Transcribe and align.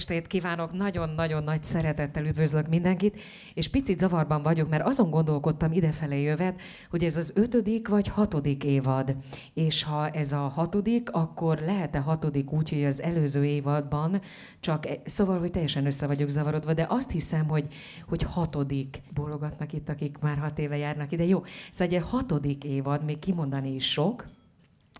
Estét 0.00 0.26
kívánok, 0.26 0.72
nagyon-nagyon 0.72 1.42
nagy 1.42 1.64
szeretettel 1.64 2.24
üdvözlök 2.24 2.68
mindenkit, 2.68 3.20
és 3.54 3.68
picit 3.68 3.98
zavarban 3.98 4.42
vagyok, 4.42 4.68
mert 4.68 4.86
azon 4.86 5.10
gondolkodtam 5.10 5.72
idefelé 5.72 6.22
jövet, 6.22 6.60
hogy 6.90 7.04
ez 7.04 7.16
az 7.16 7.32
ötödik 7.34 7.88
vagy 7.88 8.08
hatodik 8.08 8.64
évad. 8.64 9.16
És 9.54 9.82
ha 9.82 10.08
ez 10.08 10.32
a 10.32 10.48
hatodik, 10.48 11.10
akkor 11.10 11.58
lehet-e 11.58 11.98
hatodik 11.98 12.52
úgy, 12.52 12.68
hogy 12.68 12.84
az 12.84 13.02
előző 13.02 13.44
évadban 13.44 14.20
csak, 14.60 14.86
e- 14.86 15.00
szóval, 15.04 15.38
hogy 15.38 15.50
teljesen 15.50 15.86
össze 15.86 16.06
vagyok 16.06 16.28
zavarodva, 16.28 16.74
de 16.74 16.86
azt 16.88 17.10
hiszem, 17.10 17.48
hogy, 17.48 17.66
hogy 18.08 18.22
hatodik. 18.22 19.02
Bólogatnak 19.14 19.72
itt, 19.72 19.88
akik 19.88 20.18
már 20.18 20.38
hat 20.38 20.58
éve 20.58 20.76
járnak 20.76 21.12
ide. 21.12 21.24
Jó, 21.24 21.42
szóval 21.70 21.96
egy 21.96 22.02
hatodik 22.02 22.64
évad, 22.64 23.04
még 23.04 23.18
kimondani 23.18 23.74
is 23.74 23.90
sok, 23.90 24.24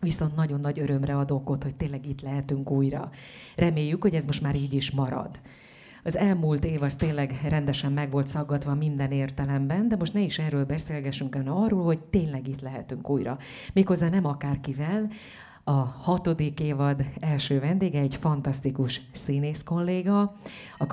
Viszont 0.01 0.37
nagyon 0.37 0.61
nagy 0.61 0.79
örömre 0.79 1.17
ad 1.17 1.31
okot, 1.31 1.63
hogy 1.63 1.75
tényleg 1.75 2.07
itt 2.07 2.21
lehetünk 2.21 2.71
újra. 2.71 3.11
Reméljük, 3.57 4.03
hogy 4.03 4.15
ez 4.15 4.25
most 4.25 4.43
már 4.43 4.55
így 4.55 4.75
is 4.75 4.91
marad. 4.91 5.41
Az 6.05 6.17
elmúlt 6.17 6.65
év 6.65 6.83
az 6.83 6.97
tényleg 6.97 7.41
rendesen 7.49 7.93
meg 7.93 8.11
volt 8.11 8.27
szaggatva 8.27 8.75
minden 8.75 9.11
értelemben, 9.11 9.89
de 9.89 9.97
most 9.97 10.15
ne 10.15 10.21
is 10.21 10.39
erről 10.39 10.65
beszélgessünk, 10.65 11.35
hanem 11.35 11.57
arról, 11.57 11.85
hogy 11.85 11.99
tényleg 11.99 12.49
itt 12.49 12.61
lehetünk 12.61 13.11
újra. 13.11 13.39
Méghozzá 13.73 14.09
nem 14.09 14.25
akárkivel, 14.25 15.11
a 15.65 15.71
hatodik 16.01 16.61
évad 16.61 17.05
első 17.21 17.61
vendége 17.61 18.01
egy 18.01 18.17
fantasztikus 18.17 19.01
színész 19.13 19.63
kolléga, 19.63 20.37
a 20.79 20.87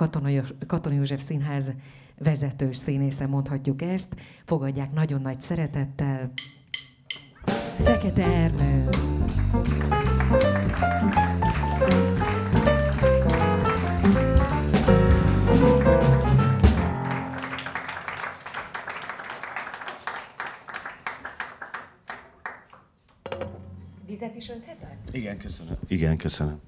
Katona, 0.66 0.92
József 0.94 1.22
Színház 1.22 1.72
vezetős 2.18 2.76
színésze, 2.76 3.26
mondhatjuk 3.26 3.82
ezt. 3.82 4.16
Fogadják 4.44 4.92
nagyon 4.92 5.20
nagy 5.20 5.40
szeretettel 5.40 6.32
Fekete 7.82 8.24
Ernő. 8.24 8.88
Vizet 24.06 24.36
is 24.36 24.50
önthetek? 24.50 24.96
Igen, 25.12 25.38
köszönöm. 25.38 25.76
Igen, 25.88 26.16
köszönöm. 26.16 26.60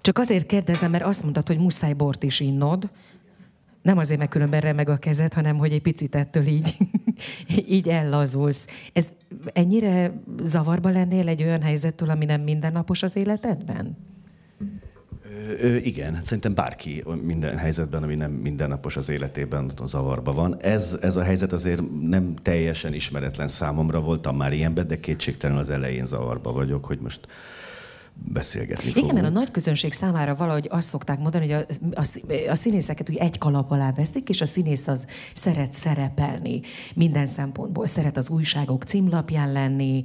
Csak 0.00 0.18
azért 0.18 0.46
kérdezem, 0.46 0.90
mert 0.90 1.04
azt 1.04 1.22
mondtad, 1.22 1.46
hogy 1.46 1.58
muszáj 1.58 1.92
bort 1.92 2.22
is 2.22 2.40
innod. 2.40 2.90
Nem 3.82 3.98
azért, 3.98 4.18
mert 4.18 4.30
különben 4.30 4.60
remeg 4.60 4.88
a 4.88 4.96
kezed, 4.96 5.32
hanem 5.32 5.56
hogy 5.56 5.72
egy 5.72 5.82
picit 5.82 6.14
ettől 6.14 6.46
így, 6.46 6.76
így 7.76 7.88
ellazulsz. 7.88 8.66
Ez 8.92 9.08
ennyire 9.52 10.12
zavarba 10.44 10.88
lennél 10.88 11.28
egy 11.28 11.42
olyan 11.42 11.62
helyzettől, 11.62 12.10
ami 12.10 12.24
nem 12.24 12.40
mindennapos 12.40 13.02
az 13.02 13.16
életedben? 13.16 13.96
Igen, 15.82 16.18
szerintem 16.22 16.54
bárki 16.54 17.04
minden 17.22 17.56
helyzetben, 17.56 18.02
ami 18.02 18.14
nem 18.14 18.30
mindennapos 18.30 18.96
az 18.96 19.08
életében, 19.08 19.70
a 19.76 19.86
zavarba 19.86 20.32
van. 20.32 20.60
Ez, 20.60 20.98
ez 21.00 21.16
a 21.16 21.22
helyzet 21.22 21.52
azért 21.52 21.82
nem 22.02 22.34
teljesen 22.42 22.94
ismeretlen 22.94 23.48
számomra, 23.48 24.00
voltam 24.00 24.36
már 24.36 24.52
ilyenben, 24.52 24.86
de 24.86 25.00
kétségtelen 25.00 25.56
az 25.56 25.70
elején 25.70 26.06
zavarba 26.06 26.52
vagyok, 26.52 26.84
hogy 26.84 26.98
most 26.98 27.20
beszélgetni 28.24 28.88
Igen, 28.88 28.94
fogunk. 28.94 29.12
mert 29.12 29.26
a 29.26 29.38
nagy 29.38 29.50
közönség 29.50 29.92
számára 29.92 30.34
valahogy 30.34 30.66
azt 30.70 30.88
szokták 30.88 31.18
mondani, 31.18 31.52
hogy 31.52 31.66
a, 31.92 32.00
a, 32.00 32.04
a 32.50 32.54
színészeket 32.54 33.10
úgy 33.10 33.16
egy 33.16 33.38
kalap 33.38 33.70
alá 33.70 33.92
veszik, 33.92 34.28
és 34.28 34.40
a 34.40 34.46
színész 34.46 34.86
az 34.86 35.06
szeret 35.34 35.72
szerepelni 35.72 36.60
minden 36.94 37.26
szempontból. 37.26 37.86
Szeret 37.86 38.16
az 38.16 38.30
újságok 38.30 38.84
címlapján 38.84 39.52
lenni, 39.52 40.02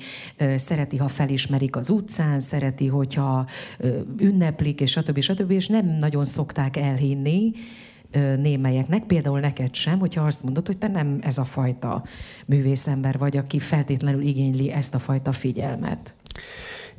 szereti, 0.56 0.98
ha 0.98 1.08
felismerik 1.08 1.76
az 1.76 1.90
utcán, 1.90 2.40
szereti, 2.40 2.88
hogyha 2.88 3.48
ünneplik, 4.18 4.82
és 4.82 4.92
stb. 4.92 5.20
stb. 5.20 5.52
És 5.52 5.68
nem 5.68 5.86
nagyon 5.86 6.26
szokták 6.26 6.78
elhinni, 6.78 7.52
némelyeknek, 8.38 9.04
például 9.04 9.40
neked 9.40 9.76
sem, 9.76 10.00
hogyha 10.00 10.26
azt 10.26 10.44
mondod, 10.44 10.66
hogy 10.66 10.78
te 10.78 10.88
nem 10.88 11.20
ez 11.22 11.38
a 11.38 11.44
fajta 11.44 12.04
művészember 12.46 13.18
vagy, 13.18 13.38
aki 13.38 13.60
feltétlenül 13.60 14.22
igényli 14.22 14.72
ezt 14.72 14.94
a 14.96 15.00
fajta 15.00 15.32
figyelmet. 15.32 16.14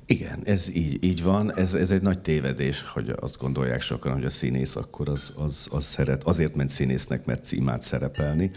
Igen, 0.08 0.38
ez 0.44 0.74
így, 0.74 1.04
így 1.04 1.22
van. 1.22 1.56
Ez, 1.56 1.74
ez 1.74 1.90
egy 1.90 2.02
nagy 2.02 2.18
tévedés, 2.18 2.82
hogy 2.82 3.14
azt 3.20 3.38
gondolják 3.38 3.80
sokan, 3.80 4.12
hogy 4.12 4.24
a 4.24 4.30
színész 4.30 4.76
akkor 4.76 5.08
az, 5.08 5.32
az, 5.36 5.68
az 5.70 5.84
szeret, 5.84 6.24
azért 6.24 6.54
ment 6.54 6.70
színésznek, 6.70 7.24
mert 7.24 7.44
címát 7.44 7.82
szerepelni. 7.82 8.50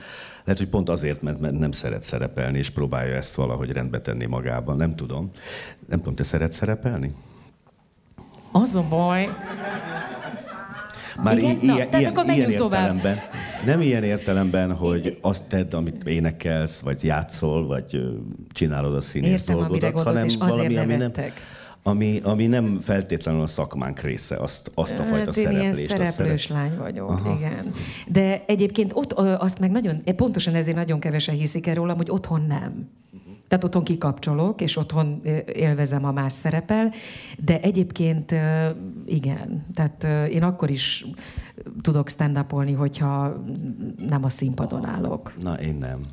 Lehet, 0.44 0.62
hogy 0.62 0.70
pont 0.70 0.90
azért, 0.90 1.22
mert, 1.22 1.40
mert 1.40 1.60
nem 1.60 1.72
szeret 1.72 2.04
szerepelni, 2.04 2.58
és 2.58 2.70
próbálja 2.70 3.16
ezt 3.16 3.36
valahogy 3.36 3.72
rendbe 3.72 4.02
tenni 4.02 4.26
magában. 4.26 4.76
Nem 4.78 4.96
tudom. 4.96 5.32
Nem 5.88 5.98
tudom, 5.98 6.16
te 6.16 6.24
szeret 6.24 6.54
szerepelni? 6.54 7.14
Az 8.52 8.76
a 8.76 8.84
baj. 8.90 9.30
Már 11.24 11.38
Igen? 11.38 11.58
I- 11.62 11.66
Na, 11.66 11.74
ilyen, 11.76 11.90
tehát 11.90 12.08
akkor 12.08 12.34
ilyen 12.34 12.52
értelemben, 12.52 13.18
nem 13.66 13.81
ilyen 13.81 14.03
értelemben, 14.03 14.74
hogy 14.74 15.18
azt 15.22 15.46
tedd, 15.46 15.75
amit 15.75 16.03
énekelsz, 16.03 16.80
vagy 16.80 17.03
játszol, 17.03 17.68
vagy 17.68 18.00
csinálod 18.52 18.96
a 18.96 19.02
színész 19.02 19.31
Értem, 19.31 19.56
dolgodat, 19.56 19.92
gondolsz, 19.92 20.06
hanem 20.06 20.25
és 20.25 20.36
valami, 20.38 20.78
ami 20.78 20.96
nem, 20.96 21.12
ami, 21.84 22.19
ami 22.24 22.48
nem 22.48 22.80
feltétlenül 22.80 23.42
a 23.42 23.48
szakmánk 23.48 24.00
része, 24.00 24.36
azt, 24.36 24.72
azt 24.74 25.00
a 25.00 25.03
fajta 25.03 25.25
hát 25.25 25.34
szereplést. 25.34 25.80
Én 25.80 25.88
szereplős 25.88 26.42
szeret... 26.42 26.62
lány 26.62 26.78
vagyok, 26.78 27.09
Aha. 27.09 27.36
igen. 27.38 27.69
De 28.08 28.44
egyébként 28.48 28.92
ott 28.96 29.14
azt 29.14 29.59
meg 29.59 29.72
nagyon, 29.72 30.03
pontosan 30.16 30.56
ezért 30.56 30.78
nagyon 30.78 31.00
kevesen 31.00 31.36
hiszik 31.36 31.68
el 31.68 31.75
rólam, 31.75 31.98
hogy 31.98 32.09
otthon 32.09 32.42
nem. 32.42 32.90
Tehát 33.48 33.64
otthon 33.64 33.84
kikapcsolok, 33.84 34.62
és 34.62 34.78
otthon 34.78 35.22
élvezem, 35.53 36.06
a 36.06 36.12
más 36.12 36.34
szerepel, 36.34 36.94
de 37.38 37.59
egyébként 37.62 38.36
igen. 39.06 39.66
Tehát 39.74 40.30
én 40.31 40.44
akkor 40.44 40.69
is 40.69 41.06
tudok 41.81 42.09
stand 42.09 42.46
hogyha 42.78 43.44
nem 44.08 44.24
a 44.24 44.30
színpadon 44.30 44.86
állok. 44.86 45.34
Na, 45.42 45.53
én 45.53 45.75
nem. 45.75 46.06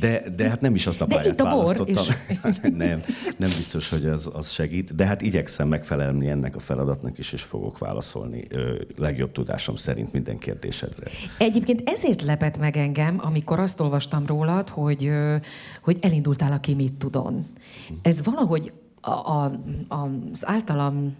De, 0.00 0.22
de 0.36 0.48
hát 0.48 0.60
nem 0.60 0.74
is 0.74 0.86
azt 0.86 1.00
a 1.00 1.06
pályát 1.06 1.24
de 1.24 1.30
itt 1.30 1.40
a 1.40 1.44
bor 1.44 1.64
választottam. 1.64 2.04
Is. 2.28 2.60
nem, 2.84 3.00
nem 3.36 3.50
biztos, 3.50 3.90
hogy 3.90 4.06
az, 4.06 4.30
az 4.32 4.50
segít, 4.50 4.94
de 4.94 5.06
hát 5.06 5.22
igyekszem 5.22 5.68
megfelelni 5.68 6.28
ennek 6.28 6.56
a 6.56 6.58
feladatnak 6.58 7.18
is, 7.18 7.32
és 7.32 7.42
fogok 7.42 7.78
válaszolni 7.78 8.46
ö, 8.48 8.80
legjobb 8.96 9.32
tudásom 9.32 9.76
szerint 9.76 10.12
minden 10.12 10.38
kérdésedre. 10.38 11.06
Egyébként 11.38 11.82
ezért 11.88 12.22
lepett 12.22 12.58
meg 12.58 12.76
engem, 12.76 13.20
amikor 13.22 13.58
azt 13.58 13.80
olvastam 13.80 14.26
rólad, 14.26 14.68
hogy, 14.68 15.04
ö, 15.04 15.36
hogy 15.82 15.98
elindultál 16.00 16.52
a 16.52 16.58
Ki 16.58 16.74
mit 16.74 16.92
tudon. 16.92 17.46
Ez 18.02 18.24
valahogy 18.24 18.72
a, 19.00 19.10
a, 19.10 19.52
az 19.88 20.46
általam 20.46 21.16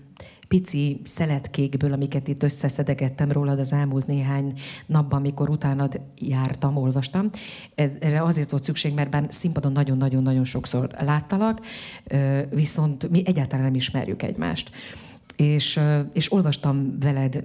pici 0.54 1.00
szeletkékből, 1.04 1.92
amiket 1.92 2.28
itt 2.28 2.42
összeszedegettem 2.42 3.32
rólad 3.32 3.58
az 3.58 3.72
elmúlt 3.72 4.06
néhány 4.06 4.52
napban, 4.86 5.18
amikor 5.18 5.50
utánad 5.50 6.00
jártam, 6.18 6.76
olvastam. 6.76 7.30
Erre 7.74 8.22
azért 8.22 8.50
volt 8.50 8.62
szükség, 8.62 8.94
mert 8.94 9.10
bár 9.10 9.26
színpadon 9.28 9.72
nagyon-nagyon-nagyon 9.72 10.44
sokszor 10.44 10.90
láttalak, 10.98 11.60
viszont 12.50 13.10
mi 13.10 13.22
egyáltalán 13.26 13.64
nem 13.64 13.74
ismerjük 13.74 14.22
egymást. 14.22 14.70
És, 15.36 15.80
és 16.12 16.32
olvastam 16.32 16.98
veled 17.00 17.44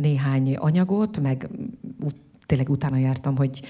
néhány 0.00 0.54
anyagot, 0.56 1.20
meg 1.20 1.48
tényleg 2.46 2.68
utána 2.68 2.96
jártam, 2.96 3.36
hogy 3.36 3.62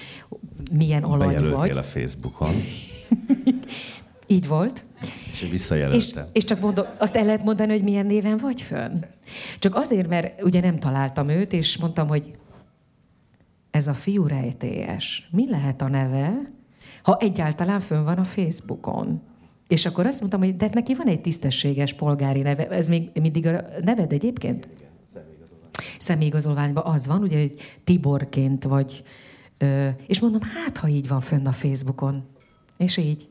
milyen 0.71 1.03
alany 1.03 1.49
vagy. 1.49 1.77
a 1.77 1.83
Facebookon. 1.83 2.53
Így 4.27 4.47
volt. 4.47 4.85
És 5.31 5.47
visszajelöltem. 5.49 5.99
És, 5.99 6.13
és 6.31 6.43
csak 6.43 6.59
mondom, 6.59 6.85
azt 6.97 7.15
el 7.15 7.25
lehet 7.25 7.43
mondani, 7.43 7.71
hogy 7.71 7.83
milyen 7.83 8.05
néven 8.05 8.37
vagy 8.37 8.61
fönn? 8.61 9.03
Csak 9.59 9.75
azért, 9.75 10.07
mert 10.07 10.43
ugye 10.43 10.59
nem 10.59 10.79
találtam 10.79 11.29
őt, 11.29 11.53
és 11.53 11.77
mondtam, 11.77 12.07
hogy 12.07 12.31
ez 13.71 13.87
a 13.87 13.93
fiú 13.93 14.27
rejtélyes. 14.27 15.29
Mi 15.31 15.49
lehet 15.49 15.81
a 15.81 15.87
neve, 15.87 16.51
ha 17.03 17.17
egyáltalán 17.19 17.79
fönn 17.79 18.03
van 18.03 18.17
a 18.17 18.23
Facebookon? 18.23 19.21
És 19.67 19.85
akkor 19.85 20.05
azt 20.05 20.19
mondtam, 20.19 20.39
hogy 20.39 20.55
de 20.55 20.69
neki 20.73 20.93
van 20.93 21.07
egy 21.07 21.21
tisztességes 21.21 21.93
polgári 21.93 22.41
neve. 22.41 22.67
Ez 22.67 22.87
még 22.87 23.09
mindig 23.13 23.47
a 23.47 23.63
neved 23.81 24.11
egyébként? 24.11 24.67
Személyigazolványban 25.97 26.83
az 26.85 27.07
van, 27.07 27.21
ugye, 27.21 27.39
hogy 27.39 27.53
Tiborként 27.83 28.63
vagy. 28.63 29.03
és 30.07 30.19
mondom, 30.19 30.41
hát 30.41 30.77
ha 30.77 30.87
így 30.87 31.07
van 31.07 31.19
fönn 31.19 31.45
a 31.45 31.51
Facebookon. 31.51 32.23
És 32.77 32.97
így. 32.97 33.27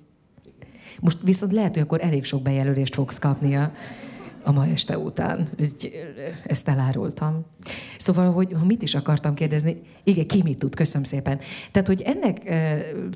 Most 1.03 1.19
viszont 1.23 1.53
lehet, 1.53 1.73
hogy 1.73 1.83
akkor 1.83 2.01
elég 2.03 2.25
sok 2.25 2.43
bejelölést 2.43 2.95
fogsz 2.95 3.19
kapni 3.19 3.57
a, 3.57 3.73
a 4.43 4.53
ma 4.53 4.67
este 4.67 4.99
után. 4.99 5.49
Ezt 6.47 6.69
elárultam. 6.69 7.45
Szóval, 7.99 8.33
hogy 8.33 8.57
mit 8.65 8.83
is 8.83 8.95
akartam 8.95 9.35
kérdezni? 9.35 9.83
Igen, 10.05 10.27
ki 10.27 10.43
mit 10.43 10.59
tud? 10.59 10.75
Köszönöm 10.75 11.05
szépen. 11.05 11.39
Tehát, 11.71 11.89
hogy 11.89 12.01
ennek 12.03 12.55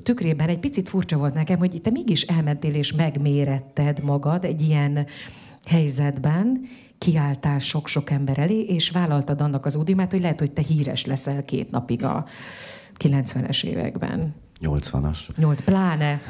tükrében 0.03 0.49
egy 0.49 0.59
picit 0.59 0.89
furcsa 0.89 1.17
volt 1.17 1.33
nekem, 1.33 1.57
hogy 1.57 1.81
te 1.81 1.89
mégis 1.89 2.21
elmentél 2.21 2.73
és 2.73 2.93
megméretted 2.93 4.03
magad 4.03 4.43
egy 4.45 4.61
ilyen 4.61 5.05
helyzetben, 5.65 6.61
kiálltál 6.97 7.59
sok-sok 7.59 8.09
ember 8.09 8.39
elé, 8.39 8.59
és 8.59 8.89
vállaltad 8.89 9.41
annak 9.41 9.65
az 9.65 9.75
údimát, 9.75 10.11
hogy 10.11 10.21
lehet, 10.21 10.39
hogy 10.39 10.51
te 10.51 10.61
híres 10.61 11.05
leszel 11.05 11.45
két 11.45 11.71
napig 11.71 12.03
a 12.03 12.25
90-es 12.99 13.63
években. 13.63 14.35
80-as. 14.61 15.17
Nyolc, 15.37 15.61
pláne. 15.61 16.21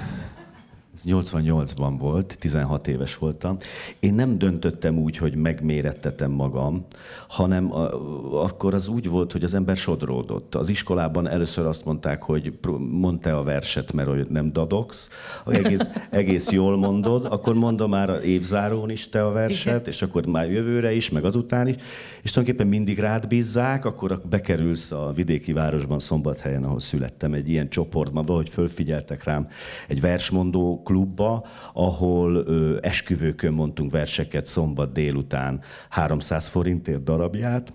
88-ban 1.05 1.95
volt, 1.99 2.35
16 2.39 2.87
éves 2.87 3.17
voltam. 3.17 3.57
Én 3.99 4.13
nem 4.13 4.37
döntöttem 4.37 4.97
úgy, 4.97 5.17
hogy 5.17 5.35
megmérettetem 5.35 6.31
magam, 6.31 6.85
hanem 7.27 7.73
a, 7.73 8.43
akkor 8.43 8.73
az 8.73 8.87
úgy 8.87 9.09
volt, 9.09 9.31
hogy 9.31 9.43
az 9.43 9.53
ember 9.53 9.75
sodródott. 9.75 10.55
Az 10.55 10.69
iskolában 10.69 11.27
először 11.27 11.65
azt 11.65 11.85
mondták, 11.85 12.23
hogy 12.23 12.53
mondta 12.89 13.37
a 13.37 13.43
verset, 13.43 13.93
mert 13.93 14.09
hogy 14.09 14.27
nem 14.29 14.53
dadogsz, 14.53 15.09
egész, 15.45 15.89
egész 16.09 16.51
jól 16.51 16.77
mondod, 16.77 17.25
akkor 17.25 17.53
mondom 17.53 17.89
már 17.89 18.09
a 18.09 18.21
évzárón 18.21 18.89
is 18.89 19.09
te 19.09 19.25
a 19.25 19.31
verset, 19.31 19.87
és 19.87 20.01
akkor 20.01 20.25
már 20.25 20.51
jövőre 20.51 20.93
is, 20.93 21.09
meg 21.09 21.25
azután 21.25 21.67
is, 21.67 21.75
és 22.21 22.31
tulajdonképpen 22.31 22.67
mindig 22.67 22.99
rád 22.99 23.27
bízzák, 23.27 23.85
akkor 23.85 24.21
bekerülsz 24.29 24.91
a 24.91 25.11
vidéki 25.15 25.53
városban, 25.53 25.99
Szombathelyen, 25.99 26.63
ahol 26.63 26.79
születtem, 26.79 27.33
egy 27.33 27.49
ilyen 27.49 27.69
csoportban, 27.69 28.25
valahogy 28.25 28.49
fölfigyeltek 28.49 29.23
rám 29.23 29.47
egy 29.87 30.01
versmondó 30.01 30.81
klubba, 30.87 31.45
ahol 31.73 32.35
ö, 32.35 32.77
esküvőkön 32.81 33.53
mondtunk 33.53 33.91
verseket 33.91 34.45
szombat 34.45 34.91
délután 34.91 35.61
300 35.89 36.47
forintért 36.47 37.03
darabját, 37.03 37.73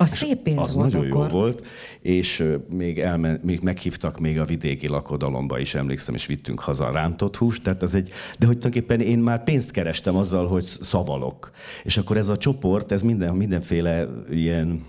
a 0.00 0.06
szép 0.06 0.38
pénz 0.38 0.58
az 0.58 0.74
volt 0.74 0.92
nagyon 0.92 1.10
akkor. 1.10 1.30
jó 1.30 1.38
volt, 1.38 1.66
és 2.00 2.44
még, 2.68 2.98
elmen, 2.98 3.40
még 3.44 3.60
meghívtak 3.60 4.20
még 4.20 4.40
a 4.40 4.44
vidéki 4.44 4.88
lakodalomba 4.88 5.58
is, 5.58 5.74
emlékszem, 5.74 6.14
és 6.14 6.26
vittünk 6.26 6.60
haza 6.60 6.90
rántott 6.90 7.36
húst, 7.36 7.62
tehát 7.62 7.82
ez 7.82 7.94
egy, 7.94 8.08
de 8.38 8.46
hogy 8.46 8.58
tulajdonképpen 8.58 9.00
én 9.00 9.18
már 9.18 9.44
pénzt 9.44 9.70
kerestem 9.70 10.16
azzal, 10.16 10.46
hogy 10.46 10.64
szavalok. 10.64 11.50
És 11.84 11.96
akkor 11.96 12.16
ez 12.16 12.28
a 12.28 12.36
csoport, 12.36 12.92
ez 12.92 13.02
minden, 13.02 13.34
mindenféle 13.34 14.06
ilyen 14.30 14.84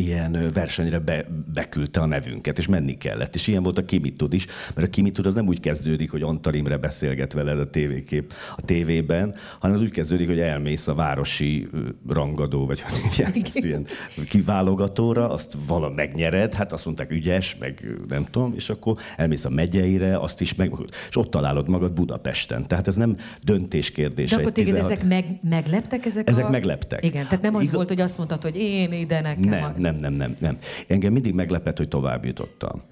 ilyen 0.00 0.50
versenyre 0.54 0.98
be, 0.98 1.26
beküldte 1.54 2.00
a 2.00 2.06
nevünket, 2.06 2.58
és 2.58 2.66
menni 2.66 2.98
kellett. 2.98 3.34
És 3.34 3.46
ilyen 3.46 3.62
volt 3.62 3.78
a 3.78 3.84
Kimitud 3.84 4.32
is, 4.32 4.46
mert 4.74 4.86
a 4.86 4.90
Kimitud 4.90 5.26
az 5.26 5.34
nem 5.34 5.46
úgy 5.46 5.60
kezdődik, 5.60 6.10
hogy 6.10 6.22
Antal 6.22 6.54
Imre 6.54 6.76
beszélget 6.76 7.32
veled 7.32 7.58
a 7.58 7.70
tévékép 7.70 8.32
a 8.56 8.62
tévében, 8.62 9.34
hanem 9.58 9.76
az 9.76 9.82
úgy 9.82 9.90
kezdődik, 9.90 10.26
hogy 10.28 10.40
elmész 10.40 10.88
a 10.88 10.94
városi 10.94 11.68
rangadó, 12.08 12.66
vagy 12.66 12.84
ilyen, 13.16 13.32
ilyen 13.52 13.86
kiválogatóra, 14.28 15.30
azt 15.30 15.56
vala 15.66 15.88
megnyered, 15.88 16.54
hát 16.54 16.72
azt 16.72 16.84
mondták 16.84 17.10
ügyes, 17.10 17.56
meg 17.60 17.86
nem 18.08 18.24
tudom, 18.24 18.52
és 18.56 18.70
akkor 18.70 18.96
elmész 19.16 19.44
a 19.44 19.50
megyeire, 19.50 20.18
azt 20.18 20.40
is 20.40 20.54
meg, 20.54 20.72
és 21.08 21.16
ott 21.16 21.30
találod 21.30 21.68
magad 21.68 21.92
Budapesten. 21.92 22.66
Tehát 22.66 22.88
ez 22.88 22.96
nem 22.96 23.16
döntés 23.42 23.90
kérdése. 23.90 24.34
De 24.34 24.40
akkor 24.40 24.52
téged 24.52 24.74
16... 24.74 24.92
ezek 24.92 25.08
meg, 25.08 25.38
megleptek? 25.42 26.06
Ezek, 26.06 26.28
ezek 26.28 26.44
a... 26.44 26.50
megleptek. 26.50 27.04
Igen, 27.04 27.24
tehát 27.24 27.42
nem 27.42 27.54
az 27.54 27.62
Igaz... 27.62 27.74
volt, 27.74 27.88
hogy 27.88 28.00
azt 28.00 28.16
mondtad, 28.16 28.42
hogy 28.42 28.56
én 28.56 28.92
ide 28.92 29.20
nekem. 29.20 29.48
Nem, 29.48 29.62
a... 29.62 29.72
nem, 29.76 29.89
nem, 29.96 30.12
nem, 30.12 30.36
nem. 30.38 30.58
Engem 30.86 31.12
mindig 31.12 31.34
meglepett, 31.34 31.76
hogy 31.76 31.88
tovább 31.88 32.24
jutottam. 32.24 32.82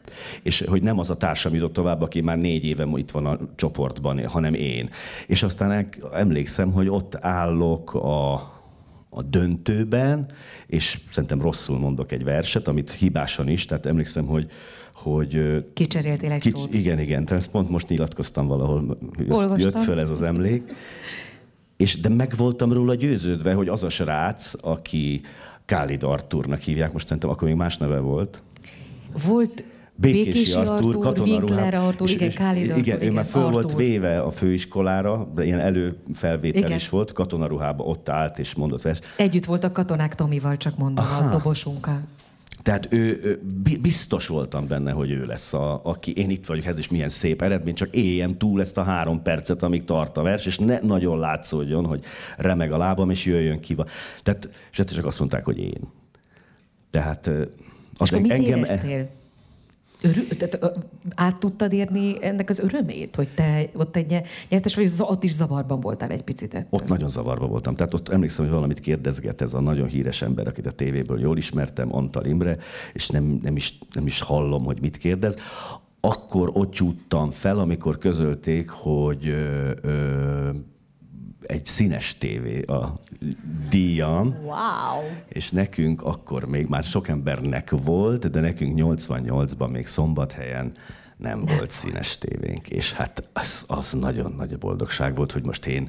És 0.43 0.65
hogy 0.69 0.83
nem 0.83 0.99
az 0.99 1.11
a 1.11 1.17
társam 1.17 1.55
jutott 1.55 1.73
tovább, 1.73 2.03
aki 2.03 2.21
már 2.21 2.39
négy 2.39 2.65
éve 2.65 2.89
itt 2.95 3.11
van 3.11 3.27
a 3.27 3.39
csoportban, 3.57 4.27
hanem 4.27 4.55
én. 4.55 4.91
És 5.27 5.43
aztán 5.43 5.89
emlékszem, 6.13 6.73
hogy 6.73 6.89
ott 6.89 7.17
állok 7.21 7.95
a, 7.95 8.35
a 9.11 9.23
döntőben, 9.23 10.27
és 10.67 11.01
szerintem 11.11 11.41
rosszul 11.41 11.79
mondok 11.79 12.13
egy 12.13 12.25
verset, 12.25 12.69
amit 12.69 12.93
hibásan 12.93 13.49
is, 13.49 13.65
tehát 13.65 13.87
emlékszem, 13.87 14.27
hogy 14.27 14.51
hogy... 15.03 15.65
Kicseréltél 15.73 16.33
egy 16.33 16.41
kics, 16.41 16.57
szót. 16.57 16.75
Igen, 16.75 16.99
igen, 16.99 17.25
tehát 17.25 17.43
ezt 17.43 17.51
pont 17.51 17.69
most 17.69 17.89
nyilatkoztam 17.89 18.47
valahol, 18.47 18.99
jött, 19.19 19.61
jött 19.61 19.79
föl 19.79 20.01
ez 20.01 20.11
az 20.11 20.23
emlék. 20.23 20.73
És 21.77 22.01
de 22.01 22.09
meg 22.09 22.33
voltam 22.37 22.73
róla 22.73 22.95
győződve, 22.95 23.53
hogy 23.53 23.69
az 23.69 23.83
a 23.83 23.89
srác, 23.89 24.53
aki 24.61 25.21
Kálid 25.69 26.03
Arturnak 26.03 26.61
hívják, 26.61 26.93
most 26.93 27.07
szerintem 27.07 27.31
akkor 27.31 27.49
még 27.49 27.57
más 27.57 27.77
neve 27.77 27.99
volt. 27.99 28.43
Volt 29.27 29.65
Békési, 29.95 30.25
Békési 30.25 30.55
Artur, 30.55 31.07
Artur 31.07 31.27
Winkler 31.27 31.75
Artur, 31.75 32.11
igen, 32.11 32.33
Kálid 32.33 32.71
Artur. 32.71 32.83
Igen, 32.83 32.97
igen, 32.97 33.11
ő 33.11 33.15
már 33.15 33.25
föl 33.25 33.43
Artur. 33.43 33.63
volt 33.63 33.77
véve 33.77 34.21
a 34.21 34.31
főiskolára, 34.31 35.29
de 35.35 35.45
ilyen 35.45 35.59
előfelvétel 35.59 36.63
igen. 36.63 36.77
is 36.77 36.89
volt, 36.89 37.13
katonaruhába 37.13 37.85
ott 37.85 38.09
állt 38.09 38.39
és 38.39 38.55
mondott 38.55 38.83
vers. 38.83 38.99
Együtt 39.17 39.45
voltak 39.45 39.73
katonák 39.73 40.15
Tomival, 40.15 40.57
csak 40.57 40.79
mondom, 40.79 41.05
Aha. 41.05 41.25
a 41.25 41.29
dobosunkkal. 41.29 42.01
Tehát 42.63 42.93
ő, 42.93 43.21
ő, 43.23 43.41
biztos 43.81 44.27
voltam 44.27 44.67
benne, 44.67 44.93
hogy 44.93 45.11
ő 45.11 45.25
lesz, 45.25 45.53
a, 45.53 45.81
aki 45.85 46.13
én 46.13 46.31
itt 46.31 46.47
vagyok, 46.47 46.65
ez 46.65 46.79
is 46.79 46.89
milyen 46.89 47.09
szép 47.09 47.43
eredmény, 47.43 47.75
csak 47.75 47.95
éljem 47.95 48.39
túl 48.39 48.61
ezt 48.61 48.79
a 48.79 48.83
három 48.83 49.23
percet, 49.23 49.63
amíg 49.63 49.85
tart 49.85 50.17
a 50.17 50.23
vers, 50.23 50.47
és 50.47 50.59
ne 50.59 50.81
nagyon 50.81 51.19
látszódjon, 51.19 51.87
hogy 51.87 52.05
remeg 52.37 52.73
a 52.73 52.77
lábam, 52.77 53.11
és 53.11 53.25
jöjjön 53.25 53.61
ki. 53.61 53.77
Tehát, 54.23 54.49
és 54.71 54.85
csak 54.85 55.07
azt 55.07 55.19
mondták, 55.19 55.45
hogy 55.45 55.59
én. 55.59 55.81
Tehát 56.91 57.27
az 57.97 58.07
és 58.07 58.13
en, 58.13 58.21
mit 58.21 58.31
engem... 58.31 58.59
Éreztél? 58.59 59.09
Örül, 60.03 60.27
tehát, 60.27 60.79
át 61.15 61.39
tudtad 61.39 61.73
érni 61.73 62.17
ennek 62.21 62.49
az 62.49 62.59
örömét, 62.59 63.17
hogy 63.17 63.29
te 63.35 63.69
ott 63.75 63.97
egy 63.97 64.23
nyertes 64.49 64.75
vagy, 64.75 64.91
ott 64.99 65.25
is 65.25 65.33
zavarban 65.33 65.81
voltál 65.81 66.11
egy 66.11 66.23
picit 66.23 66.55
ettől. 66.55 66.81
Ott 66.81 66.89
nagyon 66.89 67.09
zavarban 67.09 67.49
voltam. 67.49 67.75
Tehát 67.75 67.95
ott 67.95 68.09
emlékszem, 68.09 68.45
hogy 68.45 68.55
valamit 68.55 68.81
kérdezget 68.81 69.41
ez 69.41 69.55
a 69.55 69.61
nagyon 69.61 69.89
híres 69.89 70.23
ember, 70.23 70.47
akit 70.47 70.67
a 70.67 70.71
tévéből 70.71 71.21
jól 71.21 71.37
ismertem, 71.37 71.95
Antal 71.95 72.25
Imre, 72.25 72.57
és 72.93 73.09
nem, 73.09 73.39
nem, 73.43 73.57
is, 73.57 73.79
nem 73.93 74.07
is 74.07 74.21
hallom, 74.21 74.65
hogy 74.65 74.81
mit 74.81 74.97
kérdez. 74.97 75.37
Akkor 76.01 76.51
ott 76.53 76.71
csúttam 76.71 77.31
fel, 77.31 77.59
amikor 77.59 77.99
közölték, 77.99 78.69
hogy 78.69 79.29
ö, 79.29 79.71
ö, 79.83 80.51
egy 81.49 81.67
színes 81.67 82.19
tévé 82.19 82.61
a 82.61 82.93
díjam. 83.69 84.37
Wow! 84.43 85.03
És 85.29 85.51
nekünk 85.51 86.03
akkor 86.03 86.45
még 86.45 86.67
már 86.67 86.83
sok 86.83 87.09
embernek 87.09 87.71
volt, 87.71 88.31
de 88.31 88.41
nekünk 88.41 88.81
88-ban 88.81 89.71
még 89.71 89.87
szombathelyen 89.87 90.73
nem 91.17 91.45
volt 91.45 91.71
színes 91.71 92.19
tévénk. 92.19 92.71
És 92.71 92.93
hát 92.93 93.29
az, 93.33 93.65
az 93.67 93.93
nagyon 93.93 94.33
nagy 94.33 94.59
boldogság 94.59 95.15
volt, 95.15 95.33
hogy 95.33 95.45
most 95.45 95.67
én 95.67 95.89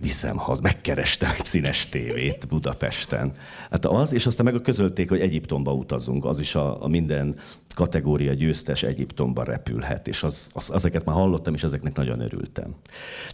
viszem 0.00 0.36
haza, 0.36 0.60
megkerestem 0.62 1.30
egy 1.38 1.44
színes 1.44 1.88
tévét 1.88 2.48
Budapesten. 2.48 3.32
Hát 3.70 3.84
az, 3.84 4.12
és 4.12 4.26
aztán 4.26 4.44
meg 4.44 4.54
a 4.54 4.60
közölték, 4.60 5.08
hogy 5.08 5.20
Egyiptomba 5.20 5.72
utazunk, 5.72 6.24
az 6.24 6.38
is 6.38 6.54
a, 6.54 6.82
a 6.82 6.88
minden 6.88 7.36
kategória 7.74 8.32
győztes 8.32 8.82
Egyiptomba 8.82 9.44
repülhet, 9.44 10.08
és 10.08 10.22
az, 10.22 10.48
az, 10.52 10.72
ezeket 10.72 11.04
már 11.04 11.16
hallottam, 11.16 11.54
és 11.54 11.62
ezeknek 11.62 11.96
nagyon 11.96 12.20
örültem. 12.20 12.74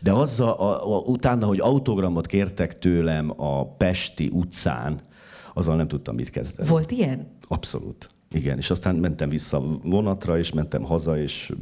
De 0.03 0.13
azzal, 0.13 0.53
a, 0.53 0.97
a, 0.97 0.99
utána, 0.99 1.47
hogy 1.47 1.61
autogramot 1.61 2.27
kértek 2.27 2.79
tőlem 2.79 3.33
a 3.37 3.67
Pesti 3.67 4.31
utcán, 4.33 5.01
azzal 5.55 5.77
nem 5.77 5.89
tudtam 5.89 6.15
mit 6.15 6.31
kezdeni. 6.31 6.69
Volt 6.69 6.91
ilyen? 6.91 7.27
Abszolút. 7.49 8.11
Igen, 8.31 8.59
és 8.59 8.71
aztán 8.71 8.95
mentem 8.95 9.29
vissza 9.29 9.63
vonatra, 9.83 10.39
és 10.39 10.53
mentem 10.53 10.83
haza, 10.83 11.19
és 11.19 11.53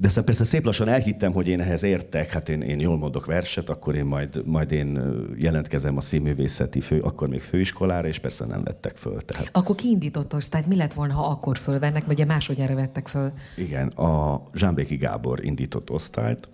de 0.00 0.06
aztán 0.06 0.24
persze 0.24 0.44
szép 0.44 0.64
lassan 0.64 0.88
elhittem, 0.88 1.32
hogy 1.32 1.48
én 1.48 1.60
ehhez 1.60 1.82
értek, 1.82 2.30
hát 2.30 2.48
én, 2.48 2.60
én 2.60 2.80
jól 2.80 2.98
mondok 2.98 3.26
verset, 3.26 3.70
akkor 3.70 3.94
én 3.94 4.04
majd, 4.04 4.46
majd 4.46 4.72
én 4.72 5.00
jelentkezem 5.36 5.96
a 5.96 6.00
színművészeti 6.00 6.80
fő, 6.80 7.00
akkor 7.00 7.28
még 7.28 7.42
főiskolára, 7.42 8.08
és 8.08 8.18
persze 8.18 8.44
nem 8.46 8.62
vettek 8.62 8.96
föl. 8.96 9.20
Tehát... 9.20 9.48
Akkor 9.52 9.76
kiindított 9.76 10.34
osztályt, 10.34 10.66
mi 10.66 10.76
lett 10.76 10.92
volna, 10.92 11.14
ha 11.14 11.26
akkor 11.26 11.58
fölvennek, 11.58 12.04
vagy 12.04 12.14
ugye 12.14 12.24
másodjára 12.24 12.74
vettek 12.74 13.08
föl? 13.08 13.32
Igen, 13.56 13.88
a 13.88 14.42
Zsámbéki 14.54 14.96
Gábor 14.96 15.44
indított 15.44 15.90
osztályt, 15.90 16.48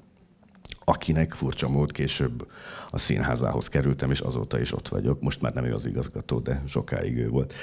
akinek 0.84 1.34
furcsa 1.34 1.68
mód 1.68 1.92
később 1.92 2.46
a 2.90 2.98
színházához 2.98 3.68
kerültem, 3.68 4.10
és 4.10 4.20
azóta 4.20 4.60
is 4.60 4.72
ott 4.72 4.88
vagyok. 4.88 5.20
Most 5.20 5.40
már 5.40 5.52
nem 5.52 5.64
ő 5.64 5.74
az 5.74 5.86
igazgató, 5.86 6.38
de 6.38 6.62
sokáig 6.66 7.16
ő 7.16 7.28
volt. 7.28 7.54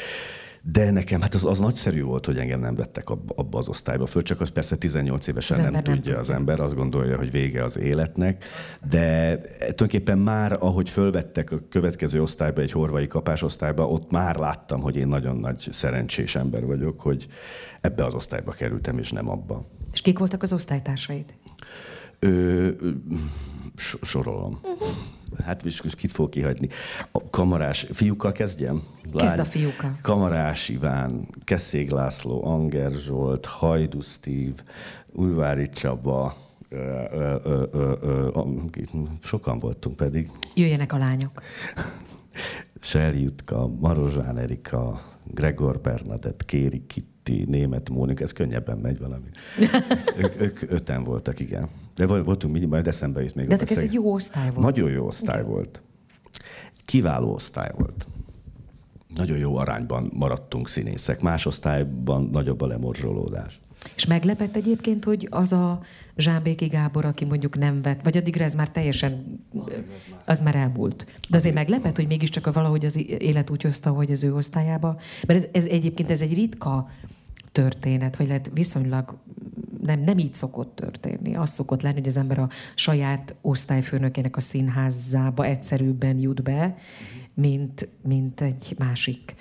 De 0.71 0.91
nekem 0.91 1.21
hát 1.21 1.33
az, 1.33 1.45
az 1.45 1.59
nagyszerű 1.59 2.01
volt, 2.03 2.25
hogy 2.25 2.37
engem 2.37 2.59
nem 2.59 2.75
vettek 2.75 3.09
abba, 3.09 3.33
abba 3.37 3.57
az 3.57 3.67
osztályba 3.67 4.05
föl, 4.05 4.21
csak 4.23 4.41
az 4.41 4.49
persze 4.49 4.75
18 4.75 5.27
évesen 5.27 5.61
nem, 5.61 5.71
nem 5.71 5.83
tudja, 5.83 6.01
tudja 6.01 6.19
az 6.19 6.29
ember, 6.29 6.59
azt 6.59 6.75
gondolja, 6.75 7.17
hogy 7.17 7.31
vége 7.31 7.63
az 7.63 7.77
életnek, 7.77 8.45
de 8.89 9.37
tulajdonképpen 9.57 10.17
már, 10.17 10.57
ahogy 10.59 10.89
fölvettek 10.89 11.51
a 11.51 11.59
következő 11.69 12.21
osztályba, 12.21 12.61
egy 12.61 12.71
horvai 12.71 13.07
kapásosztályba, 13.07 13.87
ott 13.87 14.11
már 14.11 14.35
láttam, 14.35 14.81
hogy 14.81 14.95
én 14.95 15.07
nagyon 15.07 15.35
nagy 15.35 15.67
szerencsés 15.71 16.35
ember 16.35 16.65
vagyok, 16.65 17.01
hogy 17.01 17.27
ebbe 17.81 18.05
az 18.05 18.13
osztályba 18.13 18.51
kerültem, 18.51 18.97
és 18.97 19.11
nem 19.11 19.29
abba. 19.29 19.65
És 19.93 20.01
kik 20.01 20.19
voltak 20.19 20.41
az 20.41 20.53
osztálytársaid? 20.53 21.33
Ö, 22.19 22.69
sorolom. 24.01 24.59
Uh-huh. 24.63 24.87
Hát 25.45 25.63
most 25.63 25.95
kit 25.95 26.11
fog 26.11 26.29
kihagyni? 26.29 26.67
A 27.11 27.29
kamarás, 27.29 27.87
fiúkkal 27.91 28.31
kezdjem? 28.31 28.81
Lány. 29.11 29.27
Kezd 29.27 29.39
a 29.39 29.45
fiúkkal. 29.45 29.97
Kamarás 30.01 30.69
Iván, 30.69 31.27
Keszég 31.43 31.89
László, 31.89 32.45
Anger 32.45 32.91
Zsolt, 32.91 33.45
Hajdu 33.45 34.01
Steve, 34.01 34.63
Újvári 35.11 35.69
Csaba, 35.69 36.35
ö, 36.69 36.77
ö, 37.11 37.35
ö, 37.43 37.63
ö, 37.71 37.93
ö, 38.01 38.29
sokan 39.21 39.57
voltunk 39.57 39.95
pedig. 39.95 40.29
Jöjjenek 40.55 40.93
a 40.93 40.97
lányok. 40.97 41.41
Sel 42.79 43.13
Jutka, 43.13 43.67
Marozsán 43.67 44.37
Erika, 44.37 45.01
Gregor 45.23 45.79
Bernadett, 45.79 46.45
Kéri 46.45 46.85
Kitti, 46.87 47.45
Német 47.47 47.89
Mónika, 47.89 48.23
ez 48.23 48.31
könnyebben 48.31 48.77
megy 48.77 48.99
valami. 48.99 49.27
ők, 50.21 50.41
ők 50.41 50.71
öten 50.71 51.03
voltak, 51.03 51.39
igen. 51.39 51.69
De 51.95 52.05
voltunk, 52.05 52.53
mi, 52.53 52.65
majd 52.65 52.87
eszembe 52.87 53.21
jut 53.21 53.35
még. 53.35 53.47
De 53.47 53.57
ez 53.69 53.77
egy 53.77 53.93
jó 53.93 54.13
osztály 54.13 54.51
volt. 54.51 54.65
Nagyon 54.65 54.91
jó 54.91 55.05
osztály 55.05 55.39
Igen. 55.39 55.51
volt. 55.51 55.81
Kiváló 56.85 57.33
osztály 57.33 57.71
volt. 57.77 58.07
Nagyon 59.15 59.37
jó 59.37 59.55
arányban 59.55 60.11
maradtunk 60.13 60.67
színészek. 60.67 61.21
Más 61.21 61.45
osztályban 61.45 62.29
nagyobb 62.31 62.61
a 62.61 62.67
lemorzsolódás. 62.67 63.59
És 63.95 64.05
meglepett 64.05 64.55
egyébként, 64.55 65.03
hogy 65.03 65.27
az 65.31 65.51
a 65.51 65.81
Zsámbéki 66.17 66.65
Gábor, 66.65 67.05
aki 67.05 67.25
mondjuk 67.25 67.57
nem 67.57 67.81
vett, 67.81 68.03
vagy 68.03 68.17
addigra 68.17 68.43
ez 68.43 68.55
már 68.55 68.69
teljesen, 68.69 69.39
az 70.25 70.39
már 70.39 70.55
elmúlt. 70.55 71.05
De 71.29 71.37
azért 71.37 71.53
meglepett, 71.53 71.95
hogy 71.95 72.07
mégiscsak 72.07 72.53
valahogy 72.53 72.85
az 72.85 73.05
élet 73.07 73.49
úgy 73.49 73.61
hozta, 73.61 73.89
hogy 73.89 74.11
az 74.11 74.23
ő 74.23 74.33
osztályába. 74.33 74.99
Mert 75.27 75.39
ez, 75.39 75.47
ez 75.51 75.65
egyébként 75.65 76.09
ez 76.09 76.21
egy 76.21 76.33
ritka 76.33 76.89
történet, 77.51 78.15
vagy 78.15 78.27
lehet 78.27 78.51
viszonylag 78.53 79.17
nem, 79.85 80.01
nem 80.01 80.17
így 80.17 80.33
szokott 80.33 80.75
történni. 80.75 81.35
Az 81.35 81.49
szokott 81.49 81.81
lenni, 81.81 81.95
hogy 81.95 82.07
az 82.07 82.17
ember 82.17 82.39
a 82.39 82.49
saját 82.75 83.35
osztályfőnökének 83.41 84.35
a 84.35 84.41
színházába 84.41 85.45
egyszerűbben 85.45 86.19
jut 86.19 86.43
be, 86.43 86.77
mint, 87.33 87.89
mint 88.03 88.41
egy 88.41 88.75
másik 88.77 89.35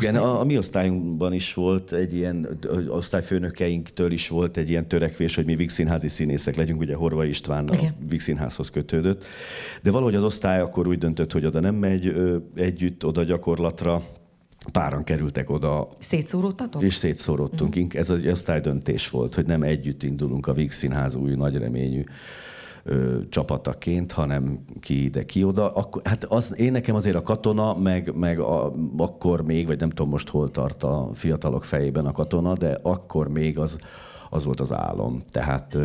igen, 0.00 0.16
a, 0.16 0.40
a 0.40 0.44
mi 0.44 0.58
osztályunkban 0.58 1.32
is 1.32 1.54
volt 1.54 1.92
egy 1.92 2.14
ilyen, 2.14 2.58
osztályfőnökeinktől 2.88 4.12
is 4.12 4.28
volt 4.28 4.56
egy 4.56 4.70
ilyen 4.70 4.88
törekvés, 4.88 5.34
hogy 5.34 5.44
mi 5.44 5.56
Víg 5.56 5.70
színházi 5.70 6.08
színészek 6.08 6.56
legyünk, 6.56 6.80
ugye 6.80 6.94
Horva 6.94 7.24
István 7.24 7.64
Igen. 7.72 7.94
a 8.00 8.04
Víg 8.08 8.20
színházhoz 8.20 8.70
kötődött. 8.70 9.24
De 9.82 9.90
valahogy 9.90 10.14
az 10.14 10.24
osztály 10.24 10.60
akkor 10.60 10.88
úgy 10.88 10.98
döntött, 10.98 11.32
hogy 11.32 11.44
oda 11.44 11.60
nem 11.60 11.74
megy 11.74 12.14
együtt, 12.54 13.06
oda 13.06 13.24
gyakorlatra, 13.24 14.02
páran 14.72 15.04
kerültek 15.04 15.50
oda. 15.50 15.88
Szétszóródtatok? 15.98 16.82
És 16.82 16.94
szétszóródtunk. 16.94 17.76
Uh-huh. 17.76 17.90
Ez 17.92 18.10
az 18.10 18.24
osztálydöntés 18.24 19.10
volt, 19.10 19.34
hogy 19.34 19.46
nem 19.46 19.62
együtt 19.62 20.02
indulunk 20.02 20.46
a 20.46 20.52
Víg 20.52 20.70
Színház 20.70 21.14
új 21.14 21.34
nagy 21.34 21.56
reményű 21.56 22.04
ö, 22.84 23.18
csapataként, 23.28 24.12
hanem 24.12 24.58
ki 24.80 25.04
ide, 25.04 25.24
ki 25.24 25.44
oda. 25.44 25.72
Akkor, 25.72 26.02
hát 26.04 26.24
az, 26.24 26.58
én 26.58 26.72
nekem 26.72 26.94
azért 26.94 27.16
a 27.16 27.22
katona, 27.22 27.78
meg, 27.78 28.14
meg 28.14 28.38
a, 28.38 28.72
akkor 28.96 29.42
még, 29.42 29.66
vagy 29.66 29.80
nem 29.80 29.90
tudom 29.90 30.10
most 30.10 30.28
hol 30.28 30.50
tart 30.50 30.82
a 30.82 31.10
fiatalok 31.14 31.64
fejében 31.64 32.06
a 32.06 32.12
katona, 32.12 32.52
de 32.54 32.78
akkor 32.82 33.28
még 33.28 33.58
az, 33.58 33.78
az 34.30 34.44
volt 34.44 34.60
az 34.60 34.72
álom. 34.72 35.22
Tehát 35.30 35.78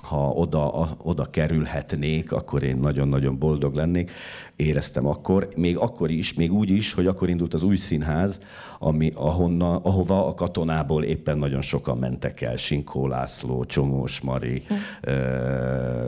ha 0.00 0.28
oda, 0.28 0.72
a, 0.72 0.96
oda 1.02 1.24
kerülhetnék, 1.24 2.32
akkor 2.32 2.62
én 2.62 2.76
nagyon-nagyon 2.76 3.38
boldog 3.38 3.74
lennék. 3.74 4.10
Éreztem 4.56 5.06
akkor, 5.06 5.48
még 5.56 5.76
akkor 5.76 6.10
is, 6.10 6.34
még 6.34 6.52
úgy 6.52 6.70
is, 6.70 6.92
hogy 6.92 7.06
akkor 7.06 7.28
indult 7.28 7.54
az 7.54 7.62
új 7.62 7.76
színház, 7.76 8.40
ami, 8.78 9.12
ahonna, 9.14 9.76
ahova 9.76 10.26
a 10.26 10.34
katonából 10.34 11.04
éppen 11.04 11.38
nagyon 11.38 11.62
sokan 11.62 11.98
mentek 11.98 12.40
el. 12.40 12.56
Sinkó 12.56 13.06
László, 13.06 13.64
Csomós 13.64 14.20
Mari, 14.20 14.62
hm. 14.68 15.10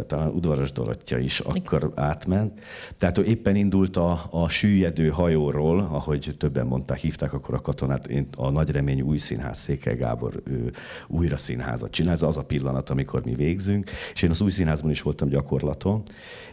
Talán 0.06 0.28
Udvaros 0.28 0.72
Dorottya 0.72 1.18
is 1.18 1.40
akkor 1.40 1.92
átment. 1.94 2.60
Tehát 2.98 3.18
éppen 3.18 3.56
indult 3.56 3.96
a, 3.96 4.20
a 4.30 4.48
süllyedő 4.48 5.08
hajóról, 5.08 5.80
ahogy 5.80 6.34
többen 6.38 6.66
mondták, 6.66 6.98
hívták 6.98 7.32
akkor 7.32 7.54
a 7.54 7.60
katonát, 7.60 8.06
én 8.06 8.28
a 8.36 8.50
Nagy 8.50 8.70
Remény 8.70 9.00
új 9.00 9.18
színház, 9.18 9.58
Székely 9.58 9.96
Gábor 9.96 10.42
ő, 10.44 10.72
újra 11.06 11.36
színházat 11.36 11.90
csinál. 11.90 12.12
Ez 12.12 12.22
az 12.22 12.36
a 12.36 12.44
pillanat, 12.44 12.90
amikor 12.90 13.24
mi 13.24 13.34
végzünk. 13.34 13.90
És 14.14 14.22
én 14.22 14.30
az 14.30 14.40
új 14.40 14.50
színházban 14.50 14.90
is 14.90 15.02
voltam 15.02 15.28
gyakorlaton, 15.28 16.02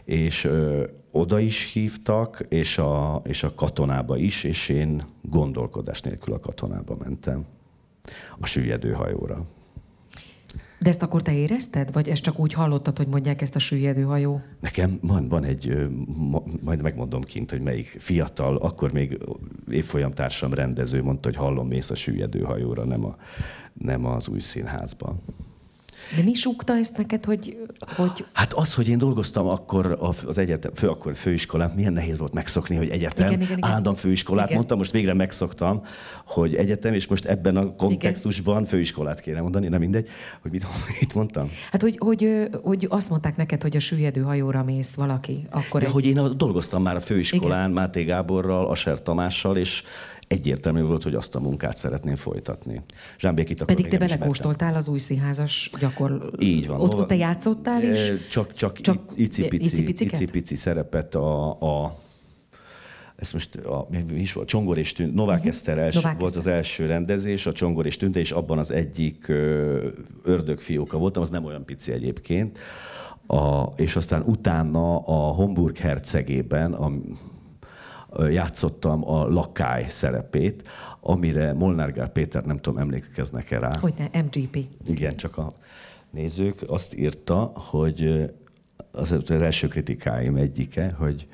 és 0.04 0.44
ö, 0.44 0.84
oda 1.10 1.38
is 1.38 1.72
hívtak, 1.72 2.46
és 2.48 2.78
a, 2.78 3.22
és 3.24 3.42
a 3.42 3.54
katonába 3.54 4.16
is, 4.16 4.44
és 4.44 4.68
én 4.68 5.02
gondolkodás 5.22 6.00
nélkül 6.00 6.34
a 6.34 6.40
katonába 6.40 6.96
mentem, 6.98 7.44
a 8.38 8.46
süllyedő 8.46 8.92
hajóra. 8.92 9.44
De 10.82 10.88
ezt 10.88 11.02
akkor 11.02 11.22
te 11.22 11.32
érezted? 11.34 11.92
Vagy 11.92 12.08
ezt 12.08 12.22
csak 12.22 12.38
úgy 12.38 12.52
hallottad, 12.52 12.96
hogy 12.96 13.06
mondják 13.06 13.42
ezt 13.42 13.56
a 13.56 13.58
süllyedő 13.58 14.02
hajó? 14.02 14.40
Nekem 14.60 14.98
van, 15.02 15.28
van 15.28 15.44
egy, 15.44 15.88
majd 16.60 16.82
megmondom 16.82 17.22
kint, 17.22 17.50
hogy 17.50 17.60
melyik 17.60 17.96
fiatal, 17.98 18.56
akkor 18.56 18.92
még 18.92 19.18
évfolyamtársam 19.70 20.54
rendező 20.54 21.02
mondta, 21.02 21.28
hogy 21.28 21.36
hallom, 21.36 21.68
mész 21.68 21.90
a 21.90 21.94
süllyedő 21.94 22.40
hajóra, 22.40 22.84
nem, 22.84 23.04
a, 23.04 23.16
nem 23.72 24.06
az 24.06 24.28
új 24.28 24.38
színházban. 24.38 25.22
De 26.16 26.22
mi 26.22 26.34
súgta 26.34 26.76
ezt 26.76 26.96
neked, 26.96 27.24
hogy, 27.24 27.56
hogy... 27.96 28.24
Hát 28.32 28.52
az, 28.52 28.74
hogy 28.74 28.88
én 28.88 28.98
dolgoztam 28.98 29.46
akkor 29.46 29.98
az 30.26 30.38
egyetem, 30.38 30.74
fő, 30.74 30.88
akkor 30.88 31.14
főiskolán, 31.14 31.72
milyen 31.76 31.92
nehéz 31.92 32.18
volt 32.18 32.32
megszokni, 32.32 32.76
hogy 32.76 32.88
egyetem, 32.88 33.26
igen, 33.26 33.40
igen, 33.40 33.56
igen. 33.56 33.70
állandóan 33.70 33.96
főiskolát 33.96 34.44
igen. 34.44 34.56
mondtam, 34.56 34.78
most 34.78 34.90
végre 34.90 35.14
megszoktam, 35.14 35.82
hogy 36.24 36.54
egyetem, 36.54 36.92
és 36.92 37.06
most 37.06 37.24
ebben 37.24 37.56
a 37.56 37.76
kontextusban 37.76 38.54
igen. 38.54 38.68
főiskolát 38.68 39.20
kéne 39.20 39.40
mondani, 39.40 39.68
nem 39.68 39.80
mindegy, 39.80 40.08
hogy 40.42 40.50
mit, 40.50 40.66
mit 41.00 41.14
mondtam. 41.14 41.50
Hát, 41.70 41.82
hogy, 41.82 41.96
hogy, 41.98 42.48
hogy 42.62 42.86
azt 42.90 43.10
mondták 43.10 43.36
neked, 43.36 43.62
hogy 43.62 43.76
a 43.76 43.80
süllyedő 43.80 44.20
hajóra 44.20 44.64
mész 44.64 44.94
valaki. 44.94 45.46
Akkor 45.50 45.80
De 45.80 45.86
egy... 45.86 45.92
hogy 45.92 46.06
én 46.06 46.36
dolgoztam 46.36 46.82
már 46.82 46.96
a 46.96 47.00
főiskolán, 47.00 47.70
igen. 47.70 47.82
Máté 47.82 48.02
Gáborral, 48.02 48.66
Aser 48.66 49.02
Tamással, 49.02 49.56
és 49.56 49.82
egyértelmű 50.32 50.82
volt, 50.82 51.02
hogy 51.02 51.14
azt 51.14 51.34
a 51.34 51.40
munkát 51.40 51.76
szeretném 51.76 52.16
folytatni. 52.16 52.80
Zsámbékit 53.18 53.60
akkor 53.60 53.74
Pedig 53.74 53.90
te 53.90 53.98
belekóstoltál 53.98 54.74
az 54.74 54.88
új 54.88 54.98
színházas 54.98 55.70
gyakor... 55.78 56.30
Így 56.38 56.66
van. 56.66 56.80
Ott, 56.80 56.94
ott 56.94 57.06
te 57.06 57.16
játszottál 57.16 57.82
is? 57.82 58.12
Csak, 58.30 58.50
csak, 58.50 58.80
csak 58.80 58.98
icipici, 59.14 59.88
icipici 59.88 60.54
szerepet 60.56 61.14
a, 61.14 61.50
a 61.50 61.98
ez 63.16 63.32
most 63.32 63.56
a, 63.56 63.86
mi 63.90 64.14
is 64.14 64.32
volt, 64.32 64.48
Csongor 64.48 64.78
és 64.78 64.92
Tünde, 64.92 65.14
Novák 65.14 65.36
uh-huh. 65.36 65.52
Eszter 65.52 65.78
els, 65.78 65.94
Novák 65.94 66.18
volt 66.18 66.36
Eszter. 66.36 66.52
az 66.52 66.58
első 66.58 66.86
rendezés, 66.86 67.46
a 67.46 67.52
Csongor 67.52 67.86
és 67.86 67.96
Tünde, 67.96 68.18
és 68.18 68.30
abban 68.30 68.58
az 68.58 68.70
egyik 68.70 69.28
ördögfióka 70.22 70.98
voltam, 70.98 71.22
az 71.22 71.30
nem 71.30 71.44
olyan 71.44 71.64
pici 71.64 71.92
egyébként. 71.92 72.58
A, 73.26 73.62
és 73.76 73.96
aztán 73.96 74.22
utána 74.22 74.98
a 74.98 75.32
Homburg 75.32 75.76
hercegében, 75.76 76.72
a, 76.72 76.92
játszottam 78.28 79.08
a 79.08 79.28
lakály 79.28 79.86
szerepét, 79.88 80.68
amire 81.00 81.52
Molnár 81.52 81.92
Gál 81.92 82.08
Péter, 82.08 82.44
nem 82.44 82.58
tudom, 82.58 82.78
emlékeznek-e 82.78 83.58
rá? 83.58 83.70
Hogy 83.80 83.94
ne, 83.98 84.22
MGP. 84.22 84.58
Igen, 84.86 85.16
csak 85.16 85.38
a 85.38 85.52
nézők 86.10 86.64
azt 86.66 86.96
írta, 86.96 87.52
hogy 87.54 88.30
az, 88.92 89.12
az 89.12 89.30
első 89.30 89.68
kritikáim 89.68 90.36
egyike, 90.36 90.92
hogy 90.98 91.28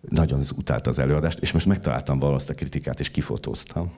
nagyon 0.00 0.42
utálta 0.56 0.90
az 0.90 0.98
előadást, 0.98 1.38
és 1.38 1.52
most 1.52 1.66
megtaláltam 1.66 2.18
valahol 2.18 2.40
a 2.48 2.52
kritikát, 2.52 3.00
és 3.00 3.10
kifotóztam, 3.10 3.92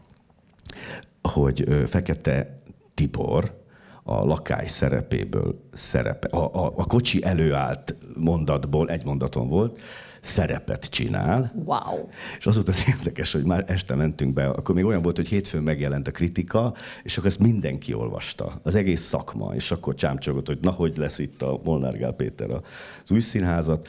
hogy 1.23 1.85
Fekete 1.87 2.61
Tibor 2.95 3.65
a 4.03 4.25
lakály 4.25 4.67
szerepéből 4.67 5.61
szerepe, 5.73 6.29
a, 6.29 6.55
a, 6.55 6.73
a 6.77 6.85
kocsi 6.85 7.25
előállt 7.25 7.95
mondatból, 8.17 8.91
egy 8.91 9.05
mondaton 9.05 9.49
volt, 9.49 9.81
szerepet 10.26 10.85
csinál. 10.85 11.52
Wow. 11.64 12.09
És 12.38 12.47
az 12.47 12.54
volt 12.54 12.68
az 12.68 12.85
érdekes, 12.97 13.33
hogy 13.33 13.45
már 13.45 13.64
este 13.66 13.95
mentünk 13.95 14.33
be, 14.33 14.49
akkor 14.49 14.75
még 14.75 14.85
olyan 14.85 15.02
volt, 15.02 15.16
hogy 15.16 15.28
hétfőn 15.28 15.62
megjelent 15.62 16.09
a 16.09 16.11
kritika, 16.11 16.75
és 17.02 17.16
akkor 17.16 17.28
ezt 17.28 17.38
mindenki 17.38 17.95
olvasta, 17.95 18.61
az 18.62 18.75
egész 18.75 19.02
szakma, 19.02 19.54
és 19.54 19.71
akkor 19.71 19.95
csámcsogott, 19.95 20.47
hogy 20.47 20.59
na, 20.61 20.71
hogy 20.71 20.97
lesz 20.97 21.18
itt 21.18 21.42
a 21.42 21.61
Molnár 21.64 21.99
Gál 21.99 22.12
Péter 22.12 22.50
az 22.50 23.11
új 23.11 23.21
színházat, 23.21 23.88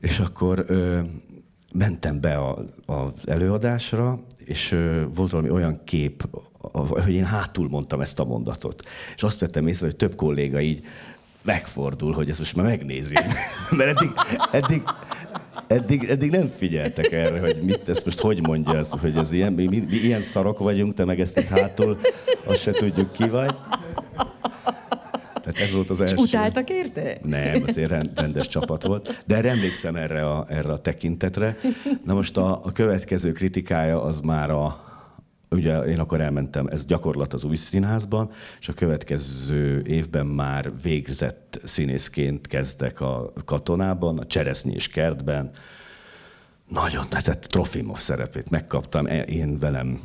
és 0.00 0.18
akkor 0.18 0.64
ö, 0.66 1.00
mentem 1.74 2.20
be 2.20 2.40
az 2.86 3.10
előadásra, 3.24 4.20
és 4.36 4.72
ö, 4.72 5.02
volt 5.14 5.30
valami 5.30 5.50
olyan 5.50 5.80
kép, 5.84 6.28
hogy 6.72 7.14
én 7.14 7.24
hátul 7.24 7.68
mondtam 7.68 8.00
ezt 8.00 8.20
a 8.20 8.24
mondatot. 8.24 8.82
És 9.14 9.22
azt 9.22 9.40
vettem 9.40 9.66
észre, 9.66 9.86
hogy 9.86 9.96
több 9.96 10.14
kolléga 10.14 10.60
így 10.60 10.84
megfordul, 11.46 12.12
hogy 12.12 12.30
ezt 12.30 12.38
most 12.38 12.56
már 12.56 12.66
megnézi. 12.66 13.14
Mert 13.76 13.98
eddig, 13.98 14.12
eddig, 14.52 14.82
eddig, 15.66 16.04
eddig 16.04 16.30
nem 16.30 16.48
figyeltek 16.48 17.12
erre, 17.12 17.40
hogy 17.40 17.62
mit, 17.62 17.88
ezt 17.88 18.04
most 18.04 18.20
hogy 18.20 18.46
mondja, 18.46 18.76
ez, 18.78 18.90
hogy 18.90 19.16
ez 19.16 19.32
ilyen, 19.32 19.52
mi, 19.52 19.66
mi, 19.66 19.78
mi 19.78 19.96
ilyen 19.96 20.20
szarok 20.20 20.58
vagyunk, 20.58 20.94
te 20.94 21.04
meg 21.04 21.20
ezt 21.20 21.36
itt 21.36 21.48
hátul, 21.48 21.98
azt 22.44 22.60
se 22.60 22.72
tudjuk 22.72 23.12
ki 23.12 23.28
vagy. 23.28 23.54
Tehát 25.42 25.60
ez 25.60 25.72
volt 25.72 25.90
az 25.90 26.00
első. 26.00 26.14
És 26.14 26.20
utáltak 26.20 26.70
érte? 26.70 27.18
Nem, 27.22 27.62
azért 27.66 27.90
rendes 28.14 28.48
csapat 28.48 28.82
volt. 28.82 29.22
De 29.26 29.42
emlékszem 29.42 29.96
erre 29.96 30.26
a, 30.30 30.46
erre 30.48 30.72
a 30.72 30.78
tekintetre. 30.78 31.56
Na 32.04 32.14
most 32.14 32.36
a, 32.36 32.60
a 32.64 32.72
következő 32.72 33.32
kritikája 33.32 34.02
az 34.02 34.20
már 34.20 34.50
a, 34.50 34.85
ugye 35.50 35.78
én 35.78 35.98
akkor 35.98 36.20
elmentem, 36.20 36.66
ez 36.66 36.84
gyakorlat 36.84 37.32
az 37.32 37.44
új 37.44 37.56
színházban, 37.56 38.30
és 38.60 38.68
a 38.68 38.72
következő 38.72 39.82
évben 39.86 40.26
már 40.26 40.72
végzett 40.82 41.60
színészként 41.64 42.46
kezdek 42.46 43.00
a 43.00 43.32
katonában, 43.44 44.18
a 44.18 44.26
Cseresznyi 44.26 44.74
és 44.74 44.88
kertben. 44.88 45.50
Nagyon, 46.68 47.08
tehát 47.08 47.48
Trofimov 47.48 47.98
szerepét 47.98 48.50
megkaptam, 48.50 49.06
e, 49.06 49.22
én 49.22 49.58
velem 49.58 50.00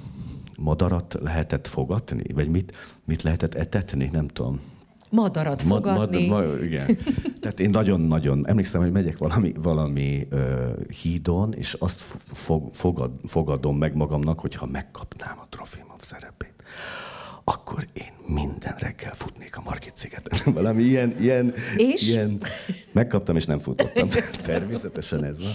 madarat 0.57 1.17
lehetett 1.21 1.67
fogatni, 1.67 2.33
vagy 2.33 2.49
mit, 2.49 2.73
mit 3.05 3.21
lehetett 3.21 3.55
etetni, 3.55 4.09
nem 4.11 4.27
tudom 4.27 4.59
madarat 5.11 5.61
fogadni. 5.61 6.27
Mad, 6.27 6.45
mad, 6.47 6.63
igen. 6.63 6.85
Tehát 7.41 7.59
én 7.59 7.69
nagyon-nagyon, 7.69 8.47
emlékszem, 8.47 8.81
hogy 8.81 8.91
megyek 8.91 9.17
valami, 9.17 9.53
valami 9.61 10.27
uh, 10.31 10.39
hídon, 11.01 11.53
és 11.53 11.73
azt 11.73 12.03
fog, 12.31 12.69
fogad, 12.73 13.11
fogadom 13.25 13.77
meg 13.77 13.95
magamnak, 13.95 14.39
hogyha 14.39 14.65
megkapnám 14.65 15.37
a 15.41 15.45
Trofimov 15.49 16.01
szerepét 16.01 16.53
akkor 17.43 17.85
én 17.93 18.35
minden 18.35 18.75
reggel 18.77 19.13
futnék 19.13 19.57
a 19.57 19.61
Margit 19.65 19.95
szigeten. 19.95 20.39
Valami 20.53 20.83
ilyen, 20.83 21.15
ilyen, 21.19 21.53
és? 21.77 22.09
ilyen. 22.09 22.39
Megkaptam, 22.91 23.35
és 23.35 23.45
nem 23.45 23.59
futottam. 23.59 24.09
Természetesen 24.43 25.23
ez 25.23 25.37
van. 25.39 25.51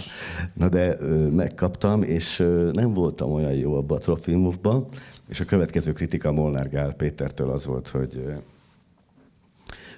Na 0.53 0.69
de 0.69 0.97
ö, 0.99 1.27
megkaptam, 1.27 2.03
és 2.03 2.39
ö, 2.39 2.69
nem 2.73 2.93
voltam 2.93 3.31
olyan 3.31 3.53
jó 3.53 3.75
abban 3.75 3.97
a 3.97 3.99
Trofimovban, 3.99 4.87
És 5.29 5.39
a 5.39 5.45
következő 5.45 5.91
kritika 5.91 6.31
Molnár 6.31 6.69
Gál 6.69 6.93
Pétertől 6.93 7.49
az 7.49 7.65
volt, 7.65 7.87
hogy 7.87 8.21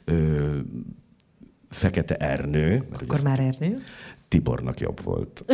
ö, 0.09 0.57
Fekete 1.69 2.15
Ernő. 2.15 2.83
Akkor 2.93 3.21
már 3.21 3.39
Ernő? 3.39 3.81
Tibornak 4.27 4.79
jobb 4.79 5.03
volt. 5.03 5.45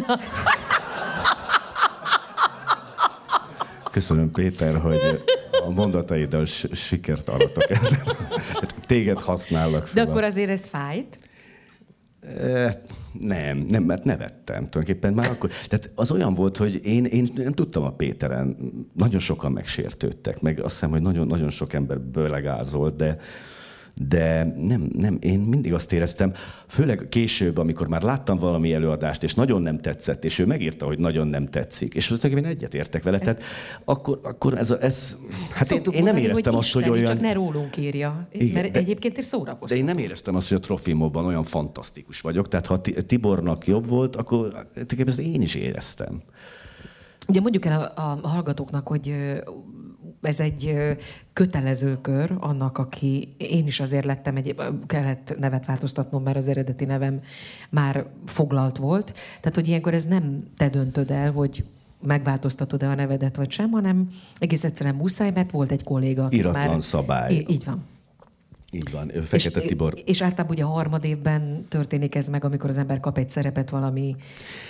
Köszönöm, 3.91 4.31
Péter, 4.31 4.75
hogy 4.75 5.23
a 5.65 5.69
mondataiddal 5.69 6.45
sikert 6.71 7.29
aratok 7.29 7.69
ezen. 7.69 7.99
Téged 8.85 9.21
használnak 9.21 9.87
fel. 9.87 10.05
De 10.05 10.11
akkor 10.11 10.23
azért 10.23 10.49
ez 10.49 10.65
fájt? 10.67 11.19
Nem, 13.19 13.57
nem, 13.57 13.83
mert 13.83 14.03
nevettem 14.03 14.69
tulajdonképpen 14.69 15.13
már 15.13 15.29
akkor. 15.31 15.49
Tehát 15.67 15.91
az 15.95 16.11
olyan 16.11 16.33
volt, 16.33 16.57
hogy 16.57 16.85
én, 16.85 17.05
én 17.05 17.27
nem 17.35 17.51
tudtam 17.51 17.83
a 17.83 17.91
Péteren, 17.91 18.57
nagyon 18.93 19.19
sokan 19.19 19.51
megsértődtek, 19.51 20.41
meg 20.41 20.59
azt 20.59 20.73
hiszem, 20.73 20.89
hogy 20.89 21.01
nagyon, 21.01 21.27
nagyon 21.27 21.49
sok 21.49 21.73
ember 21.73 21.99
bőlegázolt, 21.99 22.95
de, 22.95 23.17
de 23.95 24.43
nem, 24.43 24.89
nem, 24.93 25.17
én 25.21 25.39
mindig 25.39 25.73
azt 25.73 25.93
éreztem, 25.93 26.33
főleg 26.67 27.05
később, 27.09 27.57
amikor 27.57 27.87
már 27.87 28.01
láttam 28.01 28.37
valami 28.37 28.73
előadást, 28.73 29.23
és 29.23 29.33
nagyon 29.33 29.61
nem 29.61 29.79
tetszett, 29.79 30.25
és 30.25 30.39
ő 30.39 30.45
megírta, 30.45 30.85
hogy 30.85 30.99
nagyon 30.99 31.27
nem 31.27 31.49
tetszik, 31.49 31.93
és 31.93 32.13
én 32.23 32.45
egyet 32.45 32.73
értek 32.73 33.03
vele, 33.03 33.19
tehát 33.19 33.43
akkor, 33.83 34.19
akkor 34.23 34.57
ez, 34.57 34.71
ez 34.71 35.17
hát 35.51 35.71
én, 35.71 35.81
én, 35.91 36.03
nem 36.03 36.17
éreztem 36.17 36.53
hogy 36.53 36.61
azt, 36.61 36.73
hogy 36.73 36.89
olyan... 36.89 37.05
csak 37.05 37.21
ne 37.21 37.33
rólunk 37.33 37.77
írja, 37.77 38.27
Igen, 38.31 38.53
mert 38.53 38.71
de, 38.71 38.79
egyébként 38.79 39.17
is 39.17 39.25
szórakoztam. 39.25 39.67
De 39.67 39.75
én 39.75 39.95
nem 39.95 40.03
éreztem 40.03 40.35
azt, 40.35 40.47
hogy 40.47 40.57
a 40.57 40.59
Trofimovban 40.59 41.25
olyan 41.25 41.43
fantasztikus 41.43 42.21
vagyok, 42.21 42.47
tehát 42.47 42.65
ha 42.65 42.81
Tibornak 42.81 43.67
jobb 43.67 43.87
volt, 43.87 44.15
akkor 44.15 44.67
ezt 45.05 45.19
én 45.19 45.41
is 45.41 45.55
éreztem. 45.55 46.21
Ugye 47.27 47.41
mondjuk 47.41 47.65
el 47.65 47.81
a, 47.81 48.01
a 48.21 48.27
hallgatóknak, 48.27 48.87
hogy 48.87 49.15
ez 50.25 50.39
egy 50.39 50.75
kötelező 51.33 52.01
kör 52.01 52.35
annak, 52.39 52.77
aki 52.77 53.35
én 53.37 53.67
is 53.67 53.79
azért 53.79 54.05
lettem, 54.05 54.35
egy, 54.35 54.55
kellett 54.87 55.35
nevet 55.39 55.65
változtatnom, 55.65 56.23
mert 56.23 56.37
az 56.37 56.47
eredeti 56.47 56.85
nevem 56.85 57.21
már 57.69 58.05
foglalt 58.25 58.77
volt. 58.77 59.13
Tehát, 59.13 59.55
hogy 59.55 59.67
ilyenkor 59.67 59.93
ez 59.93 60.05
nem 60.05 60.43
te 60.57 60.69
döntöd 60.69 61.11
el, 61.11 61.31
hogy 61.31 61.63
megváltoztatod-e 62.01 62.89
a 62.89 62.95
nevedet 62.95 63.35
vagy 63.35 63.51
sem, 63.51 63.71
hanem 63.71 64.09
egész 64.37 64.63
egyszerűen 64.63 64.95
muszáj, 64.95 65.31
mert 65.31 65.51
volt 65.51 65.71
egy 65.71 65.83
kolléga. 65.83 66.27
Iratlan 66.29 66.67
már... 66.67 66.81
szabály. 66.81 67.45
Így 67.47 67.65
van. 67.65 67.83
Így 68.75 68.91
van, 68.91 69.11
Fekete 69.25 69.59
és, 69.59 69.67
Tibor. 69.67 69.93
És 70.05 70.21
általában 70.21 70.55
ugye 70.55 70.63
a 70.63 70.67
harmadévben 70.67 71.65
történik 71.67 72.15
ez 72.15 72.27
meg, 72.27 72.43
amikor 72.43 72.69
az 72.69 72.77
ember 72.77 72.99
kap 72.99 73.17
egy 73.17 73.29
szerepet 73.29 73.69
valami... 73.69 74.15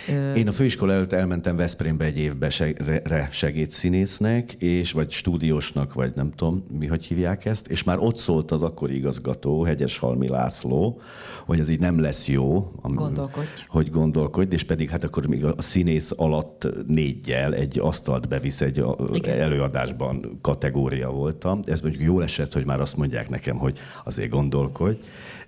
Ö... 0.10 0.34
Én 0.34 0.48
a 0.48 0.52
főiskola 0.52 0.94
előtt 0.94 1.14
elmentem 1.14 1.56
Veszprémbe 1.56 2.06
egy 2.06 2.18
évbe 2.18 2.50
segre, 2.50 3.28
segédszínésznek, 3.32 4.54
és 4.54 4.92
vagy 4.92 5.12
stúdiósnak, 5.12 5.94
vagy 5.94 6.12
nem 6.16 6.32
tudom, 6.32 6.66
mi 6.80 6.86
hogy 6.86 7.06
hívják 7.06 7.46
ezt, 7.46 7.68
és 7.68 7.84
már 7.84 8.00
ott 8.00 8.18
szólt 8.18 8.52
az 8.52 8.62
akkori 8.62 8.96
igazgató, 8.96 9.64
Hegyes 9.64 9.98
Halmi 9.98 10.28
László, 10.28 11.02
hogy 11.46 11.60
ez 11.60 11.70
így 11.70 11.80
nem 11.80 12.00
lesz 12.00 12.28
jó. 12.28 12.72
Gondolkodj. 12.82 13.48
Hogy 13.68 13.90
gondolkodj, 13.90 14.54
és 14.54 14.64
pedig 14.64 14.90
hát 14.90 15.04
akkor 15.04 15.28
még 15.28 15.46
a 15.46 15.62
színész 15.62 16.12
alatt 16.16 16.68
négyel 16.88 17.54
egy 17.54 17.80
asztalt 17.80 18.28
bevisz 18.28 18.62
egy 18.62 18.84
Igen. 19.14 19.40
előadásban 19.40 20.40
kategória 20.42 21.10
voltam. 21.10 21.60
Ez 21.66 21.82
mondjuk 21.82 22.04
jól 22.04 22.24
esett, 22.24 22.54
hogy 22.54 22.66
már 22.66 22.80
azt 22.80 22.98
mondják 22.98 23.30
nekem, 23.30 23.58
hogy 23.58 23.80
azért 24.04 24.30
gondolkodj, 24.30 25.00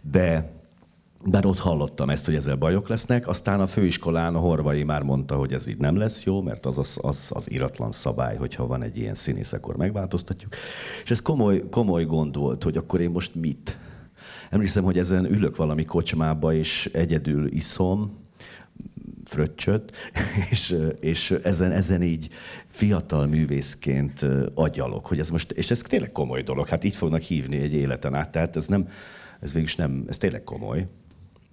de 0.03 0.55
bár 1.25 1.45
ott 1.45 1.59
hallottam 1.59 2.09
ezt, 2.09 2.25
hogy 2.25 2.35
ezzel 2.35 2.55
bajok 2.55 2.87
lesznek, 2.87 3.27
aztán 3.27 3.59
a 3.59 3.67
főiskolán 3.67 4.35
a 4.35 4.39
Horvai 4.39 4.83
már 4.83 5.01
mondta, 5.01 5.35
hogy 5.35 5.53
ez 5.53 5.67
így 5.67 5.77
nem 5.77 5.95
lesz 5.95 6.23
jó, 6.23 6.41
mert 6.41 6.65
az 6.65 6.77
az, 6.77 6.99
az, 7.01 7.31
az 7.33 7.51
iratlan 7.51 7.91
szabály, 7.91 8.35
hogyha 8.35 8.67
van 8.67 8.83
egy 8.83 8.97
ilyen 8.97 9.13
színész, 9.13 9.53
akkor 9.53 9.75
megváltoztatjuk. 9.75 10.53
És 11.03 11.11
ez 11.11 11.21
komoly, 11.21 11.61
komoly 11.69 12.05
gond 12.05 12.37
volt, 12.37 12.63
hogy 12.63 12.77
akkor 12.77 13.01
én 13.01 13.09
most 13.09 13.35
mit? 13.35 13.77
Emlékszem, 14.49 14.83
hogy 14.83 14.97
ezen 14.97 15.25
ülök 15.25 15.55
valami 15.55 15.85
kocsmába, 15.85 16.53
és 16.53 16.89
egyedül 16.93 17.47
iszom, 17.51 18.11
fröccsöt, 19.25 19.91
és, 20.51 20.75
és 20.99 21.31
ezen, 21.31 21.71
ezen 21.71 22.01
így 22.01 22.29
fiatal 22.67 23.27
művészként 23.27 24.25
agyalok, 24.53 25.07
hogy 25.07 25.19
ez 25.19 25.29
most, 25.29 25.51
és 25.51 25.71
ez 25.71 25.79
tényleg 25.79 26.11
komoly 26.11 26.41
dolog, 26.41 26.67
hát 26.67 26.83
így 26.83 26.95
fognak 26.95 27.21
hívni 27.21 27.57
egy 27.57 27.73
életen 27.73 28.13
át, 28.13 28.31
tehát 28.31 28.55
ez 28.55 28.67
nem, 28.67 28.89
ez 29.39 29.51
végülis 29.51 29.75
nem, 29.75 30.03
ez 30.07 30.17
tényleg 30.17 30.43
komoly, 30.43 30.87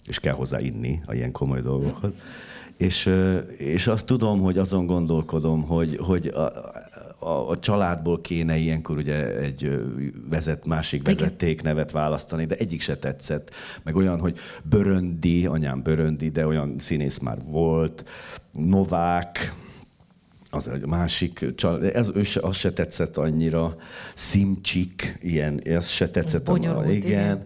és 0.06 0.18
kell 0.18 0.34
hozzá 0.34 0.60
inni 0.60 1.00
a 1.04 1.14
ilyen 1.14 1.32
komoly 1.32 1.60
dolgokat. 1.60 2.14
És, 2.76 3.10
és 3.56 3.87
azt 3.87 4.06
tudom, 4.06 4.40
hogy 4.40 4.58
azon 4.58 4.87
gondolkodom, 4.87 5.62
hogy, 5.62 5.96
hogy 5.96 6.26
a, 6.26 6.52
a, 7.18 7.50
a 7.50 7.58
családból 7.58 8.20
kéne 8.20 8.56
ilyenkor 8.56 8.96
ugye 8.96 9.37
egy 9.38 9.82
vezet, 10.30 10.66
másik 10.66 11.06
vezeték 11.06 11.62
nevet 11.62 11.90
választani, 11.90 12.44
de 12.44 12.54
egyik 12.54 12.80
se 12.80 12.96
tetszett. 12.96 13.50
Meg 13.82 13.96
olyan, 13.96 14.20
hogy 14.20 14.38
Böröndi, 14.62 15.46
anyám 15.46 15.82
Böröndi, 15.82 16.28
de 16.28 16.46
olyan 16.46 16.74
színész 16.78 17.18
már 17.18 17.38
volt, 17.44 18.04
Novák, 18.52 19.54
az 20.50 20.68
egy 20.68 20.87
másik 20.87 21.54
család, 21.54 21.84
ez, 21.84 22.10
ő 22.14 22.22
se, 22.22 22.40
az 22.40 22.56
se 22.56 22.72
tetszett 22.72 23.16
annyira, 23.16 23.76
Simcsik, 24.14 25.18
ilyen, 25.22 25.60
ez 25.64 25.88
se 25.88 26.10
tetszett. 26.10 26.40
Ez 26.40 26.46
bonyolult, 26.46 26.88
igen. 26.88 27.04
igen. 27.04 27.44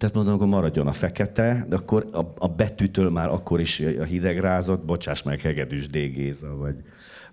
Tehát 0.00 0.14
mondom, 0.14 0.38
hogy 0.38 0.48
maradjon 0.48 0.86
a 0.86 0.92
fekete, 0.92 1.66
de 1.68 1.76
akkor 1.76 2.08
a, 2.12 2.20
a 2.38 2.48
betűtől 2.48 3.10
már 3.10 3.28
akkor 3.28 3.60
is 3.60 3.80
a 3.80 4.02
hideg 4.02 4.38
rázott, 4.38 4.84
bocsáss 4.84 5.22
meg, 5.22 5.40
Hegedűs 5.40 5.88
D. 5.88 5.92
Géza, 5.92 6.56
vagy, 6.56 6.74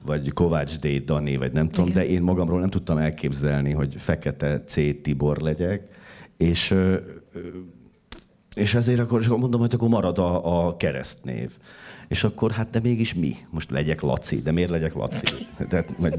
vagy 0.05 0.33
Kovács 0.33 0.77
D. 0.77 1.03
Dani, 1.03 1.37
vagy 1.37 1.51
nem 1.51 1.69
tudom, 1.69 1.89
Igen. 1.89 2.03
de 2.03 2.09
én 2.09 2.21
magamról 2.21 2.59
nem 2.59 2.69
tudtam 2.69 2.97
elképzelni, 2.97 3.71
hogy 3.71 3.95
fekete 3.97 4.63
C. 4.63 4.75
Tibor 5.01 5.37
legyek, 5.37 5.87
és, 6.37 6.75
és 8.55 8.73
ezért 8.73 8.99
akkor 8.99 9.27
mondom, 9.27 9.59
hogy 9.59 9.73
akkor 9.73 9.89
marad 9.89 10.17
a, 10.17 10.67
a 10.67 10.77
keresztnév. 10.77 11.57
És 12.07 12.23
akkor 12.23 12.51
hát 12.51 12.69
de 12.69 12.79
mégis 12.79 13.13
mi? 13.13 13.35
Most 13.49 13.71
legyek 13.71 14.01
Laci, 14.01 14.41
de 14.41 14.51
miért 14.51 14.69
legyek 14.69 14.93
Laci? 14.93 15.45
De, 15.69 15.85
vagy, 15.97 16.13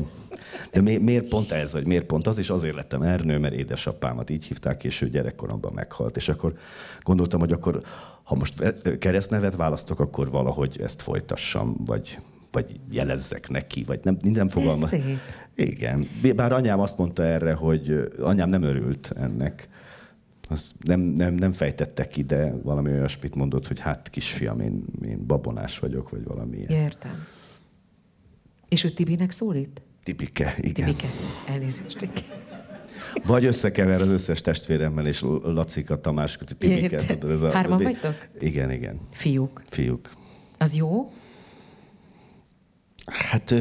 de 0.73 0.81
mi, 0.81 0.97
miért 0.97 1.29
pont 1.29 1.51
ez, 1.51 1.73
vagy 1.73 1.87
miért 1.87 2.05
pont 2.05 2.27
az? 2.27 2.39
És 2.39 2.51
azért 2.51 2.75
lettem 2.75 3.03
Ernő, 3.03 3.39
mert 3.39 3.55
édesapámat 3.55 4.31
így 4.31 4.45
hívták, 4.45 4.85
és 4.85 5.03
ő 5.03 5.09
gyerekkoromban 5.09 5.73
meghalt. 5.75 6.17
És 6.17 6.29
akkor 6.29 6.55
gondoltam, 7.03 7.41
hogy 7.41 7.53
akkor 7.53 7.83
ha 8.23 8.35
most 8.35 8.75
keresztnevet 8.99 9.57
választok, 9.57 10.01
akkor 10.01 10.31
valahogy 10.31 10.81
ezt 10.83 11.03
folytassam, 11.03 11.77
vagy, 11.85 12.19
vagy 12.51 12.81
jelezzek 12.91 13.49
neki, 13.49 13.85
vagy 13.85 14.01
nem, 14.03 14.17
nem 14.23 14.49
fogalma. 14.49 14.89
Igen. 15.55 16.05
Bár 16.37 16.53
anyám 16.53 16.81
azt 16.81 16.99
mondta 16.99 17.23
erre, 17.25 17.55
hogy 17.55 18.13
anyám 18.21 18.49
nem 18.49 18.63
örült 18.63 19.13
ennek. 19.17 19.69
Azt 20.49 20.73
nem, 20.81 21.01
nem, 21.01 21.35
nem 21.35 21.53
fejtette 21.53 22.07
ki, 22.07 22.23
de 22.23 22.53
valami 22.63 22.91
olyasmit 22.91 23.35
mondott, 23.35 23.67
hogy 23.67 23.81
hát 23.81 24.11
kisfiam, 24.11 24.61
én, 24.61 24.85
én 25.05 25.27
babonás 25.27 25.79
vagyok, 25.79 26.11
vagy 26.11 26.25
valami 26.25 26.57
ilyen. 26.57 26.71
Értem. 26.71 27.27
És 28.69 28.85
ő 28.85 28.89
Tibinek 28.89 29.31
szólít? 29.31 29.83
Tibike, 30.09 30.55
igen. 30.61 30.87
Tibike, 30.87 31.07
elnézést. 31.49 32.03
Igen. 32.03 32.23
Vagy 33.27 33.45
összekever 33.45 34.01
az 34.01 34.09
összes 34.09 34.41
testvéremmel, 34.41 35.07
és 35.07 35.25
Lacika, 35.43 36.01
Tamás, 36.01 36.39
Tibike. 36.59 37.01
Ez 37.29 37.43
a, 37.43 37.53
Hárman 37.53 37.83
vagytok? 37.83 38.15
Igen, 38.39 38.71
igen. 38.71 39.01
Fiúk. 39.11 39.63
Fiúk. 39.69 40.11
Az 40.59 40.75
jó? 40.75 41.13
Hát 43.11 43.55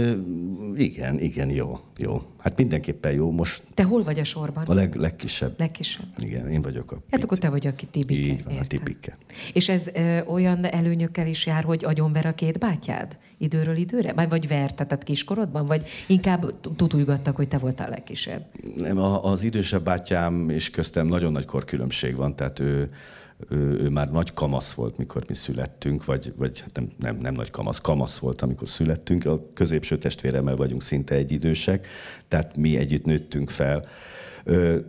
igen, 0.75 1.19
igen, 1.19 1.49
jó, 1.49 1.79
jó. 1.97 2.21
Hát 2.37 2.57
mindenképpen 2.57 3.11
jó 3.11 3.31
most. 3.31 3.63
Te 3.73 3.83
hol 3.83 4.03
vagy 4.03 4.19
a 4.19 4.23
sorban? 4.23 4.63
A 4.65 4.73
leg, 4.73 4.95
legkisebb. 4.95 5.53
Legkisebb. 5.57 6.05
Igen, 6.17 6.49
én 6.51 6.61
vagyok 6.61 6.91
a 6.91 6.97
Hát 7.11 7.23
akkor 7.23 7.37
te 7.37 7.49
vagy 7.49 7.67
a 7.67 7.71
tibike. 7.91 8.19
Így 8.19 8.43
van, 8.43 8.53
Értem. 8.53 8.57
a 8.63 8.67
tipike. 8.67 9.15
És 9.53 9.69
ez 9.69 9.87
ö, 9.93 10.19
olyan 10.25 10.65
előnyökkel 10.65 11.27
is 11.27 11.45
jár, 11.45 11.63
hogy 11.63 11.85
agyonver 11.85 12.25
a 12.25 12.33
két 12.33 12.59
bátyád 12.59 13.17
időről 13.37 13.75
időre? 13.75 14.13
Vagy, 14.13 14.29
vagy 14.29 14.47
vertetett 14.47 15.03
kiskorodban? 15.03 15.65
Vagy 15.65 15.89
inkább 16.07 16.53
tutulgattak, 16.75 17.35
hogy 17.35 17.47
te 17.47 17.57
voltál 17.57 17.87
a 17.87 17.89
legkisebb? 17.89 18.45
Nem, 18.75 18.97
az 18.97 19.43
idősebb 19.43 19.83
bátyám 19.83 20.49
és 20.49 20.69
köztem 20.69 21.07
nagyon 21.07 21.31
nagy 21.31 21.45
korkülönbség 21.45 22.15
van, 22.15 22.35
tehát 22.35 22.59
ő 22.59 22.89
ő, 23.49 23.57
ő 23.57 23.89
már 23.89 24.11
nagy 24.11 24.33
kamasz 24.33 24.73
volt, 24.73 24.97
mikor 24.97 25.23
mi 25.27 25.33
születtünk, 25.33 26.05
vagy, 26.05 26.33
vagy 26.35 26.59
hát 26.59 26.73
nem, 26.73 26.87
nem, 26.99 27.17
nem 27.17 27.33
nagy 27.33 27.49
kamasz, 27.49 27.81
kamasz 27.81 28.17
volt, 28.17 28.41
amikor 28.41 28.67
születtünk. 28.67 29.25
A 29.25 29.49
középső 29.53 29.97
testvéremmel 29.97 30.55
vagyunk 30.55 30.81
szinte 30.81 31.15
egyidősek, 31.15 31.87
tehát 32.27 32.57
mi 32.57 32.77
együtt 32.77 33.05
nőttünk 33.05 33.49
fel. 33.49 33.85
Ö, 34.43 34.79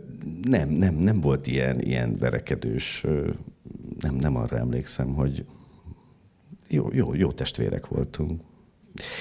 nem, 0.41 0.69
nem, 0.69 0.95
nem 0.95 1.21
volt 1.21 1.47
ilyen, 1.47 1.81
ilyen 1.81 2.15
verekedős, 2.15 3.03
ö, 3.03 3.29
nem, 3.99 4.15
nem 4.15 4.35
arra 4.35 4.57
emlékszem, 4.57 5.13
hogy 5.13 5.45
jó, 6.67 6.89
jó, 6.93 7.13
jó 7.13 7.31
testvérek 7.31 7.87
voltunk. 7.87 8.41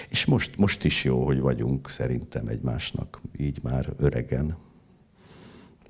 És 0.08 0.24
most, 0.24 0.56
most 0.56 0.84
is 0.84 1.04
jó, 1.04 1.24
hogy 1.24 1.40
vagyunk 1.40 1.90
szerintem 1.90 2.46
egymásnak, 2.46 3.20
így 3.36 3.58
már 3.62 3.92
öregen 3.96 4.56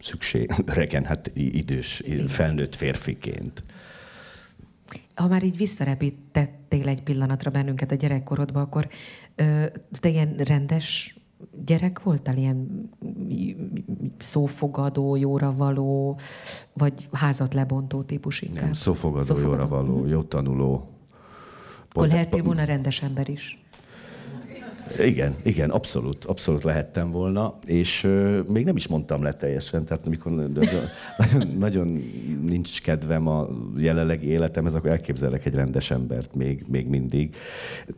szükség, 0.00 0.50
öregen, 0.66 1.04
hát 1.04 1.30
idős, 1.34 2.02
felnőtt 2.26 2.74
férfiként. 2.74 3.62
Ha 5.14 5.28
már 5.28 5.42
így 5.42 5.56
visszarepítettél 5.56 6.88
egy 6.88 7.02
pillanatra 7.02 7.50
bennünket 7.50 7.90
a 7.90 7.94
gyerekkorodba, 7.94 8.61
akkor 8.61 8.88
ö, 9.34 9.66
te 9.90 10.08
ilyen 10.08 10.34
rendes 10.37 11.18
gyerek 11.64 12.02
voltál 12.02 12.37
ilyen 12.37 12.90
szófogadó, 14.18 15.16
jóra 15.16 15.52
való, 15.52 16.18
vagy 16.72 17.08
házat 17.12 17.54
lebontó 17.54 18.02
típus 18.02 18.40
inkább? 18.42 18.64
Nem, 18.64 18.72
szófogadó, 18.72 19.24
szófogadó. 19.24 19.52
jóra 19.52 19.68
való, 19.68 20.06
jó 20.06 20.22
tanuló. 20.22 20.90
Akkor 21.90 22.08
lehettél 22.08 22.42
volna 22.42 22.64
rendes 22.64 23.02
ember 23.02 23.28
is. 23.28 23.67
Igen, 25.04 25.34
igen, 25.42 25.70
abszolút, 25.70 26.24
abszolút 26.24 26.62
lehettem 26.62 27.11
volna, 27.11 27.58
és 27.66 28.04
uh, 28.04 28.46
még 28.48 28.64
nem 28.64 28.76
is 28.76 28.88
mondtam 28.88 29.22
le 29.22 29.32
teljesen, 29.32 29.84
tehát 29.84 30.06
amikor 30.06 30.32
nagyon, 30.32 30.64
nagyon 31.58 32.02
nincs 32.42 32.82
kedvem 32.82 33.26
a 33.26 33.48
jelenlegi 33.76 34.26
életemhez, 34.26 34.74
akkor 34.74 34.90
elképzelek 34.90 35.46
egy 35.46 35.54
rendes 35.54 35.90
embert 35.90 36.34
még, 36.34 36.64
még 36.70 36.88
mindig. 36.88 37.37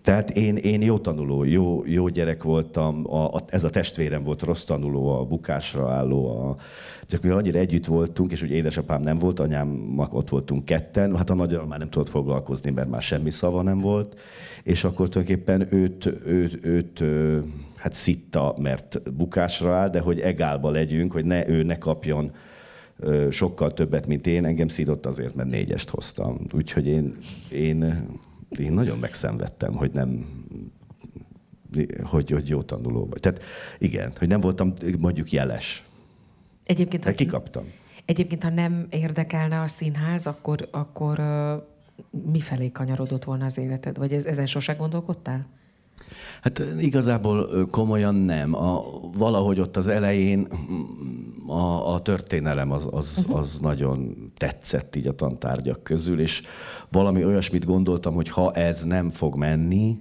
Tehát 0.02 0.30
én, 0.30 0.56
én 0.56 0.82
jó 0.82 0.98
tanuló, 0.98 1.44
jó, 1.44 1.82
jó 1.86 2.08
gyerek 2.08 2.42
voltam, 2.42 3.12
a, 3.12 3.34
a, 3.34 3.40
ez 3.48 3.64
a 3.64 3.70
testvérem 3.70 4.22
volt 4.22 4.42
rossz 4.42 4.64
tanuló, 4.64 5.18
a 5.18 5.24
bukásra 5.24 5.90
álló, 5.90 6.48
a, 6.48 6.56
csak 7.06 7.22
mi 7.22 7.28
annyira 7.28 7.58
együtt 7.58 7.86
voltunk, 7.86 8.32
és 8.32 8.42
ugye 8.42 8.54
édesapám 8.54 9.02
nem 9.02 9.18
volt, 9.18 9.40
anyám 9.40 9.98
ott 10.10 10.28
voltunk 10.28 10.64
ketten, 10.64 11.16
hát 11.16 11.30
a 11.30 11.34
nagyobb 11.34 11.68
már 11.68 11.78
nem 11.78 11.90
tudott 11.90 12.08
foglalkozni, 12.08 12.70
mert 12.70 12.90
már 12.90 13.02
semmi 13.02 13.30
szava 13.30 13.62
nem 13.62 13.78
volt, 13.78 14.20
és 14.62 14.84
akkor 14.84 15.08
tulajdonképpen 15.08 15.66
őt, 15.70 16.06
őt, 16.26 16.64
őt, 16.64 16.89
őt 16.98 17.44
hát 17.76 17.92
szitta, 17.92 18.54
mert 18.58 19.12
bukásra 19.12 19.74
áll, 19.74 19.90
de 19.90 20.00
hogy 20.00 20.20
egálba 20.20 20.70
legyünk, 20.70 21.12
hogy 21.12 21.24
ne 21.24 21.48
ő 21.48 21.62
ne 21.62 21.78
kapjon 21.78 22.32
sokkal 23.30 23.72
többet, 23.72 24.06
mint 24.06 24.26
én, 24.26 24.44
engem 24.44 24.68
szídott 24.68 25.06
azért, 25.06 25.34
mert 25.34 25.50
négyest 25.50 25.88
hoztam. 25.88 26.38
Úgyhogy 26.52 26.86
én, 26.86 27.16
én, 27.52 28.06
én 28.58 28.72
nagyon 28.72 28.98
megszenvedtem, 28.98 29.74
hogy 29.74 29.90
nem 29.92 30.26
hogy, 32.02 32.30
hogy 32.30 32.48
jó 32.48 32.62
tanuló 32.62 33.06
vagy. 33.06 33.20
Tehát 33.20 33.42
igen, 33.78 34.12
hogy 34.18 34.28
nem 34.28 34.40
voltam 34.40 34.72
mondjuk 34.98 35.32
jeles. 35.32 35.84
Egyébként, 36.64 37.04
ha, 37.04 37.12
kikaptam. 37.12 37.64
Egyébként, 38.04 38.42
ha 38.42 38.50
nem 38.50 38.86
érdekelne 38.90 39.60
a 39.60 39.66
színház, 39.66 40.26
akkor, 40.26 40.68
akkor 40.70 41.20
mi 42.32 42.40
felé 42.40 42.70
kanyarodott 42.70 43.24
volna 43.24 43.44
az 43.44 43.58
életed? 43.58 43.96
Vagy 43.96 44.12
ez, 44.12 44.24
ezen 44.24 44.46
sose 44.46 44.72
gondolkodtál? 44.72 45.46
Hát 46.40 46.62
igazából 46.78 47.66
komolyan 47.70 48.14
nem. 48.14 48.54
A, 48.54 48.82
valahogy 49.16 49.60
ott 49.60 49.76
az 49.76 49.88
elején 49.88 50.46
a, 51.46 51.92
a 51.94 52.00
történelem 52.00 52.70
az, 52.70 52.88
az, 52.90 53.14
uh-huh. 53.18 53.38
az 53.38 53.58
nagyon 53.58 54.16
tetszett 54.36 54.96
így 54.96 55.06
a 55.06 55.14
tantárgyak 55.14 55.82
közül, 55.82 56.20
és 56.20 56.42
valami 56.88 57.24
olyasmit 57.24 57.64
gondoltam, 57.64 58.14
hogy 58.14 58.28
ha 58.28 58.52
ez 58.52 58.84
nem 58.84 59.10
fog 59.10 59.36
menni, 59.36 59.98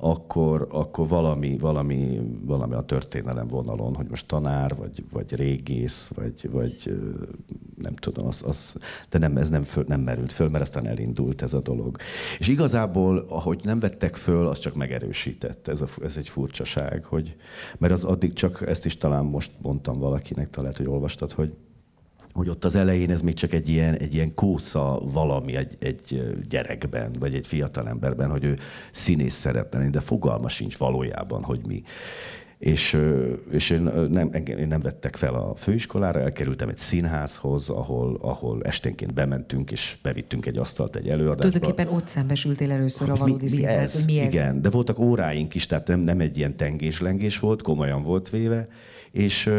akkor, 0.00 0.66
akkor 0.70 1.08
valami, 1.08 1.56
valami, 1.58 2.20
valami 2.44 2.74
a 2.74 2.82
történelem 2.82 3.46
vonalon, 3.46 3.94
hogy 3.94 4.06
most 4.08 4.26
tanár, 4.26 4.76
vagy, 4.76 5.04
vagy 5.12 5.34
régész, 5.34 6.10
vagy, 6.14 6.50
vagy 6.50 6.98
nem 7.82 7.94
tudom, 7.94 8.26
az, 8.26 8.42
az, 8.46 8.76
de 9.10 9.18
nem, 9.18 9.36
ez 9.36 9.48
nem, 9.48 9.62
föl, 9.62 9.84
nem 9.86 10.00
merült 10.00 10.32
föl, 10.32 10.48
mert 10.48 10.62
aztán 10.62 10.86
elindult 10.86 11.42
ez 11.42 11.52
a 11.52 11.60
dolog. 11.60 11.96
És 12.38 12.48
igazából, 12.48 13.24
ahogy 13.28 13.60
nem 13.64 13.78
vettek 13.78 14.16
föl, 14.16 14.46
az 14.46 14.58
csak 14.58 14.74
megerősített. 14.74 15.68
Ez, 15.68 15.80
a, 15.80 15.86
ez 16.02 16.16
egy 16.16 16.28
furcsaság, 16.28 17.04
hogy, 17.04 17.36
mert 17.78 17.92
az 17.92 18.04
addig 18.04 18.32
csak, 18.32 18.64
ezt 18.66 18.86
is 18.86 18.96
talán 18.96 19.24
most 19.24 19.52
mondtam 19.62 19.98
valakinek, 19.98 20.50
talán 20.50 20.72
hogy 20.76 20.86
olvastad, 20.86 21.32
hogy 21.32 21.52
hogy 22.38 22.48
ott 22.48 22.64
az 22.64 22.74
elején 22.74 23.10
ez 23.10 23.22
még 23.22 23.34
csak 23.34 23.52
egy 23.52 23.68
ilyen, 23.68 23.94
egy 23.94 24.14
ilyen 24.14 24.34
kósza 24.34 25.00
valami 25.02 25.56
egy, 25.56 25.76
egy 25.78 26.36
gyerekben, 26.48 27.12
vagy 27.18 27.34
egy 27.34 27.46
fiatalemberben, 27.46 28.30
hogy 28.30 28.44
ő 28.44 28.58
színész 28.90 29.34
szeretne 29.34 29.90
de 29.90 30.00
fogalma 30.00 30.48
sincs 30.48 30.76
valójában, 30.76 31.42
hogy 31.42 31.60
mi. 31.66 31.82
És, 32.58 32.98
és 33.50 33.70
én, 33.70 33.82
nem, 34.10 34.30
én 34.32 34.66
nem 34.68 34.80
vettek 34.80 35.16
fel 35.16 35.34
a 35.34 35.54
főiskolára, 35.56 36.20
elkerültem 36.20 36.68
egy 36.68 36.78
színházhoz, 36.78 37.68
ahol, 37.68 38.18
ahol 38.20 38.62
esténként 38.62 39.14
bementünk, 39.14 39.70
és 39.70 39.98
bevittünk 40.02 40.46
egy 40.46 40.58
asztalt 40.58 40.96
egy 40.96 41.08
előadásba. 41.08 41.50
Tulajdonképpen 41.50 41.94
ott 41.94 42.06
szembesültél 42.06 42.70
először 42.70 43.10
a 43.10 43.16
valódi 43.16 43.44
mi, 43.44 43.50
mi 43.50 43.56
színház, 43.56 43.96
ez? 43.96 44.04
mi 44.04 44.18
ez? 44.18 44.32
Igen, 44.32 44.62
de 44.62 44.70
voltak 44.70 44.98
óráink 44.98 45.54
is, 45.54 45.66
tehát 45.66 45.86
nem, 45.86 46.00
nem 46.00 46.20
egy 46.20 46.36
ilyen 46.36 46.56
tengés-lengés 46.56 47.38
volt, 47.38 47.62
komolyan 47.62 48.02
volt 48.02 48.30
véve, 48.30 48.68
és 49.10 49.50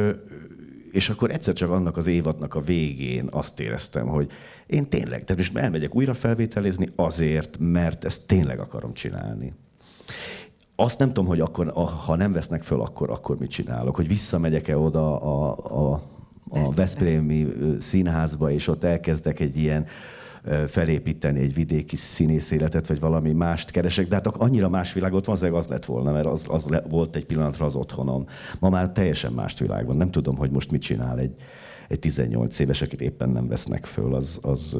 és 0.91 1.09
akkor 1.09 1.31
egyszer 1.31 1.53
csak 1.53 1.69
annak 1.69 1.97
az 1.97 2.07
évadnak 2.07 2.55
a 2.55 2.61
végén 2.61 3.27
azt 3.31 3.59
éreztem, 3.59 4.07
hogy 4.07 4.31
én 4.67 4.89
tényleg, 4.89 5.23
tehát 5.23 5.37
most 5.37 5.57
elmegyek 5.57 5.95
újra 5.95 6.13
felvételizni 6.13 6.87
azért, 6.95 7.57
mert 7.59 8.05
ezt 8.05 8.27
tényleg 8.27 8.59
akarom 8.59 8.93
csinálni. 8.93 9.53
Azt 10.75 10.99
nem 10.99 11.07
tudom, 11.07 11.25
hogy 11.25 11.39
akkor, 11.39 11.71
ha 12.05 12.15
nem 12.15 12.31
vesznek 12.31 12.63
föl, 12.63 12.81
akkor, 12.81 13.09
akkor 13.09 13.37
mit 13.39 13.49
csinálok, 13.49 13.95
hogy 13.95 14.07
visszamegyek-e 14.07 14.77
oda 14.77 15.21
a, 15.21 15.57
a, 15.91 16.01
a 16.49 16.73
Veszprémi 16.75 17.47
színházba, 17.79 18.51
és 18.51 18.67
ott 18.67 18.83
elkezdek 18.83 19.39
egy 19.39 19.57
ilyen 19.57 19.85
felépíteni 20.67 21.39
egy 21.39 21.53
vidéki 21.53 21.95
színész 21.95 22.51
életet, 22.51 22.87
vagy 22.87 22.99
valami 22.99 23.31
mást 23.31 23.71
keresek, 23.71 24.07
de 24.07 24.15
hát 24.15 24.27
annyira 24.27 24.69
más 24.69 24.93
világot 24.93 25.25
van, 25.25 25.53
az 25.53 25.67
lett 25.67 25.85
volna, 25.85 26.11
mert 26.11 26.25
az, 26.25 26.45
az 26.47 26.65
le, 26.65 26.83
volt 26.89 27.15
egy 27.15 27.25
pillanatra 27.25 27.65
az 27.65 27.75
otthonom. 27.75 28.25
Ma 28.59 28.69
már 28.69 28.89
teljesen 28.89 29.33
más 29.33 29.59
világ 29.59 29.85
van. 29.85 29.97
Nem 29.97 30.11
tudom, 30.11 30.37
hogy 30.37 30.51
most 30.51 30.71
mit 30.71 30.81
csinál 30.81 31.19
egy, 31.19 31.35
egy 31.87 31.99
18 31.99 32.59
éves, 32.59 32.81
akit 32.81 33.01
éppen 33.01 33.29
nem 33.29 33.47
vesznek 33.47 33.85
föl, 33.85 34.15
az, 34.15 34.39
az 34.41 34.77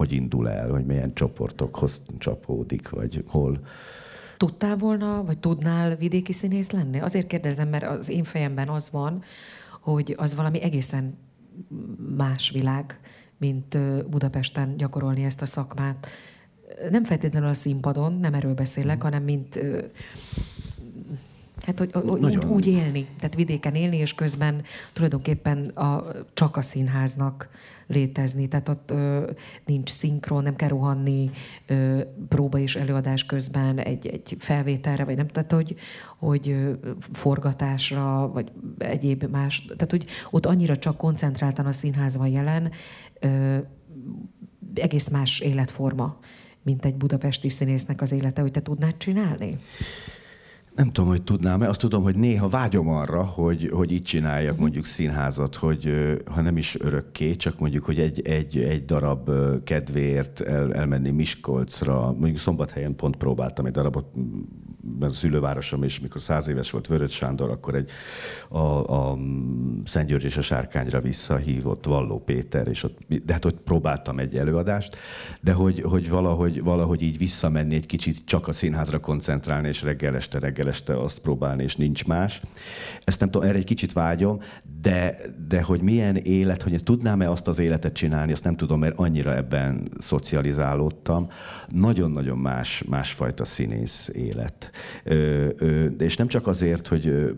hogy 0.00 0.12
indul 0.12 0.48
el, 0.48 0.70
hogy 0.70 0.84
milyen 0.84 1.14
csoportokhoz 1.14 2.02
csapódik, 2.18 2.88
vagy 2.88 3.24
hol. 3.26 3.58
Tudtál 4.36 4.76
volna, 4.76 5.24
vagy 5.24 5.38
tudnál 5.38 5.96
vidéki 5.96 6.32
színész 6.32 6.70
lenni? 6.70 7.00
Azért 7.00 7.26
kérdezem, 7.26 7.68
mert 7.68 7.84
az 7.84 8.08
én 8.08 8.24
fejemben 8.24 8.68
az 8.68 8.90
van, 8.90 9.22
hogy 9.80 10.14
az 10.16 10.34
valami 10.34 10.62
egészen 10.62 11.18
más 12.16 12.50
világ, 12.50 13.00
mint 13.40 13.78
Budapesten 14.08 14.76
gyakorolni 14.76 15.24
ezt 15.24 15.42
a 15.42 15.46
szakmát. 15.46 16.06
Nem 16.90 17.04
feltétlenül 17.04 17.48
a 17.48 17.54
színpadon, 17.54 18.12
nem 18.12 18.34
erről 18.34 18.54
beszélek, 18.54 18.96
mm. 18.96 19.00
hanem 19.00 19.22
mint 19.22 19.58
Hát, 21.66 21.78
hogy 21.78 21.94
úgy, 22.02 22.36
úgy 22.36 22.66
élni, 22.66 23.06
tehát 23.18 23.34
vidéken 23.34 23.74
élni, 23.74 23.96
és 23.96 24.14
közben 24.14 24.62
tulajdonképpen 24.92 25.68
a, 25.68 26.04
csak 26.32 26.56
a 26.56 26.62
színháznak 26.62 27.48
létezni. 27.86 28.48
Tehát 28.48 28.68
ott 28.68 28.90
ö, 28.90 29.30
nincs 29.66 29.90
szinkron, 29.90 30.42
nem 30.42 30.56
kell 30.56 30.68
rohanni 30.68 31.30
ö, 31.66 32.00
próba 32.28 32.58
és 32.58 32.76
előadás 32.76 33.24
közben 33.24 33.78
egy, 33.78 34.06
egy 34.06 34.36
felvételre, 34.38 35.04
vagy 35.04 35.16
nem, 35.16 35.28
tehát 35.28 35.52
hogy, 35.52 35.74
hogy 36.18 36.48
ö, 36.48 36.72
forgatásra, 37.00 38.28
vagy 38.28 38.52
egyéb 38.78 39.24
más. 39.24 39.64
Tehát, 39.64 39.90
hogy 39.90 40.06
ott 40.30 40.46
annyira 40.46 40.76
csak 40.76 40.96
koncentráltan 40.96 41.66
a 41.66 41.72
színház 41.72 42.16
van 42.16 42.28
jelen, 42.28 42.70
egész 44.74 45.08
más 45.08 45.40
életforma, 45.40 46.18
mint 46.62 46.84
egy 46.84 46.94
budapesti 46.94 47.48
színésznek 47.48 48.00
az 48.00 48.12
élete, 48.12 48.40
hogy 48.40 48.50
te 48.50 48.62
tudnád 48.62 48.96
csinálni? 48.96 49.56
Nem 50.74 50.92
tudom, 50.92 51.10
hogy 51.10 51.22
tudnám-e. 51.22 51.68
Azt 51.68 51.80
tudom, 51.80 52.02
hogy 52.02 52.16
néha 52.16 52.48
vágyom 52.48 52.88
arra, 52.88 53.22
hogy, 53.22 53.70
hogy 53.72 53.92
így 53.92 54.02
csináljak 54.02 54.44
uh-huh. 54.44 54.60
mondjuk 54.60 54.84
színházat, 54.84 55.56
hogy 55.56 55.92
ha 56.26 56.40
nem 56.40 56.56
is 56.56 56.80
örökké, 56.80 57.36
csak 57.36 57.58
mondjuk, 57.58 57.84
hogy 57.84 58.00
egy, 58.00 58.20
egy, 58.20 58.58
egy 58.58 58.84
darab 58.84 59.30
kedvéért 59.64 60.40
el, 60.40 60.74
elmenni 60.74 61.10
Miskolcra. 61.10 62.12
Mondjuk 62.12 62.38
Szombathelyen 62.38 62.96
pont 62.96 63.16
próbáltam 63.16 63.66
egy 63.66 63.72
darabot, 63.72 64.06
mert 64.98 65.12
a 65.12 65.14
szülővárosom, 65.14 65.82
és 65.82 66.00
mikor 66.00 66.20
száz 66.20 66.48
éves 66.48 66.70
volt 66.70 66.86
Vörös 66.86 67.12
Sándor, 67.12 67.50
akkor 67.50 67.74
egy 67.74 67.90
a, 68.48 68.58
a 68.58 69.18
Szent 69.84 70.08
György 70.08 70.24
és 70.24 70.36
a 70.36 70.42
Sárkányra 70.42 71.00
visszahívott 71.00 71.84
Valló 71.84 72.18
Péter, 72.18 72.68
és 72.68 72.82
ott, 72.82 72.98
de 73.24 73.32
hát 73.32 73.44
ott 73.44 73.60
próbáltam 73.60 74.18
egy 74.18 74.36
előadást, 74.36 74.96
de 75.40 75.52
hogy, 75.52 75.80
hogy 75.80 76.08
valahogy, 76.08 76.62
valahogy 76.62 77.02
így 77.02 77.18
visszamenni 77.18 77.74
egy 77.74 77.86
kicsit 77.86 78.22
csak 78.24 78.48
a 78.48 78.52
színházra 78.52 78.98
koncentrálni, 79.00 79.68
és 79.68 79.82
reggel 79.82 80.16
este 80.16 80.38
reggel 80.38 80.68
este 80.68 81.00
azt 81.00 81.18
próbálni, 81.18 81.62
és 81.62 81.76
nincs 81.76 82.06
más. 82.06 82.42
Ezt 83.04 83.20
nem 83.20 83.30
tudom, 83.30 83.48
erre 83.48 83.58
egy 83.58 83.64
kicsit 83.64 83.92
vágyom, 83.92 84.40
de, 84.80 85.16
de 85.48 85.62
hogy 85.62 85.82
milyen 85.82 86.16
élet, 86.16 86.62
hogy 86.62 86.82
tudnám-e 86.84 87.30
azt 87.30 87.48
az 87.48 87.58
életet 87.58 87.92
csinálni, 87.92 88.32
azt 88.32 88.44
nem 88.44 88.56
tudom, 88.56 88.78
mert 88.78 88.98
annyira 88.98 89.34
ebben 89.36 89.88
szocializálódtam. 89.98 91.28
Nagyon-nagyon 91.68 92.38
más, 92.38 92.82
másfajta 92.88 93.44
színész 93.44 94.10
élet. 94.12 94.69
És 95.98 96.16
nem 96.16 96.26
csak 96.26 96.46
azért, 96.46 96.88
hogy 96.88 97.34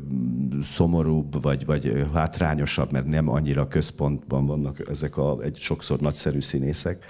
szomorúbb, 0.62 1.42
vagy, 1.42 1.66
vagy 1.66 2.06
hátrányosabb, 2.14 2.92
mert 2.92 3.06
nem 3.06 3.28
annyira 3.28 3.68
központban 3.68 4.46
vannak 4.46 4.88
ezek 4.88 5.16
a 5.16 5.36
egy 5.42 5.56
sokszor 5.56 6.00
nagyszerű 6.00 6.40
színészek, 6.40 7.04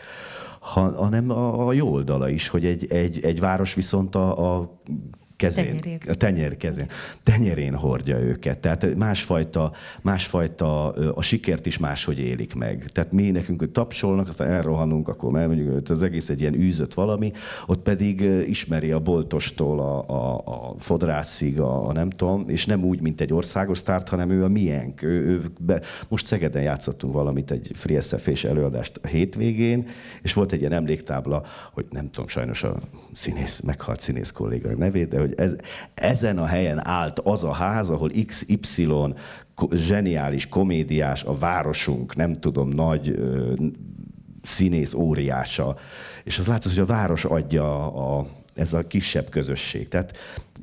hanem 0.60 1.30
a, 1.30 1.66
a 1.66 1.72
jó 1.72 1.92
oldala 1.92 2.28
is, 2.28 2.48
hogy 2.48 2.66
egy, 2.66 2.86
egy, 2.92 3.24
egy 3.24 3.40
város 3.40 3.74
viszont 3.74 4.14
a, 4.14 4.56
a 4.56 4.80
kezén, 5.42 5.64
Tenyerén. 5.64 5.98
a 6.08 6.14
tenyer 6.14 6.56
kezén, 6.56 6.86
tenyerén 7.22 7.74
hordja 7.74 8.18
őket. 8.18 8.58
Tehát 8.58 8.94
másfajta, 8.94 9.72
másfajta 10.02 10.88
a 10.90 11.22
sikert 11.22 11.66
is 11.66 11.78
máshogy 11.78 12.18
élik 12.18 12.54
meg. 12.54 12.90
Tehát 12.92 13.12
mi 13.12 13.30
nekünk 13.30 13.60
hogy 13.60 13.70
tapsolnak, 13.70 14.28
aztán 14.28 14.50
elrohanunk, 14.50 15.08
akkor 15.08 15.38
elmegyünk, 15.38 15.90
az 15.90 16.02
egész 16.02 16.28
egy 16.28 16.40
ilyen 16.40 16.54
űzött 16.54 16.94
valami, 16.94 17.32
ott 17.66 17.82
pedig 17.82 18.20
ismeri 18.46 18.90
a 18.90 19.00
boltostól 19.00 19.80
a, 19.80 20.08
a, 20.08 20.42
a 20.44 20.74
fodrászig, 20.78 21.60
a, 21.60 21.88
a 21.88 21.92
nem 21.92 22.10
tudom, 22.10 22.44
és 22.48 22.66
nem 22.66 22.84
úgy, 22.84 23.00
mint 23.00 23.20
egy 23.20 23.32
országos 23.32 23.78
sztárt, 23.78 24.08
hanem 24.08 24.30
ő 24.30 24.44
a 24.44 24.48
miénk. 24.48 25.02
Ő, 25.02 25.26
ő 25.26 25.42
be, 25.60 25.80
most 26.08 26.26
Szegeden 26.26 26.62
játszottunk 26.62 27.12
valamit, 27.12 27.50
egy 27.50 27.70
Free 27.74 28.00
SF 28.00 28.44
előadást 28.44 29.00
a 29.02 29.06
hétvégén, 29.06 29.86
és 30.22 30.32
volt 30.32 30.52
egy 30.52 30.60
ilyen 30.60 30.72
emléktábla, 30.72 31.42
hogy 31.72 31.86
nem 31.90 32.10
tudom 32.10 32.28
sajnos 32.28 32.62
a 32.62 32.76
színész, 33.12 33.60
meghalt 33.60 34.00
színész 34.00 34.30
kolléga 34.30 34.70
nevét, 34.76 35.08
de 35.08 35.20
hogy 35.20 35.31
ez, 35.36 35.56
ezen 35.94 36.38
a 36.38 36.46
helyen 36.46 36.86
állt 36.86 37.18
az 37.18 37.44
a 37.44 37.52
ház, 37.52 37.90
ahol 37.90 38.10
XY 38.26 38.88
zseniális 39.70 40.48
komédiás, 40.48 41.24
a 41.24 41.34
városunk, 41.34 42.16
nem 42.16 42.32
tudom, 42.32 42.68
nagy 42.68 43.18
színész 44.42 44.94
óriása. 44.94 45.76
És 46.24 46.38
az 46.38 46.46
látszott, 46.46 46.72
hogy 46.72 46.82
a 46.82 46.86
város 46.86 47.24
adja 47.24 47.92
a, 47.92 48.26
ez 48.54 48.72
a 48.72 48.86
kisebb 48.86 49.28
közösség. 49.28 49.88
Tehát 49.88 50.16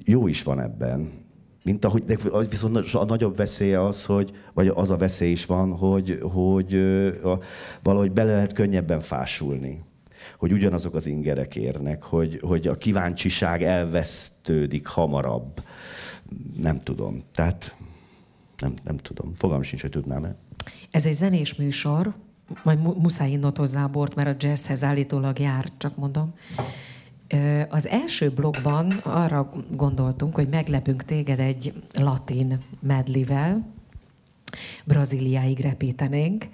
jó 0.04 0.28
is 0.28 0.44
van 0.44 0.62
ebben. 0.62 1.12
Mint 1.64 1.86
ahogy, 1.86 2.06
de 2.06 2.18
viszont 2.50 2.94
a 2.94 3.06
nagyobb 3.06 3.38
veszélye 3.38 3.86
az, 3.86 4.06
hogy, 4.06 4.32
vagy 4.54 4.68
az 4.68 4.90
a 4.90 4.98
veszély 4.98 5.32
is 5.32 5.46
van, 5.46 5.72
hogy, 5.74 6.20
hogy 6.22 6.76
a, 7.24 7.40
valahogy 7.84 8.12
bele 8.12 8.34
lehet 8.34 8.54
könnyebben 8.54 9.00
fásulni 9.00 9.88
hogy 10.40 10.52
ugyanazok 10.52 10.96
az 10.96 11.06
ingerek 11.06 11.56
érnek, 11.56 12.04
hogy, 12.04 12.40
hogy 12.42 12.68
a 12.68 12.78
kíváncsiság 12.78 13.64
elvesztődik 13.64 14.88
hamarabb. 14.88 15.64
Nem 16.62 16.84
tudom. 16.84 17.24
Tehát 17.34 17.76
nem, 18.58 18.74
nem 18.84 18.98
tudom. 18.98 19.34
Fogalm 19.34 19.62
sincs, 19.62 19.82
hogy 19.82 19.90
tudnám-e. 19.90 20.36
Ez 20.92 21.06
egy 21.06 21.14
zenés 21.14 21.56
műsor, 21.56 22.14
majd 22.64 22.80
muszáj 23.02 23.32
innod 23.32 23.58
hozzá 23.58 23.84
a 23.84 23.88
bort, 23.88 24.16
mert 24.16 24.44
a 24.44 24.48
jazzhez 24.48 24.84
állítólag 24.84 25.40
jár, 25.40 25.66
csak 25.78 25.98
mondom. 25.98 26.34
Az 27.70 27.88
első 27.88 28.30
blogban 28.30 28.92
arra 28.92 29.52
gondoltunk, 29.76 30.36
hogy 30.36 30.48
meglepünk 30.48 31.04
téged 31.04 31.40
egy 31.40 31.74
latin 31.94 32.60
medlivel, 32.80 33.68
Brazíliáig 34.86 35.60
repítenénk 35.60 36.48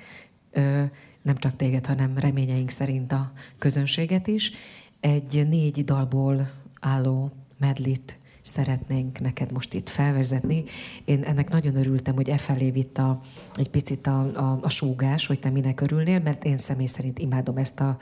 nem 1.25 1.38
csak 1.38 1.55
téged, 1.55 1.85
hanem 1.85 2.17
reményeink 2.17 2.69
szerint 2.69 3.11
a 3.11 3.31
közönséget 3.57 4.27
is. 4.27 4.51
Egy 4.99 5.47
négy 5.49 5.83
dalból 5.83 6.51
álló 6.79 7.31
medlit 7.57 8.17
szeretnénk 8.41 9.19
neked 9.19 9.51
most 9.51 9.73
itt 9.73 9.89
felvezetni. 9.89 10.63
Én 11.05 11.23
ennek 11.23 11.49
nagyon 11.49 11.75
örültem, 11.75 12.15
hogy 12.15 12.29
e 12.29 12.38
felé 12.38 12.71
vitt 12.71 12.97
a, 12.97 13.19
egy 13.53 13.69
picit 13.69 14.07
a, 14.07 14.19
a, 14.19 14.59
a 14.61 14.69
súgás, 14.69 15.25
hogy 15.25 15.39
te 15.39 15.49
minek 15.49 15.81
örülnél, 15.81 16.19
mert 16.19 16.43
én 16.43 16.57
személy 16.57 16.85
szerint 16.85 17.19
imádom 17.19 17.57
ezt 17.57 17.79
a 17.79 17.97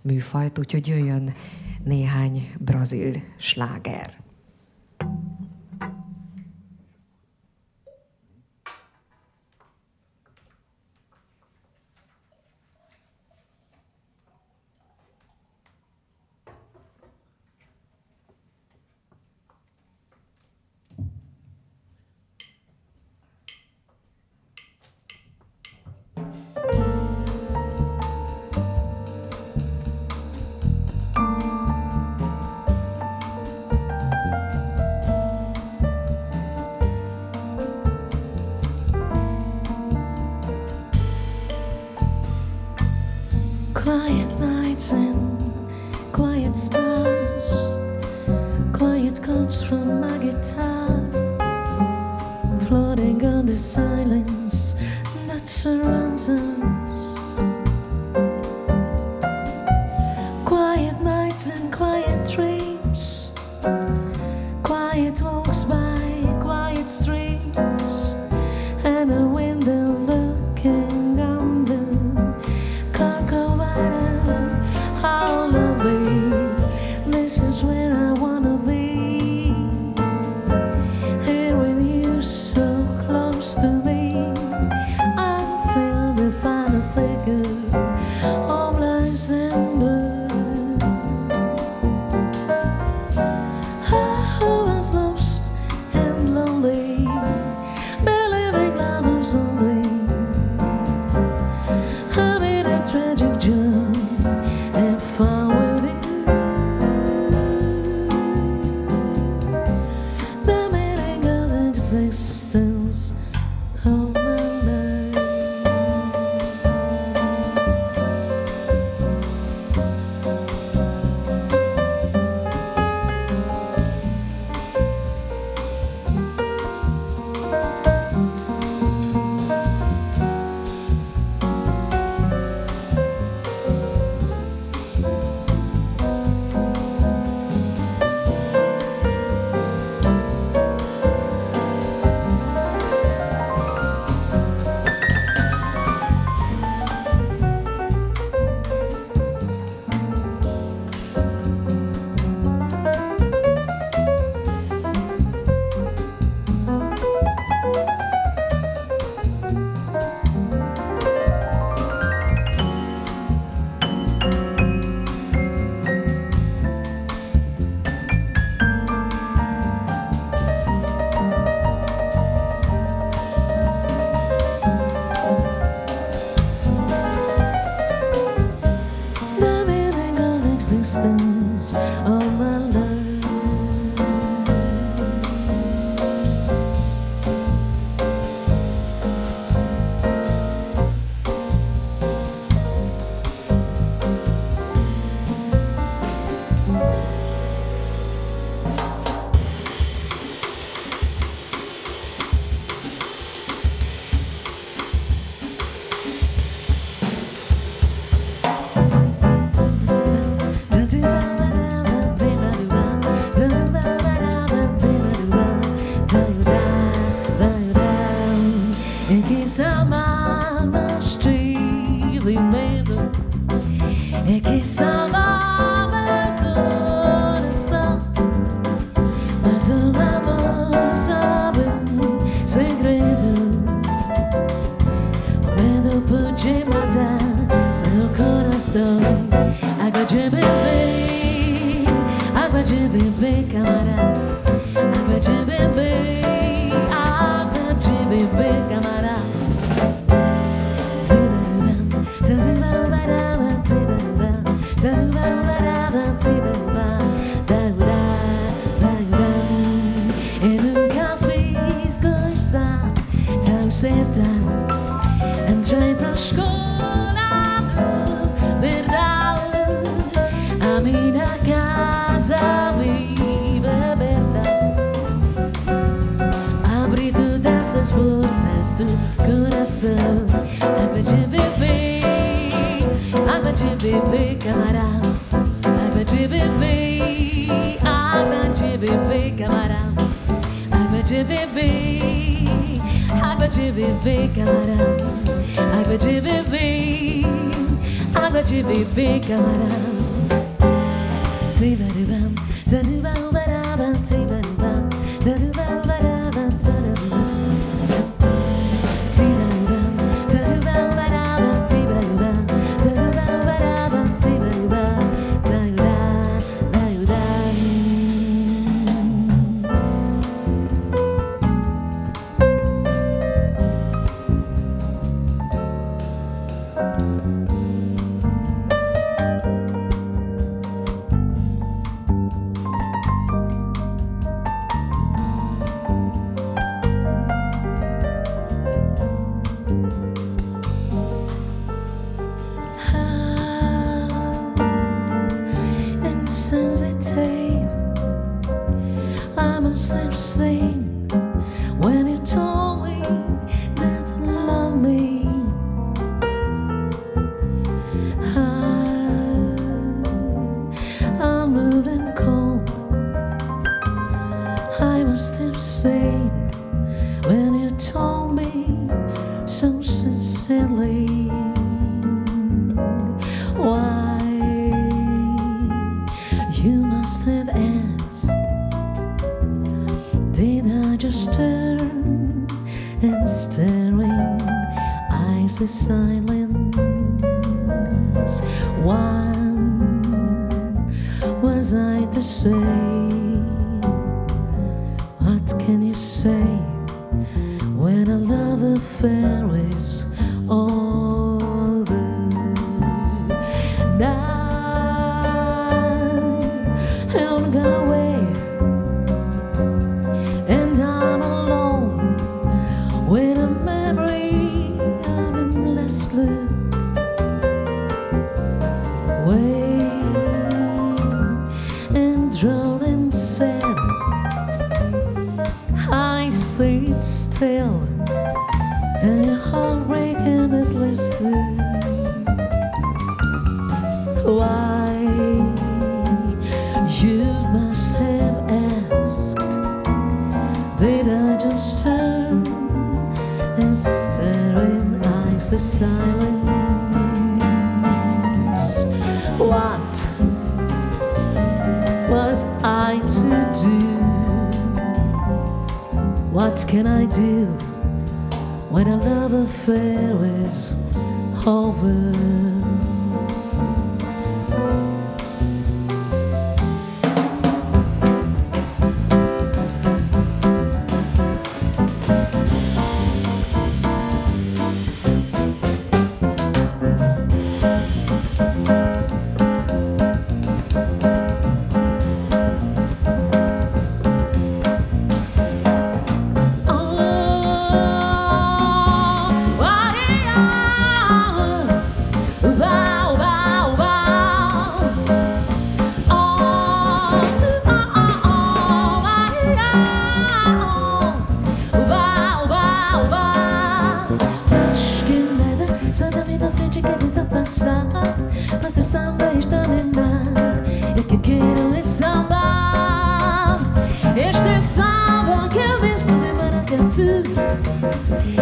műfajt, 0.00 0.58
úgyhogy 0.58 0.86
jöjjön 0.86 1.32
néhány 1.84 2.52
brazil 2.58 3.22
sláger. 3.36 4.21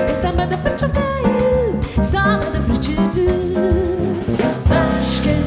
Et 0.09 0.13
ça 0.13 0.33
m'a 0.33 0.47
de 0.47 0.57
picture 0.57 0.89
bail, 0.89 2.03
ça 2.03 2.21
m'a 2.23 2.51
de 2.57 2.73
picture 2.73 3.03
du. 3.15 3.27
Başkın. 4.71 5.41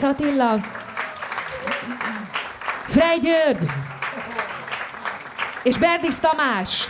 Juhász 0.00 0.14
Attila, 0.14 0.60
Frey 2.82 3.18
György, 3.18 3.70
és 5.62 5.78
Berdis 5.78 6.18
Tamás. 6.18 6.88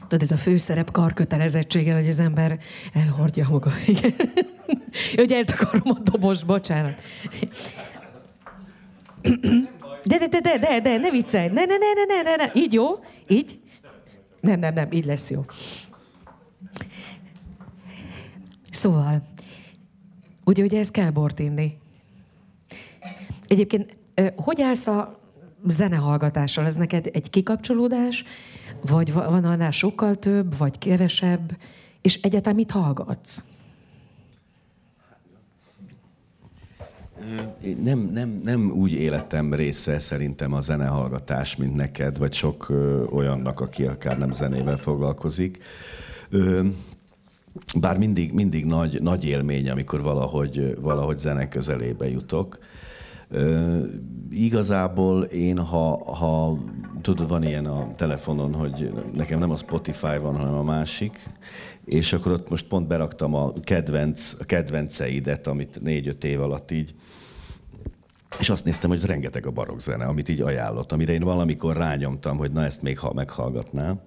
Tudod, 0.00 0.22
ez 0.22 0.30
a 0.30 0.36
főszerep 0.36 0.90
karkötelezettsége, 0.90 1.94
hogy 1.94 2.08
az 2.08 2.18
ember 2.18 2.58
elhordja 2.92 3.46
maga. 3.50 3.70
Igen. 3.86 4.14
Hogy 5.14 5.32
eltakarom 5.32 5.82
a 5.84 5.98
dobos, 6.02 6.44
bocsánat. 6.44 7.00
De, 10.06 10.18
de, 10.18 10.26
de, 10.28 10.40
de, 10.40 10.58
de, 10.58 10.80
de, 10.80 10.96
ne 10.96 11.10
viccelj. 11.10 11.48
Ne, 11.48 11.64
ne, 11.64 11.76
ne, 11.76 11.92
ne, 12.06 12.22
ne, 12.22 12.36
ne, 12.36 12.44
ne. 12.44 12.50
Így 12.54 12.72
jó? 12.72 12.86
Így? 13.28 13.58
Nem, 14.40 14.58
nem, 14.58 14.74
nem, 14.74 14.92
így 14.92 15.04
lesz 15.04 15.30
jó. 15.30 15.44
Szóval, 18.70 19.22
ugye, 20.44 20.62
ugye 20.62 20.78
ez 20.78 20.90
kell 20.90 21.10
bort 21.10 21.38
inni. 21.38 21.78
Egyébként, 23.46 23.96
hogy 24.36 24.62
állsz 24.62 24.86
a 24.86 25.18
zenehallgatással? 25.64 26.64
Ez 26.66 26.74
neked 26.74 27.10
egy 27.12 27.30
kikapcsolódás, 27.30 28.24
vagy 28.80 29.12
va- 29.12 29.28
van 29.28 29.44
annál 29.44 29.70
sokkal 29.70 30.14
több, 30.14 30.56
vagy 30.56 30.78
kevesebb? 30.78 31.56
És 32.02 32.20
egyáltalán 32.22 32.56
mit 32.56 32.70
hallgatsz? 32.70 33.42
Nem, 37.82 37.98
nem, 37.98 38.40
nem 38.44 38.70
úgy 38.70 38.92
életem 38.92 39.54
része 39.54 39.98
szerintem 39.98 40.52
a 40.52 40.60
zenehallgatás, 40.60 41.56
mint 41.56 41.74
neked, 41.74 42.18
vagy 42.18 42.32
sok 42.32 42.68
ö, 42.68 43.04
olyannak, 43.10 43.60
aki 43.60 43.86
akár 43.86 44.18
nem 44.18 44.32
zenével 44.32 44.76
foglalkozik. 44.76 45.58
Ö, 46.30 46.66
bár 47.80 47.98
mindig, 47.98 48.32
mindig 48.32 48.64
nagy, 48.64 49.02
nagy 49.02 49.24
élmény, 49.24 49.70
amikor 49.70 50.02
valahogy, 50.02 50.76
valahogy 50.80 51.18
zene 51.18 51.48
közelébe 51.48 52.08
jutok. 52.10 52.58
Ö, 53.28 53.78
igazából 54.30 55.22
én, 55.22 55.58
ha, 55.58 56.14
ha 56.14 56.58
tudod, 57.02 57.28
van 57.28 57.42
ilyen 57.42 57.66
a 57.66 57.94
telefonon, 57.94 58.54
hogy 58.54 58.92
nekem 59.14 59.38
nem 59.38 59.50
a 59.50 59.56
Spotify 59.56 60.18
van, 60.20 60.36
hanem 60.36 60.54
a 60.54 60.62
másik, 60.62 61.18
és 61.86 62.12
akkor 62.12 62.32
ott 62.32 62.50
most 62.50 62.66
pont 62.66 62.86
beraktam 62.86 63.34
a, 63.34 63.52
kedvenc, 63.64 64.34
a 64.40 64.44
kedvenceidet, 64.44 65.46
amit 65.46 65.80
négy-öt 65.82 66.24
év 66.24 66.40
alatt 66.40 66.70
így 66.70 66.94
és 68.38 68.50
azt 68.50 68.64
néztem, 68.64 68.90
hogy 68.90 69.04
rengeteg 69.04 69.46
a 69.46 69.50
barokkzene, 69.50 70.04
amit 70.04 70.28
így 70.28 70.40
ajánlott, 70.40 70.92
amire 70.92 71.12
én 71.12 71.22
valamikor 71.22 71.76
rányomtam, 71.76 72.36
hogy 72.36 72.52
na 72.52 72.64
ezt 72.64 72.82
még 72.82 72.98
ha 72.98 73.12
meghallgatnám. 73.12 74.00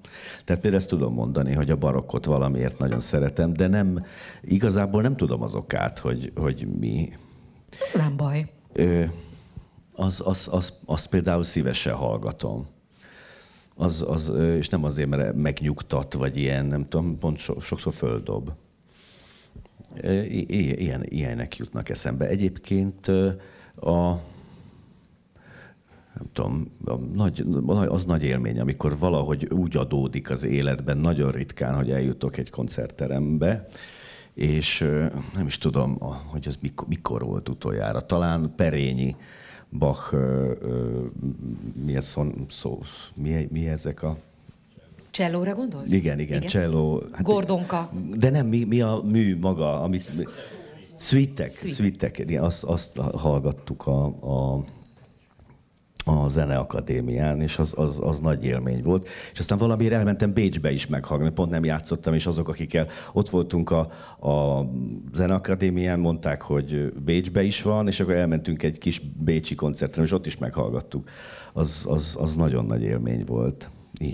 Tehát 0.44 0.62
például 0.62 0.76
ezt 0.76 0.90
tudom 0.90 1.14
mondani, 1.14 1.54
hogy 1.54 1.70
a 1.70 1.76
barokkot 1.76 2.26
valamiért 2.26 2.78
nagyon 2.78 3.00
szeretem, 3.00 3.54
de 3.54 3.68
nem, 3.68 4.06
igazából 4.42 5.02
nem 5.02 5.16
tudom 5.16 5.42
az 5.42 5.54
okát, 5.54 6.00
hogy, 6.00 6.32
hogy 6.36 6.68
mi. 6.80 7.14
Ez 7.88 7.94
nem 7.94 8.18
baj. 8.18 8.46
Ö, 8.74 9.04
az, 9.94 10.22
az, 10.26 10.48
az, 10.52 10.74
azt 10.86 11.08
például 11.08 11.44
szívesen 11.44 11.94
hallgatom. 11.94 12.68
Az, 13.82 14.06
az, 14.08 14.32
és 14.58 14.70
nem 14.70 14.84
azért, 14.84 15.10
mert 15.10 15.36
megnyugtat, 15.36 16.14
vagy 16.14 16.38
ilyen, 16.38 16.66
nem 16.66 16.88
tudom, 16.88 17.18
pont 17.18 17.38
so, 17.38 17.60
sokszor 17.60 17.94
földob. 17.94 18.52
I- 20.04 20.82
Ilyen, 20.82 21.04
ilyenek 21.06 21.58
jutnak 21.58 21.90
eszembe. 21.90 22.28
Egyébként 22.28 23.08
a, 23.76 24.22
nem 26.14 26.28
tudom, 26.34 26.72
a 26.86 26.96
nagy, 26.96 27.46
az 27.88 28.06
nagy 28.06 28.24
élmény, 28.24 28.60
amikor 28.60 28.98
valahogy 28.98 29.48
úgy 29.52 29.78
adódik 29.78 30.30
az 30.30 30.44
életben, 30.44 30.98
nagyon 30.98 31.32
ritkán, 31.32 31.76
hogy 31.76 31.92
eljutok 31.92 32.38
egy 32.38 32.50
koncertterembe, 32.50 33.68
és 34.34 34.80
nem 35.34 35.46
is 35.46 35.58
tudom, 35.58 35.98
hogy 36.26 36.48
ez 36.48 36.56
mikor, 36.62 36.88
mikor 36.88 37.24
volt 37.24 37.50
utoljára. 37.50 38.02
Talán 38.06 38.54
Perényi 38.56 39.16
Bach, 39.70 40.14
ö, 40.14 40.52
ö, 40.62 41.06
mi, 41.86 41.96
ez, 41.96 42.06
szon, 42.06 42.46
szó, 42.50 42.80
mi, 43.14 43.48
mi 43.52 43.68
ezek 43.68 44.04
a... 44.04 44.18
Csellóra 45.12 45.56
gondolsz? 45.56 45.92
Igen, 45.92 46.20
igen, 46.20 46.38
igen. 46.38 46.50
cello. 46.50 47.02
Gordonka. 47.20 47.92
De 48.18 48.30
nem, 48.30 48.48
mi, 48.48 48.64
mi 48.64 48.82
a 48.82 49.02
mű 49.06 49.38
maga, 49.38 49.82
amit... 49.82 50.28
Sweetek, 50.98 51.50
igen, 52.18 52.44
azt, 52.44 52.64
azt 52.64 52.98
hallgattuk 52.98 53.88
a, 53.88 54.06
a, 54.06 54.64
a 56.10 56.28
Zeneakadémián, 56.28 57.42
és 57.42 57.58
az, 57.58 57.74
az, 57.76 58.00
az 58.02 58.20
nagy 58.20 58.46
élmény 58.46 58.84
volt. 58.84 59.08
És 59.32 59.40
aztán 59.40 59.58
valamiért 59.58 59.94
elmentem 59.94 60.34
Bécsbe 60.34 60.72
is 60.72 60.88
meghallgatni, 60.88 61.34
pont 61.34 61.50
nem 61.50 61.64
játszottam, 61.64 62.14
és 62.14 62.26
azok, 62.26 62.50
akikkel 62.50 62.88
ott 63.14 63.30
voltunk 63.30 63.72
a, 63.72 63.80
a 64.30 64.66
Zeneakadémián, 65.14 66.00
mondták, 66.00 66.42
hogy 66.42 66.94
Bécsbe 67.06 67.44
is 67.44 67.62
van, 67.62 67.88
és 67.88 68.00
akkor 68.00 68.14
elmentünk 68.14 68.64
egy 68.64 68.78
kis 68.78 69.00
bécsi 69.00 69.56
koncertre, 69.56 70.04
és 70.04 70.12
ott 70.12 70.26
is 70.26 70.38
meghallgattuk. 70.38 71.10
Az, 71.54 71.86
az, 71.90 72.16
az 72.20 72.36
nagyon 72.36 72.66
nagy 72.66 72.84
élmény 72.84 73.24
volt. 73.26 73.70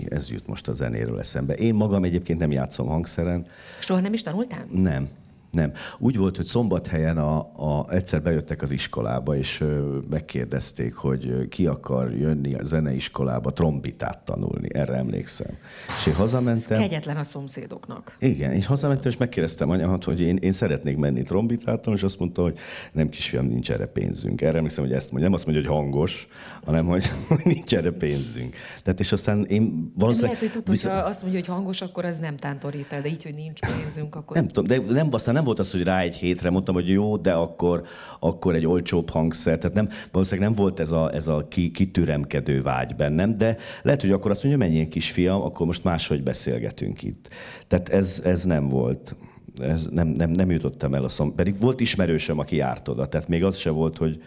Ez 0.08 0.30
jut 0.30 0.46
most 0.46 0.68
a 0.68 0.72
zenéről 0.72 1.18
eszembe. 1.18 1.54
Én 1.54 1.74
magam 1.74 2.04
egyébként 2.04 2.38
nem 2.38 2.52
játszom 2.52 2.86
hangszeren. 2.86 3.46
Soha 3.78 4.00
nem 4.00 4.12
is 4.12 4.22
tanultál? 4.22 4.64
Nem, 4.72 5.08
nem. 5.50 5.72
Úgy 5.98 6.16
volt, 6.16 6.36
hogy 6.36 6.46
szombathelyen 6.46 7.18
a, 7.18 7.38
a, 7.38 7.86
egyszer 7.90 8.22
bejöttek 8.22 8.62
az 8.62 8.70
iskolába, 8.70 9.36
és 9.36 9.60
ö, 9.60 9.98
megkérdezték, 10.10 10.94
hogy 10.94 11.48
ki 11.48 11.66
akar 11.66 12.12
jönni 12.12 12.54
a 12.54 12.64
zeneiskolába 12.64 13.52
trombitát 13.52 14.24
tanulni. 14.24 14.68
Erre 14.72 14.94
emlékszem. 14.94 15.50
És 15.86 16.06
én 16.06 16.12
Ez 16.12 16.18
hazamentem. 16.18 16.78
kegyetlen 16.80 17.16
a 17.16 17.22
szomszédoknak. 17.22 18.16
Igen, 18.18 18.52
és 18.52 18.66
hazamentem, 18.66 19.10
és 19.10 19.16
megkérdeztem 19.16 19.70
anyámat, 19.70 20.04
hogy 20.04 20.20
én, 20.20 20.36
én 20.36 20.52
szeretnék 20.52 20.96
menni 20.96 21.22
trombitát 21.22 21.80
tanulni, 21.80 21.98
és 21.98 22.02
azt 22.02 22.18
mondta, 22.18 22.42
hogy 22.42 22.58
nem 22.92 23.08
kisfiam, 23.08 23.46
nincs 23.46 23.70
erre 23.70 23.86
pénzünk. 23.86 24.40
Erre 24.40 24.56
emlékszem, 24.56 24.84
hogy 24.84 24.92
ezt 24.92 25.10
mondja. 25.10 25.28
Nem 25.28 25.36
azt 25.38 25.46
mondja, 25.46 25.68
hogy 25.68 25.78
hangos, 25.78 26.28
hanem 26.64 26.86
hogy, 26.86 27.10
hogy 27.28 27.42
nincs 27.44 27.74
erre 27.74 27.90
pénzünk. 27.90 28.56
Tehát 28.82 29.00
és 29.00 29.12
aztán 29.12 29.44
én 29.44 29.92
valószínűleg... 29.94 30.36
Lehet, 30.36 30.54
hogy 30.54 30.62
tudod, 30.62 30.80
ha 30.80 31.08
azt 31.08 31.22
mondja, 31.22 31.40
hogy 31.40 31.48
hangos, 31.48 31.80
akkor 31.80 32.04
az 32.04 32.18
nem 32.18 32.36
tántorít 32.36 32.92
el, 32.92 33.00
de 33.00 33.08
így, 33.08 33.22
hogy 33.22 33.34
nincs 33.34 33.60
pénzünk, 33.60 34.14
akkor... 34.14 34.36
Nem 34.36 34.48
tudom, 34.48 34.84
de 34.84 34.92
nem, 34.92 35.08
aztán 35.10 35.34
nem 35.36 35.44
volt 35.44 35.58
az, 35.58 35.70
hogy 35.70 35.82
rá 35.82 36.00
egy 36.00 36.16
hétre 36.16 36.50
mondtam, 36.50 36.74
hogy 36.74 36.88
jó, 36.88 37.16
de 37.16 37.32
akkor, 37.32 37.82
akkor 38.20 38.54
egy 38.54 38.66
olcsóbb 38.66 39.10
hangszer. 39.10 39.58
Tehát 39.58 39.76
nem, 39.76 39.88
valószínűleg 40.12 40.48
nem 40.48 40.58
volt 40.58 40.80
ez 40.80 40.90
a, 40.90 41.14
ez 41.14 41.26
a 41.26 41.46
ki, 41.48 41.70
kitüremkedő 41.70 42.62
vágy 42.62 42.96
bennem, 42.96 43.34
de 43.34 43.56
lehet, 43.82 44.00
hogy 44.00 44.10
akkor 44.10 44.30
azt 44.30 44.42
mondja, 44.44 44.66
menjél 44.66 44.88
kisfiam, 44.88 45.40
akkor 45.40 45.66
most 45.66 45.84
máshogy 45.84 46.22
beszélgetünk 46.22 47.02
itt. 47.02 47.28
Tehát 47.66 47.88
ez, 47.88 48.20
ez 48.24 48.44
nem 48.44 48.68
volt. 48.68 49.16
Ez 49.58 49.86
nem, 49.90 50.08
nem, 50.08 50.30
nem 50.30 50.50
jutottam 50.50 50.94
el 50.94 51.04
a 51.04 51.08
szom. 51.08 51.34
Pedig 51.34 51.60
volt 51.60 51.80
ismerősöm, 51.80 52.38
aki 52.38 52.56
járt 52.56 52.88
oda. 52.88 53.08
Tehát 53.08 53.28
még 53.28 53.44
az 53.44 53.56
se 53.56 53.70
volt, 53.70 53.98
hogy, 53.98 54.22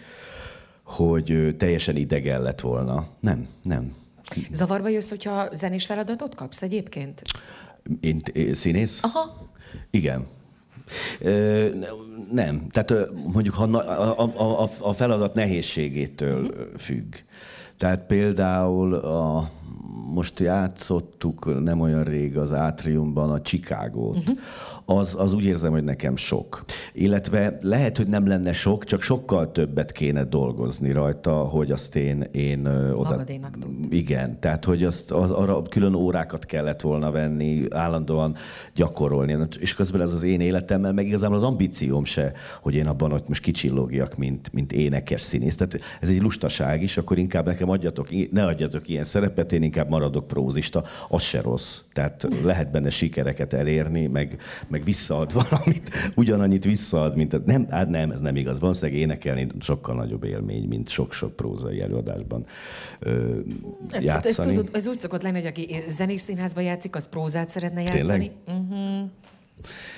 hogy 0.84 1.56
teljesen 1.58 1.96
idegen 1.96 2.42
lett 2.42 2.62
volna. 2.62 3.08
Nem, 3.20 3.48
nem. 3.64 3.94
Zavarba 4.52 4.90
jössz, 4.90 5.10
hogyha 5.10 5.50
zenés 5.54 5.86
feladatot 5.86 6.36
kapsz 6.36 6.62
egyébként? 6.62 7.22
Én, 8.00 8.22
én 8.34 8.54
színész? 8.54 9.04
Aha. 9.04 9.50
Igen. 9.92 10.26
Nem. 12.32 12.68
Tehát 12.70 12.94
mondjuk 13.34 13.56
ha 13.56 13.64
a, 13.64 14.62
a, 14.64 14.70
a, 14.80 14.94
feladat 14.94 15.34
nehézségétől 15.34 16.42
uh-huh. 16.42 16.66
függ. 16.78 17.16
Tehát 17.78 18.06
például 18.06 18.94
a, 18.94 19.50
most 20.14 20.40
játszottuk 20.40 21.64
nem 21.64 21.80
olyan 21.80 22.04
rég 22.04 22.38
az 22.38 22.54
Átriumban 22.54 23.32
a 23.32 23.42
Chicagót. 23.42 24.18
Uh-huh. 24.18 24.38
Az, 24.92 25.16
az 25.18 25.34
úgy 25.34 25.44
érzem, 25.44 25.72
hogy 25.72 25.84
nekem 25.84 26.16
sok. 26.16 26.64
Illetve 26.94 27.58
lehet, 27.62 27.98
hogy 27.98 28.08
nem 28.08 28.28
lenne 28.28 28.52
sok, 28.52 28.84
csak 28.84 29.02
sokkal 29.02 29.52
többet 29.52 29.92
kéne 29.92 30.24
dolgozni 30.24 30.92
rajta, 30.92 31.34
hogy 31.34 31.72
azt 31.72 31.96
én, 31.96 32.22
én 32.32 32.66
oda... 32.94 33.10
Magadénak 33.10 33.58
tud. 33.60 33.72
Igen, 33.90 34.40
tehát 34.40 34.66
hogy 34.66 34.84
azt, 34.84 35.12
az, 35.12 35.32
arra 35.32 35.62
külön 35.62 35.94
órákat 35.94 36.46
kellett 36.46 36.82
volna 36.82 37.12
venni, 37.12 37.66
állandóan 37.70 38.36
gyakorolni. 38.76 39.38
És 39.60 39.74
közben 39.74 40.02
ez 40.02 40.14
az 40.14 40.24
én 40.24 40.40
életemmel, 40.40 40.94
meg 40.94 41.08
igazából 41.08 41.36
az 41.36 41.44
ambícióm 41.44 42.04
se, 42.04 42.32
hogy 42.62 42.76
én 42.76 42.88
abban 42.88 43.12
ott 43.12 43.28
most 43.28 43.42
kicsillogjak, 43.42 44.18
mint, 44.18 44.54
mint 44.54 44.72
énekes 44.72 45.22
színész. 45.22 45.56
Tehát 45.56 45.80
ez 46.02 46.10
egy 46.10 46.22
lustaság 46.22 46.82
is, 46.82 46.98
akkor 46.98 47.18
inkább 47.18 47.46
nekem 47.46 47.70
adjatok, 47.70 48.32
ne 48.32 48.46
adjatok 48.46 48.88
ilyen 48.90 49.04
szerepet, 49.04 49.52
én 49.52 49.64
inkább 49.64 49.90
maradok 49.90 50.28
prózista, 50.28 50.84
az 51.10 51.22
se 51.22 51.42
rossz. 51.42 51.80
Tehát 51.94 52.28
lehet 52.44 52.72
benne 52.72 52.90
sikereket 52.90 53.54
elérni, 53.54 54.08
meg, 54.08 54.42
meg 54.68 54.79
visszaad 54.84 55.34
valamit, 55.34 55.90
ugyanannyit 56.16 56.64
visszaad, 56.64 57.16
mint... 57.16 57.46
Nem, 57.46 57.68
hát 57.70 57.90
nem, 57.90 58.12
ez 58.12 58.20
nem 58.20 58.36
igaz. 58.36 58.60
Valószínűleg 58.60 59.02
énekelni 59.02 59.48
sokkal 59.60 59.96
nagyobb 59.96 60.24
élmény, 60.24 60.68
mint 60.68 60.90
sok-sok 60.90 61.36
prózai 61.36 61.82
előadásban 61.82 62.46
ö, 63.00 63.40
Hát 63.92 63.96
ez, 63.96 64.04
játszani. 64.04 64.56
tudod, 64.56 64.70
ez 64.74 64.88
úgy 64.88 65.00
szokott 65.00 65.22
lenni, 65.22 65.38
hogy 65.38 65.48
aki 65.48 65.84
zenés 65.88 66.22
színházba 66.22 66.62
játszik, 66.62 66.96
az 66.96 67.10
prózát 67.10 67.50
szeretne 67.50 67.82
játszani. 67.82 68.32
Uh-huh. 68.48 69.10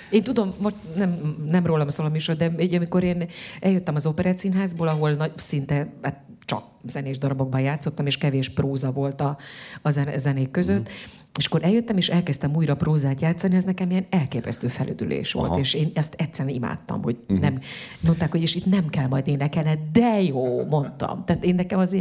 Én 0.09 0.23
tudom, 0.23 0.53
most 0.59 0.75
nem, 0.95 1.35
nem 1.45 1.65
rólam 1.65 1.89
szól 1.89 2.05
a 2.05 2.09
műsor, 2.09 2.35
de 2.35 2.51
amikor 2.75 3.03
én 3.03 3.27
eljöttem 3.59 3.95
az 3.95 4.05
Operett 4.05 4.37
Színházból, 4.37 4.87
ahol 4.87 5.11
nagy, 5.11 5.31
szinte 5.35 5.93
hát 6.01 6.21
csak 6.45 6.63
zenés 6.85 7.17
darabokban 7.17 7.61
játszottam, 7.61 8.05
és 8.05 8.17
kevés 8.17 8.49
próza 8.49 8.91
volt 8.91 9.21
a, 9.21 9.37
a 9.81 9.89
zen- 9.89 10.19
zenék 10.19 10.51
között, 10.51 10.89
mm. 10.89 11.20
És 11.37 11.45
akkor 11.45 11.63
eljöttem, 11.63 11.97
és 11.97 12.09
elkezdtem 12.09 12.55
újra 12.55 12.75
prózát 12.75 13.21
játszani, 13.21 13.55
ez 13.55 13.63
nekem 13.63 13.91
ilyen 13.91 14.05
elképesztő 14.09 14.67
felüdülés 14.67 15.31
volt, 15.33 15.49
Aha. 15.49 15.59
és 15.59 15.73
én 15.73 15.91
ezt 15.93 16.13
egyszerűen 16.17 16.55
imádtam, 16.55 17.03
hogy 17.03 17.17
mm. 17.33 17.37
nem, 17.37 17.59
mondták, 17.99 18.31
hogy 18.31 18.41
és 18.41 18.55
itt 18.55 18.65
nem 18.65 18.87
kell 18.87 19.07
majd 19.07 19.27
énekelni, 19.27 19.79
de 19.91 20.21
jó, 20.21 20.65
mondtam. 20.65 21.25
Tehát 21.25 21.43
én 21.43 21.55
nekem 21.55 21.79
az, 21.79 21.95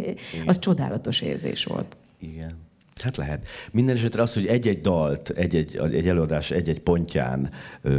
az 0.47 0.59
csodálatos 0.59 1.21
érzés 1.21 1.65
volt. 1.65 1.97
Igen. 2.19 2.51
Hát 3.03 3.17
lehet. 3.17 3.47
Minden 3.73 3.97
esetre 3.97 4.23
az, 4.23 4.35
hogy 4.35 4.47
egy-egy 4.47 4.81
dalt, 4.81 5.29
egy-egy, 5.29 5.77
egy 5.77 6.09
előadás 6.09 6.51
egy-egy 6.51 6.81
pontján 6.81 7.51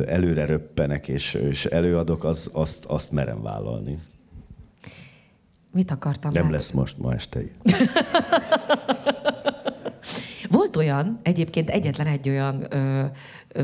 előre 0.08 0.46
röppenek 0.46 1.08
és, 1.08 1.34
és 1.34 1.66
előadok, 1.66 2.24
az, 2.24 2.50
azt, 2.52 2.86
azt 2.86 3.12
merem 3.12 3.42
vállalni. 3.42 3.98
Mit 5.72 5.92
akartam? 5.92 6.32
Nem 6.34 6.44
hát? 6.44 6.52
lesz 6.52 6.72
most 6.72 6.98
ma 6.98 7.14
este. 7.14 7.40
Volt 10.52 10.76
olyan, 10.76 11.20
egyébként 11.24 11.70
egyetlen 11.70 12.08
egy 12.08 12.30
olyan 12.30 12.66
ö, 12.70 13.06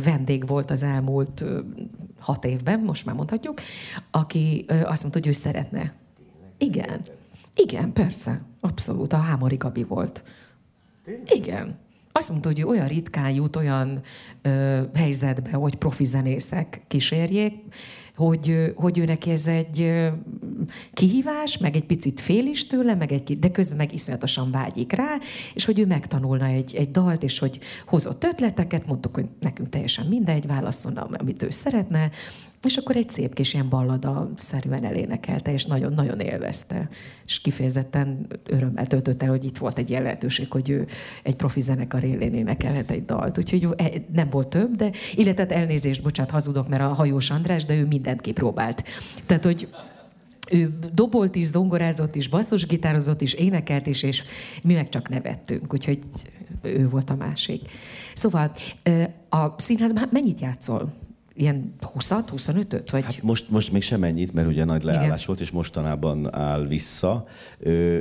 vendég 0.04 0.48
volt 0.48 0.72
az 0.72 0.84
elmúlt 0.84 1.42
ö, 1.42 1.60
hat 2.20 2.46
évben, 2.46 2.80
most 2.80 3.06
már 3.06 3.16
mondhatjuk, 3.16 3.62
aki 4.12 4.66
ö, 4.68 4.74
azt 4.74 5.02
mondta, 5.02 5.20
hogy 5.20 5.28
ő 5.28 5.32
szeretne. 5.32 5.94
Igen. 6.58 7.00
Igen, 7.56 7.94
persze. 7.94 8.42
Abszolút. 8.60 9.14
A 9.14 9.18
Hámori 9.18 9.56
Gabi 9.56 9.84
volt. 9.84 10.24
Igen. 11.26 11.78
Azt 12.12 12.30
mondta, 12.30 12.48
hogy 12.48 12.60
ő 12.60 12.66
olyan 12.66 12.88
ritkán 12.88 13.30
jut 13.30 13.56
olyan 13.56 14.02
ö, 14.42 14.82
helyzetbe, 14.94 15.52
hogy 15.52 15.76
profi 15.76 16.06
zenészek 16.06 16.82
kísérjék, 16.88 17.54
hogy, 18.18 18.74
hogy 18.76 18.98
ő 18.98 19.06
neki 19.06 19.32
ez 19.32 19.48
egy 19.48 20.02
kihívás, 20.94 21.58
meg 21.58 21.76
egy 21.76 21.86
picit 21.86 22.20
fél 22.20 22.46
is 22.46 22.68
tőle, 22.68 22.96
meg 22.96 23.12
egy, 23.12 23.40
de 23.40 23.52
közben 23.52 23.78
meg 23.78 23.94
iszonyatosan 23.94 24.52
vágyik 24.52 24.92
rá, 24.92 25.18
és 25.54 25.66
hogy 25.66 25.80
ő 25.80 25.86
megtanulna 25.86 26.46
egy, 26.46 26.76
egy 26.76 26.92
dalt, 26.92 27.24
és 27.24 27.40
hogy 27.40 27.60
hozott 27.86 28.24
ötleteket, 28.24 28.88
mondtuk, 28.88 29.16
hogy 29.16 29.26
nekünk 29.40 29.70
teljesen 29.70 30.06
mindegy, 30.06 30.48
válasszon, 30.48 30.98
amit 30.98 31.44
ő 31.44 31.50
szeretne, 31.50 32.10
és 32.64 32.78
akkor 32.78 32.96
egy 32.96 33.10
szép 33.10 33.34
kis 33.34 33.54
ilyen 33.54 33.70
ballada 33.70 34.30
szerűen 34.36 34.84
elénekelte, 34.84 35.54
és 35.54 35.66
nagyon-nagyon 35.66 36.20
élvezte. 36.20 36.90
És 37.26 37.40
kifejezetten 37.40 38.28
örömmel 38.46 38.88
töltött 38.88 39.24
el, 39.24 39.30
hogy 39.30 39.46
itt 39.46 39.58
volt 39.58 39.78
egy 39.78 39.90
ilyen 39.90 40.04
lehetőség, 40.04 40.52
hogy 40.52 40.70
ő 40.70 40.86
egy 41.24 41.36
profi 41.36 41.62
zenekar 41.62 42.04
élén 42.04 42.34
énekelhet 42.34 42.92
egy 42.92 43.06
dalt. 43.06 43.38
Úgyhogy 43.38 43.68
e- 43.76 43.92
nem 44.14 44.30
volt 44.30 44.48
több, 44.48 44.76
de 44.76 44.92
illetve 45.16 45.42
hát 45.42 45.52
elnézést, 45.52 46.04
bocsánat, 46.04 46.32
hazudok, 46.32 46.68
mert 46.68 46.82
a 46.82 46.94
hajós 46.94 47.30
András, 47.30 47.66
de 47.66 47.76
ő 47.76 47.86
mindent 47.86 48.22
kipróbált. 48.22 48.84
Tehát, 49.26 49.44
hogy 49.44 49.68
ő 50.52 50.80
dobolt 50.94 51.36
is, 51.36 51.46
zongorázott 51.46 52.16
is, 52.16 52.30
basszusgitározott 52.30 53.22
is, 53.22 53.34
énekelt 53.34 53.88
is, 53.88 54.04
és 54.04 54.24
mi 54.64 54.74
meg 54.74 54.90
csak 54.90 55.10
nevettünk, 55.10 55.74
úgyhogy 55.74 56.00
ő 56.62 56.90
volt 56.90 57.10
a 57.10 57.16
másik. 57.16 57.62
Szóval 58.14 58.52
a 59.30 59.48
színházban 59.58 60.02
hát 60.02 60.12
mennyit 60.12 60.40
játszol? 60.40 60.94
Ilyen 61.40 61.74
20-at, 61.98 62.24
25-öt? 62.38 62.90
Vagy... 62.90 63.04
Hát 63.04 63.22
most, 63.22 63.50
most 63.50 63.72
még 63.72 63.82
sem 63.82 64.04
ennyit, 64.04 64.34
mert 64.34 64.48
ugye 64.48 64.64
nagy 64.66 64.84
leállás 64.84 65.06
Igen. 65.06 65.20
volt, 65.26 65.40
és 65.40 65.52
mostanában 65.52 66.36
áll 66.36 66.68
vissza. 66.68 67.26
Ö, 67.60 67.98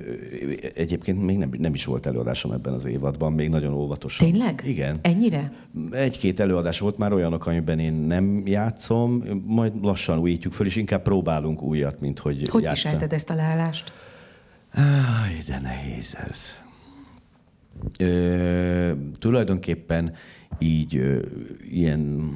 egyébként 0.75 1.25
még 1.25 1.37
nem, 1.37 1.51
nem 1.59 1.75
is 1.75 1.85
volt 1.85 2.07
előadásom 2.07 2.53
ebben 2.53 2.73
az 2.73 2.85
évadban, 2.85 3.33
még 3.33 3.49
nagyon 3.49 3.73
óvatosan. 3.73 4.31
Tényleg? 4.31 4.63
Igen. 4.67 4.99
Ennyire? 5.03 5.53
Egy-két 5.91 6.41
előadás 6.41 6.79
volt 6.79 6.99
már 6.99 7.13
olyanok, 7.13 7.47
amiben 7.47 7.79
én 7.79 7.93
nem 7.93 8.43
játszom, 8.47 9.23
majd 9.45 9.73
lassan 9.83 10.19
újítjuk 10.19 10.53
föl, 10.53 10.67
és 10.67 10.77
inkább 10.77 11.03
próbálunk 11.03 11.63
újat, 11.63 12.01
mint 12.01 12.19
hogy, 12.19 12.49
Hogy 12.49 12.65
játszani. 12.65 12.95
viselted 12.95 13.13
ezt 13.13 13.31
a 13.31 13.35
leállást? 13.35 13.93
Áj, 14.73 15.43
de 15.47 15.61
nehéz 15.61 16.17
ez. 16.31 16.55
Ö, 17.99 18.93
tulajdonképpen 19.19 20.13
így 20.59 21.21
ilyen 21.71 22.31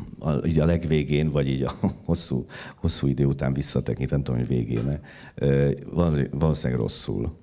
így 0.47 0.61
a 0.61 0.64
legvégén, 0.64 1.31
vagy 1.31 1.49
így 1.49 1.62
a 1.62 1.73
hosszú, 2.05 2.47
hosszú 2.77 3.07
idő 3.07 3.25
után 3.25 3.53
visszatekintve, 3.53 4.16
nem 4.16 4.25
tudom, 4.25 4.41
hogy 4.41 4.49
végén 4.49 4.99
valószínűleg 6.31 6.81
rosszul. 6.81 7.37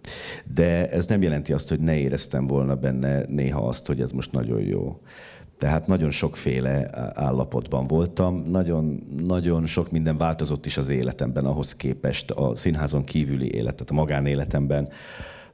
De 0.53 0.89
ez 0.89 1.05
nem 1.05 1.21
jelenti 1.21 1.53
azt, 1.53 1.69
hogy 1.69 1.79
ne 1.79 1.97
éreztem 1.97 2.47
volna 2.47 2.75
benne 2.75 3.25
néha 3.27 3.67
azt, 3.67 3.87
hogy 3.87 4.01
ez 4.01 4.11
most 4.11 4.31
nagyon 4.31 4.61
jó. 4.61 5.01
Tehát 5.57 5.87
nagyon 5.87 6.09
sokféle 6.09 6.89
állapotban 7.13 7.87
voltam, 7.87 8.43
nagyon, 8.47 9.07
nagyon 9.27 9.65
sok 9.65 9.91
minden 9.91 10.17
változott 10.17 10.65
is 10.65 10.77
az 10.77 10.89
életemben 10.89 11.45
ahhoz 11.45 11.75
képest 11.75 12.31
a 12.31 12.55
színházon 12.55 13.03
kívüli 13.03 13.53
élet, 13.53 13.73
tehát 13.73 13.91
a 13.91 13.93
magánéletemben 13.93 14.89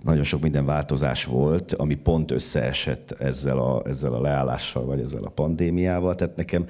nagyon 0.04 0.24
sok 0.24 0.42
minden 0.42 0.66
változás 0.66 1.26
volt, 1.26 1.74
ami 1.74 1.96
pont 1.96 2.32
összeesett 2.32 3.12
ezzel 3.12 3.58
a, 3.58 3.82
ezzel 3.86 4.14
a 4.14 4.22
leállással, 4.22 4.86
vagy 4.86 5.00
ezzel 5.00 5.24
a 5.24 5.30
pandémiával. 5.30 6.16
Tehát 6.16 6.36
nekem 6.36 6.66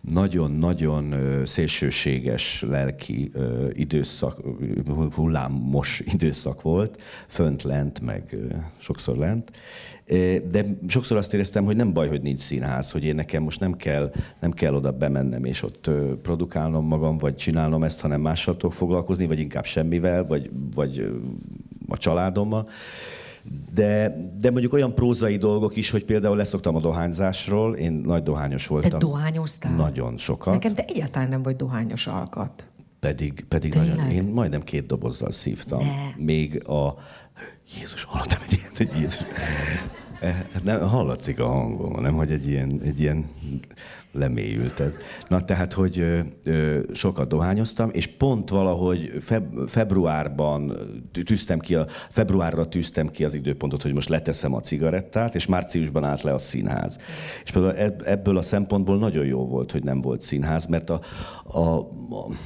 nagyon-nagyon 0.00 1.14
szélsőséges 1.44 2.64
lelki 2.68 3.32
időszak, 3.72 4.40
hullámos 5.14 6.02
időszak 6.12 6.62
volt, 6.62 7.02
fönt, 7.26 7.62
lent, 7.62 8.00
meg 8.00 8.36
sokszor 8.76 9.16
lent. 9.16 9.50
De 10.50 10.64
sokszor 10.86 11.16
azt 11.16 11.34
éreztem, 11.34 11.64
hogy 11.64 11.76
nem 11.76 11.92
baj, 11.92 12.08
hogy 12.08 12.22
nincs 12.22 12.40
színház, 12.40 12.90
hogy 12.90 13.04
én 13.04 13.14
nekem 13.14 13.42
most 13.42 13.60
nem 13.60 13.76
kell, 13.76 14.12
nem 14.40 14.52
kell 14.52 14.74
oda 14.74 14.92
bemennem 14.92 15.44
és 15.44 15.62
ott 15.62 15.90
produkálnom 16.22 16.86
magam, 16.86 17.18
vagy 17.18 17.34
csinálnom 17.34 17.82
ezt, 17.82 18.00
hanem 18.00 18.20
mással 18.20 18.56
tudok 18.56 18.72
foglalkozni, 18.72 19.26
vagy 19.26 19.40
inkább 19.40 19.64
semmivel, 19.64 20.26
vagy, 20.26 20.50
vagy 20.74 21.10
a 21.92 21.96
családommal. 21.96 22.68
De, 23.74 24.16
de 24.38 24.50
mondjuk 24.50 24.72
olyan 24.72 24.94
prózai 24.94 25.36
dolgok 25.36 25.76
is, 25.76 25.90
hogy 25.90 26.04
például 26.04 26.36
leszoktam 26.36 26.76
a 26.76 26.80
dohányzásról, 26.80 27.76
én 27.76 27.92
nagy 27.92 28.22
dohányos 28.22 28.66
voltam. 28.66 28.90
Te 28.90 28.96
dohányoztál? 28.96 29.76
Nagyon 29.76 30.16
sokat. 30.16 30.52
Nekem 30.52 30.74
te 30.74 30.84
egyáltalán 30.84 31.28
nem 31.28 31.42
vagy 31.42 31.56
dohányos 31.56 32.06
alkat. 32.06 32.66
Pedig, 33.00 33.44
pedig 33.48 33.74
nagyon, 33.74 34.10
én 34.10 34.22
majdnem 34.22 34.62
két 34.62 34.86
dobozzal 34.86 35.30
szívtam. 35.30 35.78
Ne. 35.78 36.24
Még 36.24 36.68
a... 36.68 36.94
Jézus, 37.78 38.04
hallottam 38.04 38.40
egy 38.48 38.58
ilyet, 38.58 38.76
hogy 38.76 38.90
Jézus. 39.00 39.24
Eh, 40.20 40.44
hát 40.52 40.62
nem, 40.62 40.80
hallatszik 40.80 41.40
a 41.40 41.46
hangom, 41.46 42.00
nem, 42.00 42.14
hogy 42.14 42.30
egy 42.30 42.48
ilyen, 42.48 42.80
egy 42.84 43.00
ilyen 43.00 43.24
lemélyült 44.12 44.80
ez. 44.80 44.96
Na 45.28 45.40
tehát, 45.40 45.72
hogy 45.72 45.98
ö, 45.98 46.20
ö, 46.44 46.80
sokat 46.92 47.28
dohányoztam, 47.28 47.90
és 47.92 48.06
pont 48.06 48.50
valahogy 48.50 49.12
feb, 49.20 49.68
februárban 49.68 50.76
tűztem 51.24 51.58
ki, 51.58 51.74
a, 51.74 51.86
februárra 51.88 52.68
tűztem 52.68 53.08
ki 53.08 53.24
az 53.24 53.34
időpontot, 53.34 53.82
hogy 53.82 53.94
most 53.94 54.08
leteszem 54.08 54.54
a 54.54 54.60
cigarettát, 54.60 55.34
és 55.34 55.46
márciusban 55.46 56.04
állt 56.04 56.22
le 56.22 56.32
a 56.34 56.38
színház. 56.38 56.98
És 57.44 57.50
például 57.50 57.94
ebből 58.04 58.36
a 58.36 58.42
szempontból 58.42 58.98
nagyon 58.98 59.26
jó 59.26 59.46
volt, 59.46 59.72
hogy 59.72 59.84
nem 59.84 60.00
volt 60.00 60.22
színház, 60.22 60.66
mert 60.66 60.90
a, 60.90 61.00
a, 61.58 61.88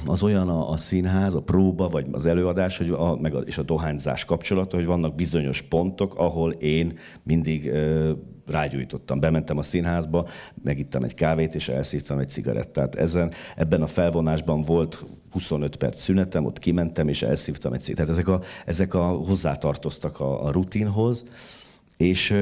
az 0.05 0.23
olyan 0.23 0.49
a, 0.49 0.69
a 0.69 0.77
színház, 0.77 1.35
a 1.35 1.41
próba, 1.41 1.89
vagy 1.89 2.07
az 2.11 2.25
előadás, 2.25 2.77
hogy 2.77 2.89
a, 2.89 3.15
meg 3.15 3.35
a, 3.35 3.39
és 3.39 3.57
a 3.57 3.63
dohányzás 3.63 4.25
kapcsolata, 4.25 4.75
hogy 4.75 4.85
vannak 4.85 5.15
bizonyos 5.15 5.61
pontok, 5.61 6.15
ahol 6.15 6.51
én 6.51 6.97
mindig 7.23 7.67
ö, 7.67 8.11
rágyújtottam. 8.47 9.19
Bementem 9.19 9.57
a 9.57 9.61
színházba, 9.61 10.27
megittem 10.63 11.03
egy 11.03 11.13
kávét, 11.13 11.55
és 11.55 11.69
elszívtam 11.69 12.19
egy 12.19 12.29
cigarettát. 12.29 12.95
Ezen, 12.95 13.31
ebben 13.55 13.81
a 13.81 13.87
felvonásban 13.87 14.61
volt 14.61 15.05
25 15.31 15.75
perc 15.75 16.01
szünetem, 16.01 16.45
ott 16.45 16.59
kimentem, 16.59 17.07
és 17.07 17.21
elszívtam 17.21 17.73
egy 17.73 17.81
cigarettát. 17.81 18.15
Tehát 18.15 18.41
ezek, 18.41 18.51
a, 18.61 18.65
ezek 18.65 18.93
a, 18.93 19.05
hozzátartoztak 19.05 20.19
a, 20.19 20.45
a 20.45 20.51
rutinhoz, 20.51 21.25
és 21.97 22.35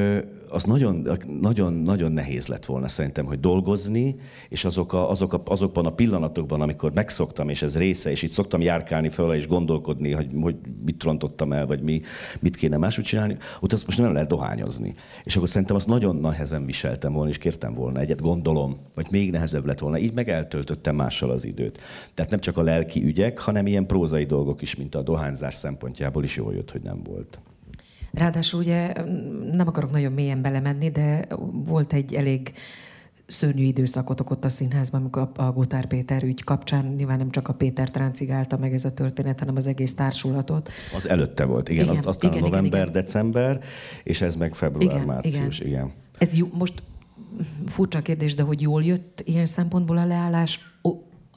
az 0.55 0.63
nagyon, 0.63 1.07
nagyon, 1.41 1.73
nagyon 1.73 2.11
nehéz 2.11 2.47
lett 2.47 2.65
volna 2.65 2.87
szerintem, 2.87 3.25
hogy 3.25 3.39
dolgozni, 3.39 4.15
és 4.49 4.65
azok 4.65 4.93
a, 4.93 5.09
azok 5.09 5.33
a, 5.33 5.41
azokban 5.45 5.85
a 5.85 5.93
pillanatokban, 5.93 6.61
amikor 6.61 6.91
megszoktam, 6.93 7.49
és 7.49 7.61
ez 7.61 7.77
része, 7.77 8.11
és 8.11 8.21
itt 8.21 8.29
szoktam 8.29 8.61
járkálni 8.61 9.09
föl, 9.09 9.33
és 9.33 9.47
gondolkodni, 9.47 10.11
hogy, 10.11 10.31
hogy 10.41 10.55
mit 10.85 11.03
rontottam 11.03 11.53
el, 11.53 11.65
vagy 11.65 11.81
mi, 11.81 12.01
mit 12.39 12.55
kéne 12.55 12.77
máshogy 12.77 13.03
csinálni, 13.03 13.37
ott 13.59 13.73
azt 13.73 13.85
most 13.85 13.97
nem 13.97 14.13
lehet 14.13 14.27
dohányozni. 14.27 14.93
És 15.23 15.35
akkor 15.35 15.49
szerintem 15.49 15.75
azt 15.75 15.87
nagyon 15.87 16.15
nehezen 16.15 16.65
viseltem 16.65 17.13
volna, 17.13 17.29
és 17.29 17.37
kértem 17.37 17.73
volna 17.73 17.99
egyet, 17.99 18.21
gondolom, 18.21 18.77
vagy 18.93 19.07
még 19.11 19.31
nehezebb 19.31 19.65
lett 19.65 19.79
volna. 19.79 19.97
Így 19.97 20.13
meg 20.13 20.29
eltöltöttem 20.29 20.95
mással 20.95 21.29
az 21.29 21.45
időt. 21.45 21.81
Tehát 22.13 22.31
nem 22.31 22.39
csak 22.39 22.57
a 22.57 22.63
lelki 22.63 23.03
ügyek, 23.03 23.39
hanem 23.39 23.67
ilyen 23.67 23.85
prózai 23.85 24.25
dolgok 24.25 24.61
is, 24.61 24.75
mint 24.75 24.95
a 24.95 25.01
dohányzás 25.01 25.53
szempontjából 25.53 26.23
is 26.23 26.35
jól 26.35 26.53
jött, 26.53 26.71
hogy 26.71 26.81
nem 26.81 27.03
volt. 27.03 27.39
Ráadásul 28.16 28.59
ugye 28.59 28.93
nem 29.51 29.68
akarok 29.68 29.91
nagyon 29.91 30.11
mélyen 30.11 30.41
belemenni, 30.41 30.89
de 30.89 31.28
volt 31.66 31.93
egy 31.93 32.13
elég 32.13 32.53
szörnyű 33.28 33.63
időszakot 33.63 34.20
ott 34.30 34.45
a 34.45 34.49
színházban, 34.49 35.01
amikor 35.01 35.30
a 35.36 35.51
Gotár 35.51 35.86
Péter 35.86 36.24
ügy 36.24 36.43
kapcsán 36.43 36.86
nyilván 36.86 37.18
nem 37.18 37.30
csak 37.30 37.47
a 37.47 37.53
Péter 37.53 37.91
tráncigálta 37.91 38.57
meg 38.57 38.74
ez 38.74 38.86
a 38.86 38.93
történet, 38.93 39.39
hanem 39.39 39.55
az 39.55 39.68
egész 39.68 39.93
társulatot. 39.93 40.70
Az 40.95 41.09
előtte 41.09 41.45
volt, 41.45 41.70
igen, 41.70 41.84
igen 41.84 41.97
az, 41.97 42.05
aztán 42.05 42.32
igen, 42.32 42.43
november, 42.43 42.82
igen, 42.82 42.91
december, 42.91 43.59
és 44.03 44.22
ez 44.22 44.36
meg 44.36 44.55
február, 44.55 44.95
igen, 44.95 45.05
március, 45.05 45.59
igen. 45.59 45.72
igen. 45.72 45.91
Ez 46.18 46.36
jó, 46.36 46.47
most 46.53 46.84
furcsa 47.68 48.01
kérdés, 48.01 48.36
de 48.36 48.43
hogy 48.43 48.61
jól 48.61 48.84
jött 48.84 49.22
ilyen 49.26 49.45
szempontból 49.45 49.97
a 49.97 50.05
leállás, 50.05 50.74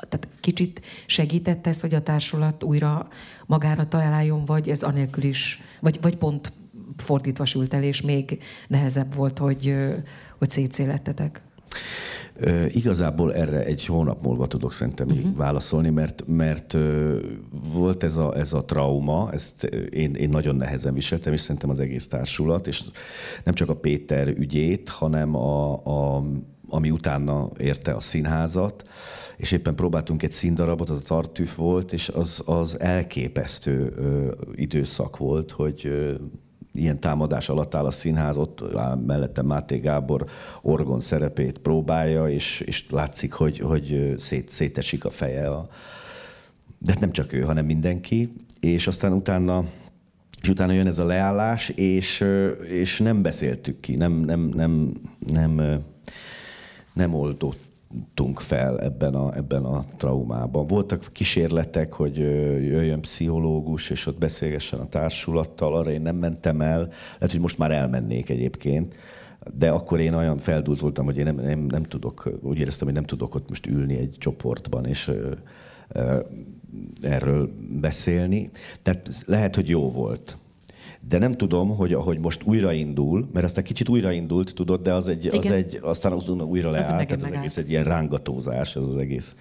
tehát 0.09 0.29
kicsit 0.41 0.81
segített 1.07 1.67
ez, 1.67 1.81
hogy 1.81 1.95
a 1.95 2.03
társulat 2.03 2.65
újra 2.65 3.09
magára 3.47 3.85
találjon, 3.85 4.45
vagy 4.45 4.69
ez 4.69 4.83
anélkül 4.83 5.25
is, 5.25 5.63
vagy, 5.81 5.99
vagy 6.01 6.17
pont 6.17 6.53
fordítva 7.01 7.45
sült 7.45 7.75
el, 7.75 7.83
és 7.83 8.01
még 8.01 8.39
nehezebb 8.69 9.15
volt, 9.15 9.39
hogy, 9.39 9.75
hogy 10.39 10.51
szétszélettetek? 10.51 11.43
Igazából 12.69 13.35
erre 13.35 13.65
egy 13.65 13.87
hónap 13.87 14.23
múlva 14.23 14.47
tudok 14.47 14.73
szerintem 14.73 15.07
uh-huh. 15.07 15.37
válaszolni, 15.37 15.91
mert, 15.91 16.23
mert 16.27 16.77
volt 17.73 18.03
ez 18.03 18.17
a, 18.17 18.37
ez 18.37 18.53
a 18.53 18.65
trauma, 18.65 19.31
ezt 19.33 19.65
én, 19.91 20.15
én 20.15 20.29
nagyon 20.29 20.57
nehezen 20.57 20.95
viseltem, 20.95 21.33
és 21.33 21.41
szerintem 21.41 21.71
az 21.71 21.81
egész 21.81 22.09
társulat, 22.09 22.67
és 22.67 22.83
nem 23.45 23.55
csak 23.55 23.69
a 23.69 23.77
Péter 23.77 24.29
ügyét, 24.29 24.89
hanem 24.89 25.35
a, 25.35 25.73
a, 25.87 26.25
ami 26.69 26.91
utána 26.91 27.51
érte 27.59 27.93
a 27.93 28.01
színházat, 28.01 28.85
és 29.37 29.53
éppen 29.53 29.75
próbáltunk 29.75 30.23
egy 30.23 30.33
színdarabot, 30.33 30.91
az 30.91 30.97
a 30.97 31.03
Tartűf 31.03 31.57
volt, 31.57 31.93
és 31.93 32.09
az, 32.09 32.43
az 32.45 32.81
elképesztő 32.81 33.93
ö, 33.97 34.33
időszak 34.55 35.17
volt, 35.17 35.51
hogy 35.51 35.87
ö, 35.87 36.15
ilyen 36.73 37.01
támadás 37.01 37.49
alatt 37.49 37.75
áll 37.75 37.85
a 37.87 37.91
színház, 37.91 38.37
ott 38.37 38.75
áll 38.77 38.97
mellette 38.97 39.43
Máté 39.43 39.79
Gábor 39.79 40.27
orgon 40.63 41.01
szerepét 41.01 41.59
próbálja, 41.59 42.29
és, 42.29 42.61
és 42.61 42.91
látszik, 42.91 43.33
hogy, 43.33 43.59
hogy 43.59 44.15
szét, 44.19 44.51
szétesik 44.51 45.05
a 45.05 45.11
feje. 45.11 45.49
A... 45.49 45.69
De 46.79 46.93
hát 46.93 47.01
nem 47.01 47.13
csak 47.13 47.33
ő, 47.33 47.41
hanem 47.41 47.65
mindenki. 47.65 48.33
És 48.61 48.87
aztán 48.87 49.13
utána 49.13 49.65
és 50.43 50.49
utána 50.49 50.73
jön 50.73 50.87
ez 50.87 50.99
a 50.99 51.05
leállás, 51.05 51.69
és, 51.69 52.25
és 52.69 52.99
nem 52.99 53.23
beszéltük 53.23 53.81
ki, 53.81 53.97
nem, 53.97 54.13
nem, 54.13 54.41
nem, 54.41 54.93
nem, 55.33 55.83
nem 56.93 57.15
oldott 57.15 57.68
tunk 58.15 58.41
fel 58.41 58.81
ebben 58.81 59.15
a, 59.15 59.37
ebben 59.37 59.65
a 59.65 59.85
traumában. 59.97 60.67
Voltak 60.67 61.05
kísérletek, 61.13 61.93
hogy 61.93 62.17
jöjjön 62.17 63.01
pszichológus, 63.01 63.91
és 63.91 64.07
ott 64.07 64.19
beszélgessen 64.19 64.81
a 64.81 64.89
társulattal, 64.89 65.77
arra 65.77 65.91
én 65.91 66.03
nem 66.03 66.17
mentem 66.17 66.61
el. 66.61 66.81
Lehet, 67.13 67.31
hogy 67.31 67.41
most 67.41 67.59
már 67.59 67.71
elmennék 67.71 68.31
egyébként, 68.31 68.95
de 69.55 69.71
akkor 69.71 70.01
én 70.01 70.15
olyan 70.15 70.39
feldult 70.39 70.81
voltam, 70.81 71.05
hogy 71.05 71.19
én 71.19 71.25
nem, 71.25 71.35
nem, 71.35 71.59
nem 71.59 71.83
tudok, 71.83 72.31
úgy 72.43 72.59
éreztem, 72.59 72.87
hogy 72.87 72.97
nem 72.97 73.05
tudok 73.05 73.35
ott 73.35 73.49
most 73.49 73.67
ülni 73.67 73.99
egy 73.99 74.15
csoportban, 74.19 74.87
és 74.87 75.09
ö, 75.09 75.33
ö, 75.89 76.21
erről 77.01 77.51
beszélni. 77.81 78.51
Tehát 78.83 79.11
lehet, 79.27 79.55
hogy 79.55 79.69
jó 79.69 79.91
volt 79.91 80.37
de 81.09 81.19
nem 81.19 81.33
tudom, 81.33 81.77
hogy 81.77 81.93
ahogy 81.93 82.19
most 82.19 82.43
újraindul, 82.45 83.29
mert 83.33 83.45
aztán 83.45 83.65
kicsit 83.65 83.89
újraindult, 83.89 84.55
tudod, 84.55 84.83
de 84.83 84.95
az 84.95 85.09
egy, 85.09 85.27
az 85.27 85.51
egy 85.51 85.79
aztán 85.83 86.13
újra 86.41 86.71
leállt, 86.71 87.07
tehát 87.07 87.23
az 87.23 87.33
egész 87.33 87.57
egy 87.57 87.71
ilyen 87.71 87.85
rángatózás, 87.85 88.77
ez 88.77 88.87
az 88.87 88.97
egész 88.97 89.35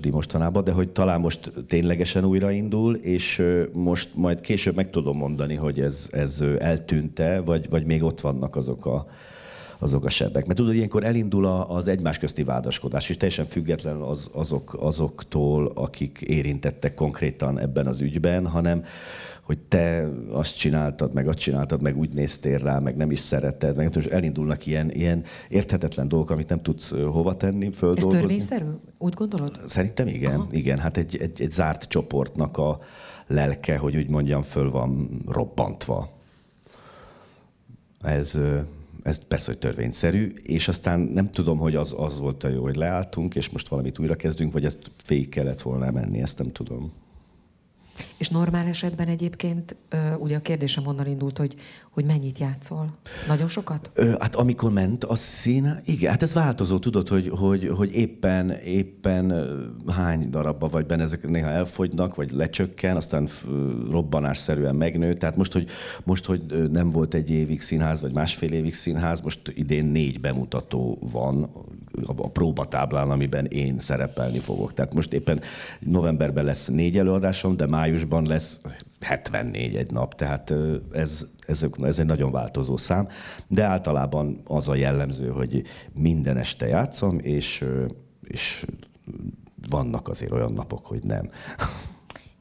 di 0.00 0.10
mostanában, 0.10 0.64
de 0.64 0.72
hogy 0.72 0.88
talán 0.88 1.20
most 1.20 1.52
ténylegesen 1.68 2.24
újraindul, 2.24 2.94
és 2.94 3.42
most 3.72 4.08
majd 4.14 4.40
később 4.40 4.74
meg 4.74 4.90
tudom 4.90 5.16
mondani, 5.16 5.54
hogy 5.54 5.80
ez, 5.80 6.08
ez 6.10 6.44
eltűnte, 6.58 7.40
vagy, 7.40 7.68
vagy 7.68 7.86
még 7.86 8.02
ott 8.02 8.20
vannak 8.20 8.56
azok 8.56 8.86
a, 8.86 9.06
azok 9.78 10.04
a 10.04 10.08
sebek. 10.08 10.46
Mert 10.46 10.58
tudod, 10.58 10.74
ilyenkor 10.74 11.04
elindul 11.04 11.46
az 11.46 11.88
egymás 11.88 12.18
közti 12.18 12.44
vádaskodás, 12.44 13.08
és 13.08 13.16
teljesen 13.16 13.46
független 13.46 13.96
az, 13.96 14.28
azok, 14.32 14.76
azoktól, 14.80 15.72
akik 15.74 16.20
érintettek 16.20 16.94
konkrétan 16.94 17.58
ebben 17.58 17.86
az 17.86 18.00
ügyben, 18.00 18.46
hanem 18.46 18.84
hogy 19.44 19.58
te 19.58 20.08
azt 20.30 20.56
csináltad, 20.56 21.14
meg 21.14 21.28
azt 21.28 21.38
csináltad, 21.38 21.82
meg 21.82 21.96
úgy 21.96 22.14
néztél 22.14 22.58
rá, 22.58 22.78
meg 22.78 22.96
nem 22.96 23.10
is 23.10 23.18
szeretted, 23.18 23.76
meg 23.76 23.96
és 23.96 24.04
elindulnak 24.04 24.66
ilyen, 24.66 24.90
ilyen 24.90 25.24
érthetetlen 25.48 26.08
dolgok, 26.08 26.30
amit 26.30 26.48
nem 26.48 26.62
tudsz 26.62 26.90
hova 26.90 27.36
tenni, 27.36 27.70
földolgozni. 27.70 28.14
Ez 28.14 28.20
törvényszerű? 28.20 28.64
Úgy 28.98 29.14
gondolod? 29.14 29.60
Szerintem 29.66 30.06
igen, 30.06 30.34
Aha. 30.34 30.46
igen. 30.50 30.78
Hát 30.78 30.96
egy, 30.96 31.16
egy, 31.16 31.40
egy 31.40 31.50
zárt 31.50 31.84
csoportnak 31.84 32.58
a 32.58 32.78
lelke, 33.26 33.76
hogy 33.76 33.96
úgy 33.96 34.08
mondjam, 34.08 34.42
föl 34.42 34.70
van 34.70 35.20
robbantva. 35.28 36.10
Ez, 38.00 38.38
ez 39.02 39.18
persze, 39.28 39.50
hogy 39.50 39.58
törvényszerű, 39.58 40.32
és 40.42 40.68
aztán 40.68 41.00
nem 41.00 41.30
tudom, 41.30 41.58
hogy 41.58 41.74
az, 41.76 41.94
az 41.96 42.18
volt 42.18 42.44
a 42.44 42.48
jó, 42.48 42.62
hogy 42.62 42.76
leálltunk, 42.76 43.34
és 43.34 43.50
most 43.50 43.68
valamit 43.68 43.98
újra 43.98 44.14
kezdünk, 44.14 44.52
vagy 44.52 44.64
ezt 44.64 44.78
végig 45.06 45.28
kellett 45.28 45.62
volna 45.62 45.90
menni, 45.90 46.22
ezt 46.22 46.38
nem 46.38 46.52
tudom. 46.52 46.92
És 48.16 48.28
normál 48.28 48.66
esetben 48.66 49.08
egyébként, 49.08 49.76
ugye 50.18 50.36
a 50.36 50.40
kérdésem 50.40 50.86
onnan 50.86 51.06
indult, 51.06 51.38
hogy, 51.38 51.54
hogy 51.90 52.04
mennyit 52.04 52.38
játszol? 52.38 52.96
Nagyon 53.28 53.48
sokat? 53.48 53.90
Ö, 53.94 54.14
hát 54.20 54.34
amikor 54.34 54.72
ment 54.72 55.04
a 55.04 55.14
szín, 55.14 55.80
igen, 55.84 56.10
hát 56.10 56.22
ez 56.22 56.34
változó, 56.34 56.78
tudod, 56.78 57.08
hogy, 57.08 57.28
hogy, 57.28 57.68
hogy 57.68 57.94
éppen, 57.94 58.50
éppen 58.50 59.32
hány 59.86 60.30
darabba 60.30 60.68
vagy 60.68 60.86
benne, 60.86 61.02
ezek 61.02 61.28
néha 61.28 61.48
elfogynak, 61.48 62.14
vagy 62.14 62.30
lecsökken, 62.30 62.96
aztán 62.96 63.28
robbanásszerűen 63.90 64.74
megnő. 64.74 65.14
Tehát 65.14 65.36
most 65.36 65.52
hogy, 65.52 65.68
most, 66.04 66.24
hogy 66.24 66.70
nem 66.70 66.90
volt 66.90 67.14
egy 67.14 67.30
évig 67.30 67.60
színház, 67.60 68.00
vagy 68.00 68.12
másfél 68.12 68.52
évig 68.52 68.74
színház, 68.74 69.20
most 69.20 69.52
idén 69.54 69.86
négy 69.86 70.20
bemutató 70.20 70.98
van 71.12 71.50
a, 72.06 72.28
próbatáblán, 72.28 73.10
amiben 73.10 73.46
én 73.46 73.78
szerepelni 73.78 74.38
fogok. 74.38 74.74
Tehát 74.74 74.94
most 74.94 75.12
éppen 75.12 75.40
novemberben 75.80 76.44
lesz 76.44 76.66
négy 76.66 76.98
előadásom, 76.98 77.56
de 77.56 77.66
májusban 78.08 78.26
lesz 78.26 78.60
74 79.00 79.76
egy 79.76 79.90
nap, 79.90 80.14
tehát 80.14 80.52
ez, 80.92 81.26
ez, 81.46 81.66
ez 81.82 81.98
egy 81.98 82.06
nagyon 82.06 82.30
változó 82.30 82.76
szám, 82.76 83.08
de 83.46 83.64
általában 83.64 84.40
az 84.44 84.68
a 84.68 84.74
jellemző, 84.74 85.28
hogy 85.28 85.62
minden 85.92 86.36
este 86.36 86.66
játszom, 86.66 87.18
és, 87.18 87.64
és 88.22 88.66
vannak 89.68 90.08
azért 90.08 90.32
olyan 90.32 90.52
napok, 90.52 90.86
hogy 90.86 91.02
nem. 91.02 91.30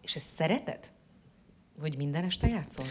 És 0.01 0.15
ezt 0.15 0.33
szereted? 0.33 0.91
Hogy 1.79 1.97
minden 1.97 2.23
este 2.23 2.47
játszol? 2.47 2.85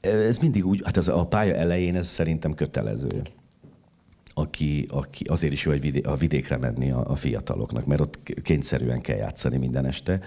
Ez 0.00 0.38
mindig 0.38 0.66
úgy, 0.66 0.80
hát 0.84 0.96
az 0.96 1.08
a 1.08 1.26
pálya 1.26 1.54
elején 1.54 1.96
ez 1.96 2.06
szerintem 2.06 2.54
kötelező. 2.54 3.22
Aki, 4.40 4.86
aki 4.90 5.24
azért 5.24 5.52
is 5.52 5.64
jó 5.64 5.72
egy 5.72 5.80
vidé, 5.80 6.00
a 6.00 6.16
vidékre 6.16 6.56
menni 6.56 6.90
a, 6.90 7.10
a 7.10 7.16
fiataloknak, 7.16 7.86
mert 7.86 8.00
ott 8.00 8.18
kényszerűen 8.42 9.00
kell 9.00 9.16
játszani 9.16 9.56
minden 9.56 9.86
este. 9.86 10.20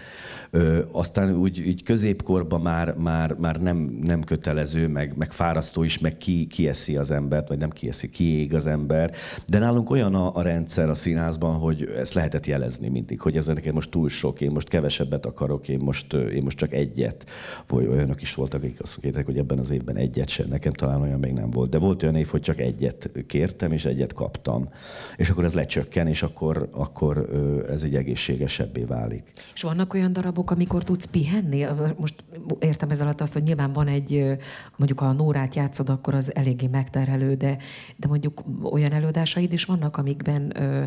Ö, 0.49 0.83
aztán 0.91 1.35
úgy, 1.35 1.63
úgy 1.67 1.83
középkorban 1.83 2.61
már, 2.61 2.95
már, 2.95 3.33
már 3.33 3.61
nem, 3.61 3.97
nem 4.01 4.23
kötelező, 4.23 4.87
meg, 4.87 5.17
meg 5.17 5.31
fárasztó 5.31 5.83
is, 5.83 5.99
meg 5.99 6.17
ki, 6.17 6.45
kieszi 6.47 6.97
az 6.97 7.11
embert, 7.11 7.47
vagy 7.47 7.57
nem 7.57 7.69
kieszi, 7.69 8.09
kiég 8.09 8.53
az 8.55 8.67
ember. 8.67 9.11
De 9.47 9.59
nálunk 9.59 9.89
olyan 9.89 10.15
a, 10.15 10.35
a 10.35 10.41
rendszer 10.41 10.89
a 10.89 10.93
színházban, 10.93 11.55
hogy 11.55 11.93
ezt 11.97 12.13
lehetett 12.13 12.45
jelezni 12.45 12.87
mindig, 12.87 13.21
hogy 13.21 13.37
ez 13.37 13.45
nekem 13.45 13.73
most 13.73 13.89
túl 13.89 14.09
sok, 14.09 14.41
én 14.41 14.51
most 14.51 14.67
kevesebbet 14.67 15.25
akarok, 15.25 15.67
én 15.67 15.79
most, 15.79 16.13
én 16.13 16.43
most 16.43 16.57
csak 16.57 16.73
egyet. 16.73 17.29
Vagy 17.67 17.87
olyanok 17.87 18.21
is 18.21 18.33
voltak, 18.33 18.63
akik 18.63 18.81
azt 18.81 19.03
mondták, 19.03 19.25
hogy 19.25 19.37
ebben 19.37 19.59
az 19.59 19.71
évben 19.71 19.95
egyet 19.95 20.29
sem. 20.29 20.47
Nekem 20.49 20.71
talán 20.71 21.01
olyan 21.01 21.19
még 21.19 21.33
nem 21.33 21.49
volt. 21.49 21.69
De 21.69 21.77
volt 21.77 22.03
olyan 22.03 22.15
év, 22.15 22.27
hogy 22.27 22.41
csak 22.41 22.59
egyet 22.59 23.09
kértem, 23.27 23.71
és 23.71 23.85
egyet 24.01 24.13
kaptam. 24.13 24.69
És 25.17 25.29
akkor 25.29 25.45
ez 25.45 25.53
lecsökken, 25.53 26.07
és 26.07 26.23
akkor, 26.23 26.69
akkor 26.71 27.29
ez 27.69 27.83
egy 27.83 27.95
egészségesebbé 27.95 28.83
válik. 28.83 29.23
És 29.53 29.61
vannak 29.61 29.93
olyan 29.93 30.13
darabok, 30.13 30.51
amikor 30.51 30.83
tudsz 30.83 31.05
pihenni? 31.05 31.65
Most 31.97 32.23
értem 32.59 32.89
ez 32.89 33.01
alatt 33.01 33.21
azt, 33.21 33.33
hogy 33.33 33.43
nyilván 33.43 33.73
van 33.73 33.87
egy, 33.87 34.37
mondjuk 34.75 34.99
ha 34.99 35.05
a 35.05 35.11
Nórát 35.11 35.55
játszod, 35.55 35.89
akkor 35.89 36.13
az 36.13 36.35
eléggé 36.35 36.67
megterhelő, 36.67 37.33
de, 37.35 37.57
de 37.95 38.07
mondjuk 38.07 38.41
olyan 38.63 38.91
előadásaid 38.91 39.53
is 39.53 39.65
vannak, 39.65 39.97
amikben 39.97 40.51
ö, 40.61 40.83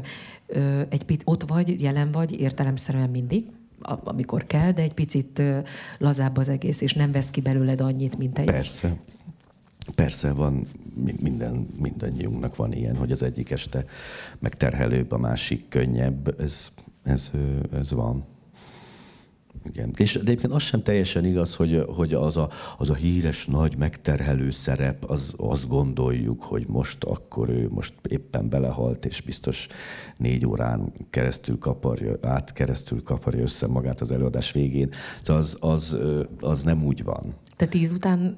ö, 0.47 0.81
egy 0.89 1.05
picit 1.05 1.23
ott 1.25 1.43
vagy, 1.43 1.81
jelen 1.81 2.11
vagy, 2.13 2.41
értelemszerűen 2.41 3.11
mindig, 3.11 3.45
amikor 4.05 4.47
kell, 4.47 4.73
de 4.73 4.83
egy 4.83 4.95
picit 4.95 5.43
lazább 5.99 6.37
az 6.37 6.49
egész, 6.49 6.81
és 6.81 6.93
nem 6.93 7.13
vesz 7.13 7.31
ki 7.31 7.41
belőled 7.41 7.81
annyit, 7.81 8.19
mint 8.19 8.39
egy... 8.39 8.45
Persze. 8.45 8.97
Persze 9.95 10.33
van, 10.33 10.67
mi- 10.95 11.17
minden, 11.21 11.67
mindannyiunknak 11.81 12.57
van 12.57 12.73
ilyen, 12.73 12.97
hogy 12.97 13.13
az 13.13 13.23
egyik 13.23 13.51
este 13.51 13.85
megterhelőbb, 14.39 15.13
a 15.13 15.19
másik 15.19 15.69
könnyebb, 15.69 16.41
ez, 16.41 16.69
ez, 17.03 17.31
ez 17.73 17.93
van. 17.93 18.25
Igen. 19.65 19.91
És 19.97 20.13
de 20.13 20.21
egyébként 20.21 20.53
az 20.53 20.63
sem 20.63 20.83
teljesen 20.83 21.25
igaz, 21.25 21.55
hogy, 21.55 21.85
hogy 21.87 22.15
az, 22.15 22.37
a, 22.37 22.51
az 22.79 22.91
a 22.91 22.95
híres 22.95 23.47
nagy 23.47 23.77
megterhelő 23.77 24.51
szerep, 24.51 25.05
az, 25.05 25.35
azt 25.37 25.69
gondoljuk, 25.69 26.43
hogy 26.43 26.67
most 26.69 27.05
akkor 27.05 27.49
ő 27.49 27.69
most 27.71 27.95
éppen 28.09 28.49
belehalt, 28.49 29.05
és 29.05 29.21
biztos 29.21 29.67
négy 30.17 30.47
órán 30.47 30.93
keresztül 31.11 31.59
kaparja, 31.59 32.17
át 32.23 32.53
keresztül 32.53 33.03
kaparja 33.03 33.43
össze 33.43 33.67
magát 33.67 34.01
az 34.01 34.11
előadás 34.11 34.53
végén. 34.53 34.89
Szóval 35.23 35.43
az, 35.43 35.57
az, 35.61 35.99
az 36.41 36.63
nem 36.63 36.85
úgy 36.85 37.05
van. 37.05 37.35
Te 37.57 37.67
tíz 37.67 37.93
után 37.93 38.37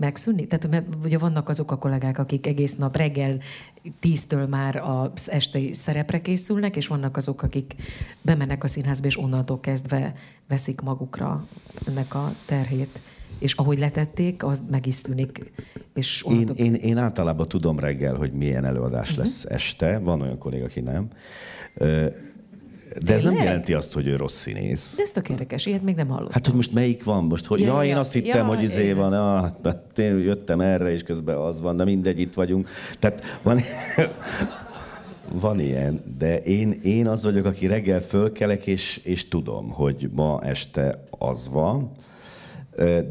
megszűnni? 0.00 0.46
Tehát 0.46 0.70
mert 0.70 0.86
ugye 1.04 1.18
vannak 1.18 1.48
azok 1.48 1.70
a 1.70 1.78
kollégák, 1.78 2.18
akik 2.18 2.46
egész 2.46 2.74
nap 2.74 2.96
reggel 2.96 3.38
tíztől 4.00 4.46
már 4.46 4.76
az 4.76 5.30
estei 5.30 5.72
szerepre 5.72 6.20
készülnek, 6.20 6.76
és 6.76 6.86
vannak 6.86 7.16
azok, 7.16 7.42
akik 7.42 7.74
bemennek 8.22 8.64
a 8.64 8.66
színházba, 8.66 9.06
és 9.06 9.18
onnantól 9.18 9.60
kezdve 9.60 10.14
veszik 10.48 10.80
magukra 10.80 11.46
ennek 11.86 12.14
a 12.14 12.32
terhét. 12.46 13.00
És 13.38 13.52
ahogy 13.52 13.78
letették, 13.78 14.44
az 14.44 14.62
meg 14.70 14.86
is 14.86 15.00
tűnik. 15.00 15.52
És 15.94 16.24
Én, 16.28 16.48
én, 16.54 16.74
én 16.74 16.96
általában 16.96 17.48
tudom 17.48 17.78
reggel, 17.78 18.14
hogy 18.14 18.32
milyen 18.32 18.64
előadás 18.64 19.08
uh-huh. 19.08 19.24
lesz 19.24 19.44
este. 19.44 19.98
Van 19.98 20.20
olyan 20.20 20.38
kolléga, 20.38 20.64
aki 20.64 20.80
nem. 20.80 21.08
De 23.02 23.14
ez 23.14 23.22
nem 23.22 23.34
jelenti 23.34 23.74
azt, 23.74 23.92
hogy 23.92 24.06
ő 24.06 24.16
rossz 24.16 24.34
színész. 24.34 24.92
De 24.96 25.02
ez 25.02 25.10
tök 25.10 25.28
érdekes, 25.28 25.66
ilyet 25.66 25.82
még 25.82 25.94
nem 25.94 26.08
hallottam. 26.08 26.32
Hát, 26.32 26.46
hogy 26.46 26.54
most 26.54 26.72
melyik 26.72 27.04
van 27.04 27.24
most? 27.24 27.46
Hogy, 27.46 27.60
Ja, 27.60 27.82
ja, 27.82 27.88
én 27.90 27.96
azt 27.96 28.12
hittem, 28.12 28.46
ja, 28.46 28.54
hogy 28.54 28.62
izé 28.62 28.92
van, 28.92 29.12
ah, 29.12 29.50
hát 29.64 29.98
én 29.98 30.18
jöttem 30.18 30.60
erre, 30.60 30.92
és 30.92 31.02
közben 31.02 31.36
az 31.36 31.60
van, 31.60 31.76
de 31.76 31.84
mindegy, 31.84 32.20
itt 32.20 32.34
vagyunk. 32.34 32.68
Tehát 32.98 33.22
van, 33.42 33.60
van 35.44 35.60
ilyen, 35.60 36.02
de 36.18 36.38
én, 36.38 36.78
én 36.82 37.06
az 37.06 37.24
vagyok, 37.24 37.44
aki 37.44 37.66
reggel 37.66 38.00
fölkelek, 38.00 38.66
és, 38.66 39.00
és 39.04 39.28
tudom, 39.28 39.70
hogy 39.70 40.10
ma 40.12 40.40
este 40.42 41.04
az 41.10 41.48
van, 41.48 41.90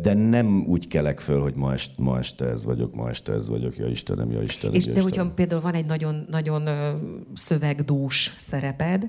de 0.02 0.14
nem 0.14 0.64
úgy 0.68 0.88
kelek 0.88 1.20
föl, 1.20 1.42
hogy 1.42 1.56
ma 1.56 1.74
este, 1.74 1.94
ma 1.98 2.18
este 2.18 2.46
ez 2.46 2.66
vagyok, 2.66 2.96
ma 2.96 3.10
este 3.10 3.34
ez 3.34 3.50
vagyok, 3.50 3.78
ja 3.78 3.88
Istenem, 3.88 4.32
ja 4.32 4.42
Istenem, 4.42 4.76
És 4.76 4.86
ja 4.86 4.92
de 4.94 4.98
Istenem. 5.00 5.04
hogyha 5.04 5.34
például 5.36 5.62
van 5.62 5.74
egy 5.74 5.86
nagyon, 5.86 6.26
nagyon 6.30 6.70
szövegdús 7.34 8.36
szereped, 8.38 9.08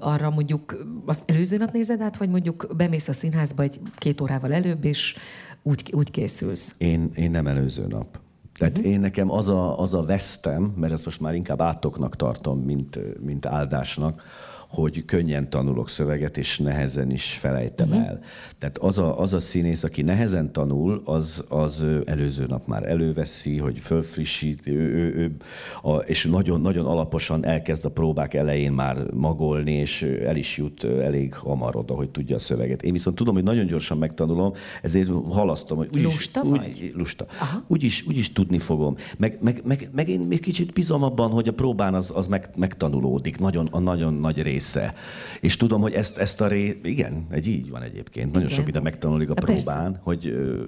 arra 0.00 0.30
mondjuk 0.30 0.86
azt 1.06 1.22
előző 1.30 1.56
nap 1.56 1.72
nézed 1.72 2.00
át, 2.00 2.16
vagy 2.16 2.28
mondjuk 2.28 2.66
bemész 2.76 3.08
a 3.08 3.12
színházba 3.12 3.62
egy 3.62 3.80
két 3.98 4.20
órával 4.20 4.52
előbb, 4.52 4.84
és 4.84 5.16
úgy, 5.62 5.92
úgy 5.96 6.10
készülsz. 6.10 6.74
Én, 6.78 7.10
én 7.14 7.30
nem 7.30 7.46
előző 7.46 7.86
nap. 7.86 8.18
Tehát 8.58 8.78
Mhm. 8.78 8.86
én 8.86 9.00
nekem 9.00 9.30
az 9.30 9.48
a, 9.48 9.78
az 9.80 9.94
a 9.94 10.02
vesztem, 10.04 10.62
mert 10.76 10.92
ezt 10.92 11.04
most 11.04 11.20
már 11.20 11.34
inkább 11.34 11.60
átoknak 11.60 12.16
tartom, 12.16 12.58
mint, 12.58 12.98
mint 13.24 13.46
áldásnak, 13.46 14.22
hogy 14.68 15.04
könnyen 15.04 15.50
tanulok 15.50 15.88
szöveget, 15.88 16.38
és 16.38 16.58
nehezen 16.58 17.10
is 17.10 17.32
felejtem 17.32 17.88
uh-huh. 17.88 18.06
el. 18.06 18.20
Tehát 18.58 18.78
az 18.78 18.98
a, 18.98 19.20
az 19.20 19.34
a 19.34 19.38
színész, 19.38 19.84
aki 19.84 20.02
nehezen 20.02 20.52
tanul, 20.52 21.02
az, 21.04 21.44
az 21.48 21.84
előző 22.04 22.44
nap 22.46 22.66
már 22.66 22.88
előveszi, 22.88 23.58
hogy 23.58 23.78
fölfrissít, 23.78 24.66
ő, 24.66 24.80
ő, 24.80 25.14
ő, 25.14 25.36
a, 25.82 25.96
és 25.96 26.24
nagyon-nagyon 26.24 26.86
alaposan 26.86 27.44
elkezd 27.44 27.84
a 27.84 27.90
próbák 27.90 28.34
elején 28.34 28.72
már 28.72 29.10
magolni, 29.10 29.72
és 29.72 30.02
el 30.02 30.36
is 30.36 30.56
jut 30.56 30.84
elég 30.84 31.34
hamar 31.34 31.76
oda, 31.76 31.94
hogy 31.94 32.08
tudja 32.08 32.36
a 32.36 32.38
szöveget. 32.38 32.82
Én 32.82 32.92
viszont 32.92 33.16
tudom, 33.16 33.34
hogy 33.34 33.42
nagyon 33.42 33.66
gyorsan 33.66 33.98
megtanulom, 33.98 34.52
ezért 34.82 35.10
halasztom, 35.30 35.78
hogy 35.78 35.88
úgyis, 35.92 36.04
Lusta 36.04 36.42
úgy, 36.42 36.50
vagy? 36.50 36.92
lusta. 36.94 37.26
Úgyis, 37.66 38.04
úgyis 38.06 38.32
tudni 38.32 38.58
fogom. 38.58 38.96
Meg, 39.16 39.38
meg, 39.40 39.60
meg, 39.64 39.88
meg 39.92 40.08
én 40.08 40.20
még 40.20 40.40
kicsit 40.40 40.72
bízom 40.72 41.02
abban, 41.02 41.30
hogy 41.30 41.48
a 41.48 41.52
próbán 41.52 41.94
az, 41.94 42.12
az 42.14 42.26
meg, 42.26 42.50
megtanulódik, 42.56 43.38
nagyon, 43.38 43.68
a 43.70 43.78
nagyon 43.78 44.14
nagy 44.14 44.42
része. 44.54 44.94
És 45.40 45.56
tudom, 45.56 45.80
hogy 45.80 45.92
ezt, 45.92 46.18
ezt 46.18 46.40
a 46.40 46.46
ré... 46.46 46.80
Igen, 46.82 47.26
egy 47.30 47.46
így 47.46 47.70
van 47.70 47.82
egyébként. 47.82 48.32
Nagyon 48.32 48.48
Igen. 48.48 48.58
sok 48.58 48.68
ide 48.68 48.80
megtanulik 48.80 49.30
a 49.30 49.34
Hát 49.36 49.44
persze. 49.44 49.72
próbán, 49.72 49.98
hogy 50.02 50.26
ö, 50.26 50.62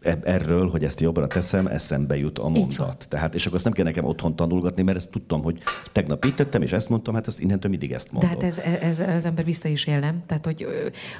eb- 0.00 0.26
erről, 0.26 0.68
hogy 0.68 0.84
ezt 0.84 1.00
jobbra 1.00 1.26
teszem, 1.26 1.66
eszembe 1.66 2.16
jut 2.16 2.38
a 2.38 2.48
mondat. 2.48 3.06
Tehát, 3.08 3.34
és 3.34 3.42
akkor 3.44 3.54
azt 3.54 3.64
nem 3.64 3.72
kell 3.72 3.84
nekem 3.84 4.04
otthon 4.04 4.36
tanulgatni, 4.36 4.82
mert 4.82 4.96
ezt 4.96 5.10
tudtam, 5.10 5.42
hogy 5.42 5.62
tegnap 5.92 6.24
így 6.24 6.34
tettem, 6.34 6.62
és 6.62 6.72
ezt 6.72 6.88
mondtam, 6.88 7.14
hát 7.14 7.26
ezt 7.26 7.40
innentől 7.40 7.70
mindig 7.70 7.92
ezt 7.92 8.06
De 8.06 8.10
mondom. 8.12 8.30
hát 8.30 8.42
ez, 8.42 8.58
ez, 8.80 9.00
az 9.00 9.26
ember 9.26 9.44
vissza 9.44 9.68
is 9.68 9.84
él, 9.86 9.98
nem? 9.98 10.22
Tehát, 10.26 10.44
hogy, 10.44 10.66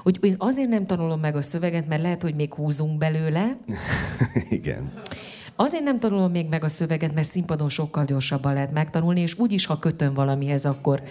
hogy 0.03 0.19
én 0.21 0.35
azért 0.39 0.69
nem 0.69 0.87
tanulom 0.87 1.21
meg 1.21 1.37
a 1.37 1.43
szöveget, 1.43 1.89
mert 1.89 2.03
lehet, 2.03 2.23
hogy 2.23 2.35
még 2.35 2.55
húzunk 2.55 2.99
belőle, 2.99 3.57
Igen. 4.51 4.93
Azért 5.57 5.85
nem 5.85 5.99
tanulom 5.99 6.31
még 6.31 6.49
meg 6.49 6.65
a 6.65 6.69
szöveget, 6.69 7.15
mert 7.15 7.27
színpadon 7.27 7.69
sokkal 7.69 8.05
gyorsabban 8.05 8.53
lehet 8.53 8.73
megtanulni, 8.73 9.21
és 9.21 9.39
úgyis, 9.39 9.67
ha 9.67 9.79
kötöm 9.79 10.15
valamihez, 10.15 10.65
akkor... 10.65 11.03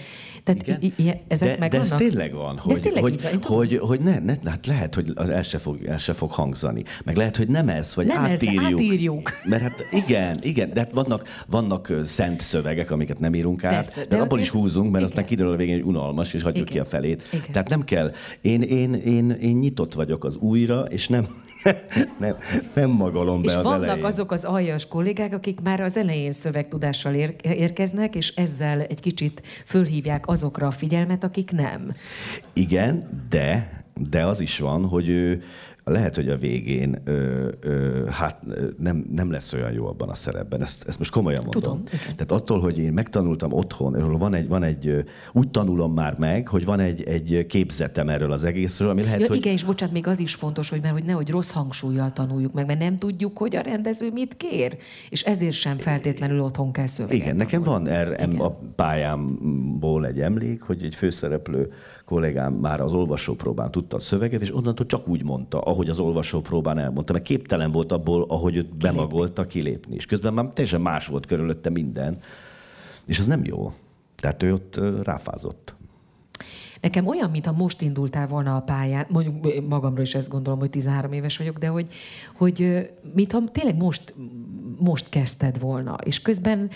Tehát 0.44 0.68
Igen. 0.68 0.82
i- 0.82 0.94
i- 0.96 1.22
ezek 1.28 1.50
de, 1.50 1.56
meg 1.60 1.70
de 1.72 1.80
ez 1.80 1.90
tényleg 1.98 2.34
van, 2.34 2.56
De 2.56 2.62
hogy, 2.62 2.72
ez 2.72 2.80
tényleg 2.80 3.02
hogy, 3.04 3.22
van, 3.22 3.42
hogy, 3.58 3.78
hogy 3.78 4.00
ne, 4.00 4.20
ne, 4.20 4.34
hát 4.50 4.66
lehet, 4.66 4.96
hogy 4.96 5.12
az 5.16 5.30
el 5.30 5.42
se, 5.44 5.58
fog, 5.58 5.86
el 5.86 5.98
se 5.98 6.14
fog 6.14 6.32
hangzani. 6.32 6.84
Meg 7.04 7.16
lehet, 7.16 7.38
hogy 7.38 7.48
nem 7.48 7.70
ez, 7.70 7.96
vagy 7.96 8.06
Nem 8.06 8.24
ez, 8.24 8.32
átírjuk. 8.32 8.64
átírjuk. 8.64 9.30
Mert 9.44 9.62
hát 9.62 9.84
igen, 9.92 10.40
igen, 10.42 10.74
de 10.74 10.80
hát 10.80 10.92
vannak, 10.92 11.28
vannak 11.48 11.94
szent 12.04 12.42
szövegek, 12.42 12.92
amiket 12.92 13.20
nem 13.20 13.34
írunk 13.34 13.64
át, 13.64 13.74
Persze, 13.74 14.00
de, 14.02 14.06
de 14.08 14.16
abból 14.16 14.26
azért- 14.26 14.42
is 14.44 14.50
húzunk, 14.50 14.84
mert 14.92 14.96
Igen. 14.96 15.04
aztán 15.10 15.26
kiderül 15.26 15.52
a 15.54 15.56
végén, 15.56 15.76
hogy 15.76 15.86
unalmas, 15.86 16.34
és 16.34 16.42
hagyjuk 16.42 16.70
Igen. 16.70 16.84
ki 16.84 16.88
a 16.88 16.90
felét. 16.90 17.28
Igen. 17.32 17.46
Tehát 17.52 17.70
nem 17.70 17.84
kell. 17.84 18.12
Én, 18.42 18.62
én, 18.62 18.94
én, 18.94 19.30
én 19.30 19.56
nyitott 19.58 19.94
vagyok 19.94 20.24
az 20.24 20.36
újra, 20.36 20.82
és 20.82 21.08
nem, 21.08 21.28
nem, 22.20 22.36
nem 22.74 22.90
magolom 22.90 23.42
be 23.42 23.48
És 23.52 23.56
az 23.56 23.64
vannak 23.64 23.84
elején. 23.84 24.06
azok 24.06 24.31
az 24.32 24.44
aljas 24.44 24.88
kollégák, 24.88 25.34
akik 25.34 25.62
már 25.62 25.82
az 25.82 25.98
elején 25.98 26.32
szövegtudással 26.32 27.14
ér- 27.14 27.46
érkeznek, 27.46 28.16
és 28.16 28.30
ezzel 28.36 28.82
egy 28.82 29.00
kicsit 29.00 29.42
fölhívják 29.66 30.28
azokra 30.28 30.68
a 30.68 30.72
figyelmet, 30.72 31.24
akik 31.24 31.52
nem. 31.52 31.92
Igen, 32.54 33.10
de 33.30 33.80
De 34.10 34.26
az 34.26 34.40
is 34.42 34.60
van, 34.60 34.86
hogy 34.88 35.10
ő 35.10 35.44
lehet, 35.84 36.16
hogy 36.16 36.30
a 36.30 36.38
végén 36.38 37.02
ö, 37.04 37.48
ö, 37.60 38.06
hát 38.10 38.46
nem, 38.78 39.06
nem 39.12 39.32
lesz 39.32 39.54
olyan 39.54 39.72
jó 39.72 39.88
abban 39.88 40.10
a 40.10 40.14
szerepben. 40.14 40.62
Ezt, 40.62 40.88
ezt 40.88 40.98
most 40.98 41.12
komolyan 41.12 41.42
mondom. 41.44 41.62
Tudom, 41.62 41.82
igen. 41.86 42.16
Tehát 42.16 42.32
attól, 42.32 42.60
hogy 42.60 42.78
én 42.78 42.94
megtanultam 42.94 43.54
otthon, 43.54 44.18
van 44.18 44.34
egy, 44.34 44.48
van 44.48 44.64
egy, 44.64 45.04
úgy 45.34 45.50
tanulom 45.50 45.94
már 45.94 46.16
meg, 46.18 46.48
hogy 46.48 46.66
van 46.66 46.80
egy, 46.80 47.04
egy 47.04 47.46
képzetem 47.48 48.10
erről 48.10 48.32
az 48.32 48.44
egészről, 48.44 48.90
ami 48.90 49.04
lehet, 49.04 49.22
Ja, 49.22 49.28
hogy... 49.28 49.38
igen, 49.38 49.54
és 49.54 49.64
bocsánat, 49.64 49.94
még 49.94 50.08
az 50.08 50.20
is 50.20 50.36
fontos, 50.36 50.70
hogy 50.70 50.82
mert 50.82 50.94
hogy 50.94 51.04
nehogy 51.04 51.30
rossz 51.30 51.52
hangsúlyjal 51.52 52.12
tanuljuk 52.12 52.54
meg, 52.54 52.66
mert 52.66 52.80
nem 52.80 52.98
tudjuk, 52.98 53.38
hogy 53.38 53.56
a 53.56 53.62
rendező 53.62 54.10
mit 54.14 54.38
kér, 54.38 54.78
és 55.10 55.22
ezért 55.22 55.56
sem 55.56 55.78
feltétlenül 55.78 56.40
otthon 56.42 56.72
kell 56.72 56.88
szöveget 56.88 57.22
Igen, 57.22 57.36
nekem 57.36 57.64
tanulni. 57.64 57.86
van 57.90 57.94
erre 57.94 58.28
a 58.38 58.60
pályámból 58.76 60.06
egy 60.06 60.20
emlék, 60.20 60.62
hogy 60.62 60.84
egy 60.84 60.96
főszereplő 60.96 61.72
kollégám 62.12 62.54
már 62.54 62.82
az 62.82 62.94
olvasópróbán 62.94 63.72
tudta 63.72 63.96
a 63.96 64.00
szöveget, 64.00 64.42
és 64.42 64.56
onnantól 64.56 64.86
csak 64.86 65.08
úgy 65.08 65.24
mondta, 65.24 65.60
ahogy 65.60 65.90
az 65.90 66.00
olvasópróbán 66.00 66.78
elmondta, 66.78 67.14
mert 67.14 67.26
képtelen 67.26 67.72
volt 67.72 67.92
abból, 67.92 68.26
ahogy 68.28 68.56
őt 68.56 68.78
bemagolta 68.78 69.46
kilépni. 69.46 69.96
És 69.96 70.06
közben 70.06 70.34
már 70.34 70.46
teljesen 70.46 70.82
más 70.82 71.08
volt 71.08 71.26
körülötte 71.26 71.70
minden, 71.70 72.20
és 73.06 73.20
az 73.20 73.28
nem 73.28 73.42
jó. 73.46 73.74
Tehát 74.16 74.44
ő 74.44 74.54
ott 74.54 74.80
ráfázott. 75.04 75.76
Nekem 76.82 77.08
olyan, 77.08 77.30
mintha 77.30 77.52
most 77.52 77.82
indultál 77.82 78.28
volna 78.28 78.56
a 78.56 78.62
pályán, 78.62 79.06
mondjuk 79.10 79.68
magamról 79.68 80.04
is 80.04 80.16
ezt 80.16 80.30
gondolom, 80.30 80.60
hogy 80.60 80.70
13 80.70 81.12
éves 81.12 81.38
vagyok, 81.38 81.58
de 81.58 81.68
hogy, 81.68 81.88
hogy 82.36 82.90
mintha 83.14 83.44
tényleg 83.52 83.78
most, 83.78 84.14
most 84.80 85.10
kezdted 85.10 85.60
volna, 85.60 85.98
és 86.04 86.22
közben 86.22 86.70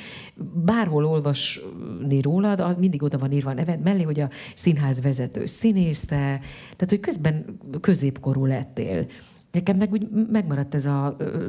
bárhol 0.65 1.05
olvasni 1.05 2.21
rólad, 2.21 2.59
az 2.59 2.75
mindig 2.75 3.03
oda 3.03 3.17
van 3.17 3.31
írva 3.31 3.49
a 3.49 3.53
neved 3.53 3.81
mellé, 3.81 4.01
hogy 4.01 4.19
a 4.19 4.29
színház 4.55 5.01
vezető 5.01 5.45
színésze, 5.45 6.39
tehát 6.61 6.89
hogy 6.89 6.99
közben 6.99 7.59
középkorú 7.81 8.45
lettél. 8.45 9.07
Nekem 9.55 9.77
meg 9.77 9.91
úgy 9.91 10.07
megmaradt 10.31 10.75
ez 10.75 10.85
a 10.85 11.15
ö, 11.17 11.47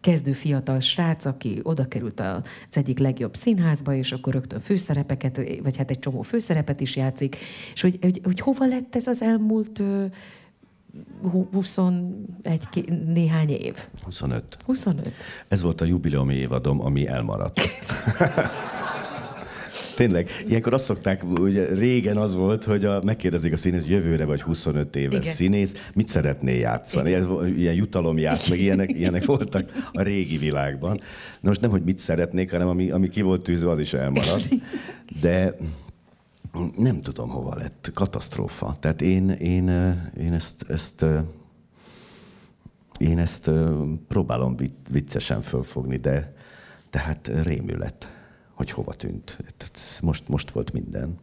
kezdő 0.00 0.32
fiatal 0.32 0.80
srác, 0.80 1.24
aki 1.24 1.60
oda 1.62 1.88
került 1.88 2.20
az 2.20 2.42
egyik 2.76 2.98
legjobb 2.98 3.36
színházba, 3.36 3.94
és 3.94 4.12
akkor 4.12 4.32
rögtön 4.32 4.60
főszerepeket, 4.60 5.40
vagy 5.62 5.76
hát 5.76 5.90
egy 5.90 5.98
csomó 5.98 6.22
főszerepet 6.22 6.80
is 6.80 6.96
játszik, 6.96 7.36
és 7.74 7.80
hogy, 7.80 7.98
hogy, 8.00 8.20
hogy 8.24 8.40
hova 8.40 8.66
lett 8.66 8.94
ez 8.94 9.06
az 9.06 9.22
elmúlt 9.22 9.78
ö, 9.78 10.04
hu- 11.22 11.52
21 11.52 12.68
ki- 12.70 12.92
néhány 13.06 13.50
év? 13.50 13.86
25. 14.04 14.56
25. 14.64 15.12
Ez 15.48 15.62
volt 15.62 15.80
a 15.80 15.84
jubileumi 15.84 16.34
évadom, 16.34 16.80
ami 16.80 17.06
elmaradt. 17.06 17.60
Tényleg, 19.98 20.30
ilyenkor 20.48 20.72
azt 20.72 20.84
szokták, 20.84 21.24
ugye 21.24 21.74
régen 21.74 22.16
az 22.16 22.34
volt, 22.34 22.64
hogy 22.64 22.84
a, 22.84 23.02
megkérdezik 23.04 23.52
a 23.52 23.56
színész, 23.56 23.80
hogy 23.80 23.90
jövőre 23.90 24.24
vagy 24.24 24.42
25 24.42 24.96
éves 24.96 25.20
Igen. 25.20 25.32
Színész, 25.32 25.90
mit 25.94 26.08
szeretnél 26.08 26.58
játszani? 26.58 27.12
Ez, 27.12 27.26
ilyen 27.56 27.74
jutalomjátsz, 27.74 28.48
meg 28.48 28.60
ilyenek, 28.60 28.92
ilyenek 28.92 29.24
voltak 29.24 29.70
a 29.92 30.02
régi 30.02 30.36
világban. 30.36 31.00
Na 31.40 31.48
most 31.48 31.60
nem, 31.60 31.70
hogy 31.70 31.82
mit 31.82 31.98
szeretnék, 31.98 32.50
hanem 32.50 32.68
ami, 32.68 32.90
ami 32.90 33.08
ki 33.08 33.22
volt 33.22 33.42
tűzve, 33.42 33.70
az 33.70 33.78
is 33.78 33.92
elmaradt. 33.92 34.48
De 35.20 35.54
nem 36.76 37.00
tudom, 37.00 37.28
hova 37.28 37.54
lett. 37.54 37.90
Katasztrófa. 37.94 38.76
Tehát 38.80 39.02
én, 39.02 39.30
én, 39.30 39.68
én 40.20 40.32
ezt, 40.32 40.64
ezt 40.68 41.04
én 42.98 43.18
ezt 43.18 43.50
próbálom 44.08 44.56
vic- 44.56 44.88
viccesen 44.90 45.42
fölfogni, 45.42 45.96
de 45.96 46.34
tehát 46.90 47.30
rémület, 47.42 48.08
hogy 48.58 48.70
hova 48.70 48.94
tűnt. 48.94 49.36
Tehát 49.56 50.00
most, 50.02 50.28
most 50.28 50.50
volt 50.50 50.72
minden. 50.72 51.18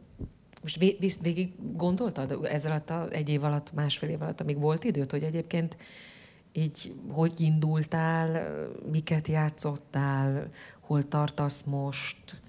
Most 0.62 0.98
visz- 1.00 1.22
végig 1.22 1.54
gondoltad 1.74 2.40
ez 2.44 2.66
alatt 2.66 2.90
a, 2.90 3.10
egy 3.10 3.30
év 3.30 3.44
alatt, 3.44 3.74
másfél 3.74 4.10
év 4.10 4.22
alatt, 4.22 4.42
amíg 4.42 4.60
volt 4.60 4.84
időt, 4.84 5.12
hogy 5.12 5.24
egyébként 5.24 5.78
így 6.52 6.94
hogy 7.10 7.34
indultál, 7.38 8.48
miket 8.92 9.28
játszottál, 9.28 10.48
hol 10.80 11.04
tartasz 11.04 11.64
most? 11.64 12.42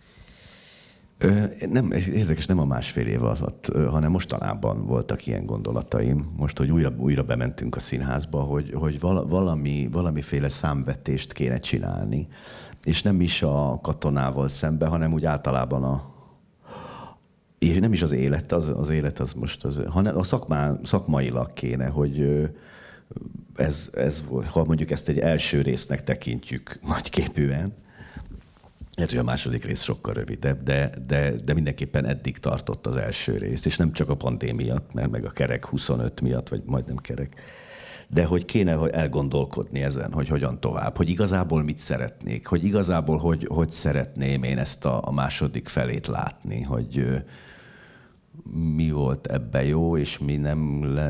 Ö, 1.18 1.45
nem, 1.70 1.91
érdekes, 1.93 2.47
nem 2.47 2.59
a 2.59 2.64
másfél 2.64 3.07
év 3.07 3.22
alatt, 3.22 3.66
hanem 3.66 4.11
mostanában 4.11 4.87
voltak 4.87 5.26
ilyen 5.26 5.47
gondolataim. 5.47 6.32
Most, 6.37 6.59
hogy 6.59 6.70
újra, 6.70 6.95
újra 6.99 7.22
bementünk 7.22 7.76
a 7.76 7.80
színházba, 7.80 8.41
hogy, 8.41 8.72
hogy 8.74 9.01
vala- 9.01 9.28
valami, 9.28 9.89
valamiféle 9.93 10.49
számvetést 10.49 11.32
kéne 11.32 11.59
csinálni. 11.59 12.28
És 12.87 13.03
nem 13.03 13.20
is 13.20 13.43
a 13.43 13.78
katonával 13.82 14.49
szembe, 14.49 14.87
hanem 14.87 15.12
úgy 15.12 15.24
általában 15.24 15.84
a, 15.84 16.14
és 17.59 17.78
nem 17.78 17.93
is 17.93 18.03
az 18.03 18.12
élet, 18.12 18.53
az, 18.53 18.72
az 18.76 18.89
élet 18.89 19.18
az 19.18 19.32
most, 19.32 19.64
az, 19.64 19.80
hanem 19.89 20.18
a 20.18 20.22
szakmá, 20.22 20.78
szakmailag 20.84 21.53
kéne, 21.53 21.87
hogy 21.87 22.49
ez, 23.57 23.91
ez, 23.95 24.24
ha 24.51 24.64
mondjuk 24.64 24.91
ezt 24.91 25.09
egy 25.09 25.18
első 25.18 25.62
résznek 25.62 26.05
tekintjük 26.05 26.78
nagyképűen, 26.89 27.74
lehet, 28.95 29.11
hogy 29.11 29.20
a 29.20 29.24
második 29.24 29.64
rész 29.64 29.82
sokkal 29.82 30.14
rövidebb, 30.14 30.62
de, 30.62 30.91
de, 31.07 31.30
de 31.45 31.55
mindenképpen 31.55 32.05
eddig 32.05 32.39
tartott 32.39 32.87
az 32.87 32.97
első 32.97 33.37
rész, 33.37 33.64
és 33.64 33.76
nem 33.76 33.93
csak 33.93 34.09
a 34.09 34.16
pandémia 34.16 34.64
miatt, 34.64 34.93
mert 34.93 35.11
meg 35.11 35.24
a 35.24 35.30
kerek 35.30 35.64
25 35.64 36.20
miatt, 36.20 36.49
vagy 36.49 36.62
majdnem 36.64 36.97
kerek, 36.97 37.43
de 38.09 38.24
hogy 38.24 38.44
kéne 38.44 38.72
hogy 38.72 38.90
elgondolkodni 38.90 39.82
ezen, 39.82 40.12
hogy 40.12 40.28
hogyan 40.28 40.61
tovább, 40.61 40.96
hogy 40.96 41.11
igazából 41.11 41.62
mit 41.62 41.78
szeretnék, 41.78 42.46
hogy 42.46 42.64
igazából 42.64 43.16
hogy, 43.16 43.46
hogy 43.50 43.70
szeretném 43.70 44.42
én 44.42 44.59
ezt 44.59 44.84
a, 44.84 45.00
a 45.09 45.12
második 45.12 45.68
felét 45.68 46.07
látni, 46.07 46.62
hogy 46.62 47.22
mi 48.52 48.90
volt 48.90 49.26
ebbe 49.26 49.64
jó, 49.64 49.96
és 49.96 50.18
mi 50.18 50.36
nem, 50.36 50.59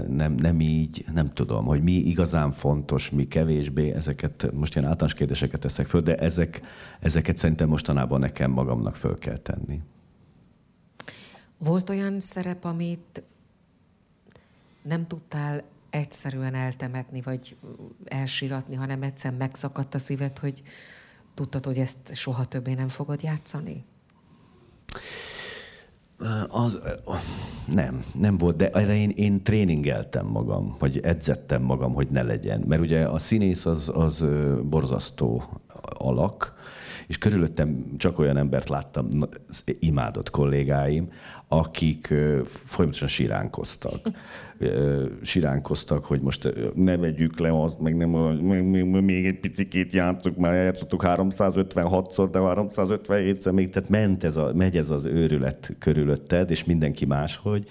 nem, 0.08 0.32
nem 0.32 0.60
így, 0.60 1.04
nem 1.12 1.32
tudom, 1.32 1.64
hogy 1.64 1.82
mi 1.82 1.92
igazán 1.92 2.50
fontos, 2.50 3.10
mi 3.10 3.24
kevésbé, 3.24 3.92
ezeket 3.92 4.50
most 4.52 4.74
ilyen 4.74 4.88
általános 4.88 5.14
kérdéseket 5.14 5.60
teszek 5.60 5.86
föl, 5.86 6.00
de 6.00 6.14
ezek, 6.16 6.62
ezeket 7.00 7.36
szerintem 7.36 7.68
mostanában 7.68 8.20
nekem 8.20 8.50
magamnak 8.50 8.94
föl 8.94 9.18
kell 9.18 9.36
tenni. 9.36 9.78
Volt 11.58 11.90
olyan 11.90 12.20
szerep, 12.20 12.64
amit 12.64 13.22
nem 14.82 15.06
tudtál 15.06 15.62
egyszerűen 15.96 16.54
eltemetni, 16.54 17.20
vagy 17.20 17.56
elsiratni, 18.04 18.74
hanem 18.74 19.02
egyszer 19.02 19.32
megszakadt 19.32 19.94
a 19.94 19.98
szíved, 19.98 20.38
hogy 20.38 20.62
tudtad, 21.34 21.64
hogy 21.64 21.78
ezt 21.78 22.14
soha 22.14 22.44
többé 22.44 22.74
nem 22.74 22.88
fogod 22.88 23.22
játszani? 23.22 23.84
Az, 26.48 26.78
nem, 27.72 28.04
nem 28.18 28.38
volt, 28.38 28.56
de 28.56 28.70
erre 28.70 28.96
én, 28.96 29.10
én 29.10 29.42
tréningeltem 29.42 30.26
magam, 30.26 30.76
vagy 30.78 30.98
edzettem 30.98 31.62
magam, 31.62 31.94
hogy 31.94 32.08
ne 32.08 32.22
legyen. 32.22 32.64
Mert 32.66 32.82
ugye 32.82 33.08
a 33.08 33.18
színész 33.18 33.66
az, 33.66 33.92
az 33.94 34.26
borzasztó 34.62 35.42
alak, 35.82 36.54
és 37.06 37.18
körülöttem 37.18 37.96
csak 37.96 38.18
olyan 38.18 38.36
embert 38.36 38.68
láttam, 38.68 39.08
imádott 39.78 40.30
kollégáim, 40.30 41.12
akik 41.48 42.14
folyamatosan 42.44 43.08
siránkoztak. 43.08 44.00
Siránkoztak, 45.22 46.04
hogy 46.04 46.20
most 46.20 46.52
ne 46.74 46.96
vegyük 46.96 47.38
le 47.38 47.62
azt, 47.62 47.80
meg 47.80 47.96
nem, 47.96 48.10
még 49.04 49.26
egy 49.26 49.40
picikét 49.40 49.92
játszunk, 49.92 50.36
már 50.36 50.54
játszottuk 50.54 51.02
356-szor, 51.04 52.28
de 52.30 52.38
357-szer 52.42 53.52
még, 53.52 53.70
tehát 53.70 53.88
ment 53.88 54.24
ez 54.24 54.36
a, 54.36 54.52
megy 54.54 54.76
ez 54.76 54.90
az 54.90 55.04
őrület 55.04 55.76
körülötted, 55.78 56.50
és 56.50 56.64
mindenki 56.64 57.06
máshogy. 57.06 57.68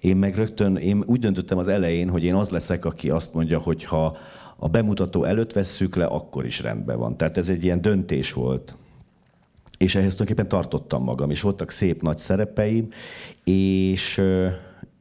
Én 0.00 0.16
meg 0.16 0.34
rögtön, 0.34 0.76
én 0.76 1.02
úgy 1.06 1.18
döntöttem 1.18 1.58
az 1.58 1.68
elején, 1.68 2.08
hogy 2.08 2.24
én 2.24 2.34
az 2.34 2.48
leszek, 2.48 2.84
aki 2.84 3.10
azt 3.10 3.34
mondja, 3.34 3.58
hogy 3.58 3.84
ha 3.84 4.14
a 4.56 4.68
bemutató 4.68 5.24
előtt 5.24 5.52
vesszük 5.52 5.96
le, 5.96 6.04
akkor 6.04 6.44
is 6.44 6.60
rendben 6.60 6.98
van. 6.98 7.16
Tehát 7.16 7.36
ez 7.36 7.48
egy 7.48 7.64
ilyen 7.64 7.80
döntés 7.80 8.32
volt. 8.32 8.74
És 9.78 9.94
ehhez 9.94 10.14
tulajdonképpen 10.14 10.48
tartottam 10.48 11.02
magam, 11.02 11.30
és 11.30 11.40
voltak 11.40 11.70
szép 11.70 12.02
nagy 12.02 12.18
szerepeim, 12.18 12.88
és, 13.44 14.20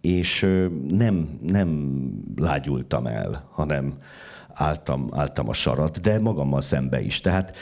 és 0.02 0.48
nem, 0.90 1.40
nem 1.42 2.00
lágyultam 2.36 3.06
el, 3.06 3.50
hanem 3.52 3.98
álltam, 4.60 5.10
álltam 5.12 5.50
a 5.50 5.54
sarat, 5.54 6.00
de 6.02 6.20
magammal 6.20 6.62
szembe 6.62 7.02
is. 7.02 7.22
Tehát 7.22 7.56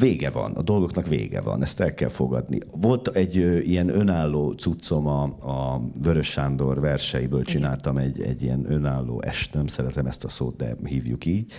vége 0.00 0.30
van, 0.30 0.52
a 0.52 0.62
dolgoknak 0.62 1.06
vége 1.06 1.40
van, 1.40 1.62
ezt 1.62 1.80
el 1.80 1.94
kell 1.94 2.08
fogadni. 2.08 2.58
Volt 2.80 3.08
egy 3.08 3.36
ilyen 3.68 3.88
önálló 3.88 4.52
cuccom 4.52 5.06
a, 5.06 5.22
a 5.22 5.82
Vörös 6.02 6.26
Sándor 6.26 6.80
verseiből 6.80 7.42
csináltam 7.42 7.96
egy, 7.96 8.20
egy 8.20 8.42
ilyen 8.42 8.72
önálló 8.72 9.22
est, 9.22 9.54
nem 9.54 9.66
szeretem 9.66 10.06
ezt 10.06 10.24
a 10.24 10.28
szót, 10.28 10.56
de 10.56 10.76
hívjuk 10.84 11.26
így. 11.26 11.52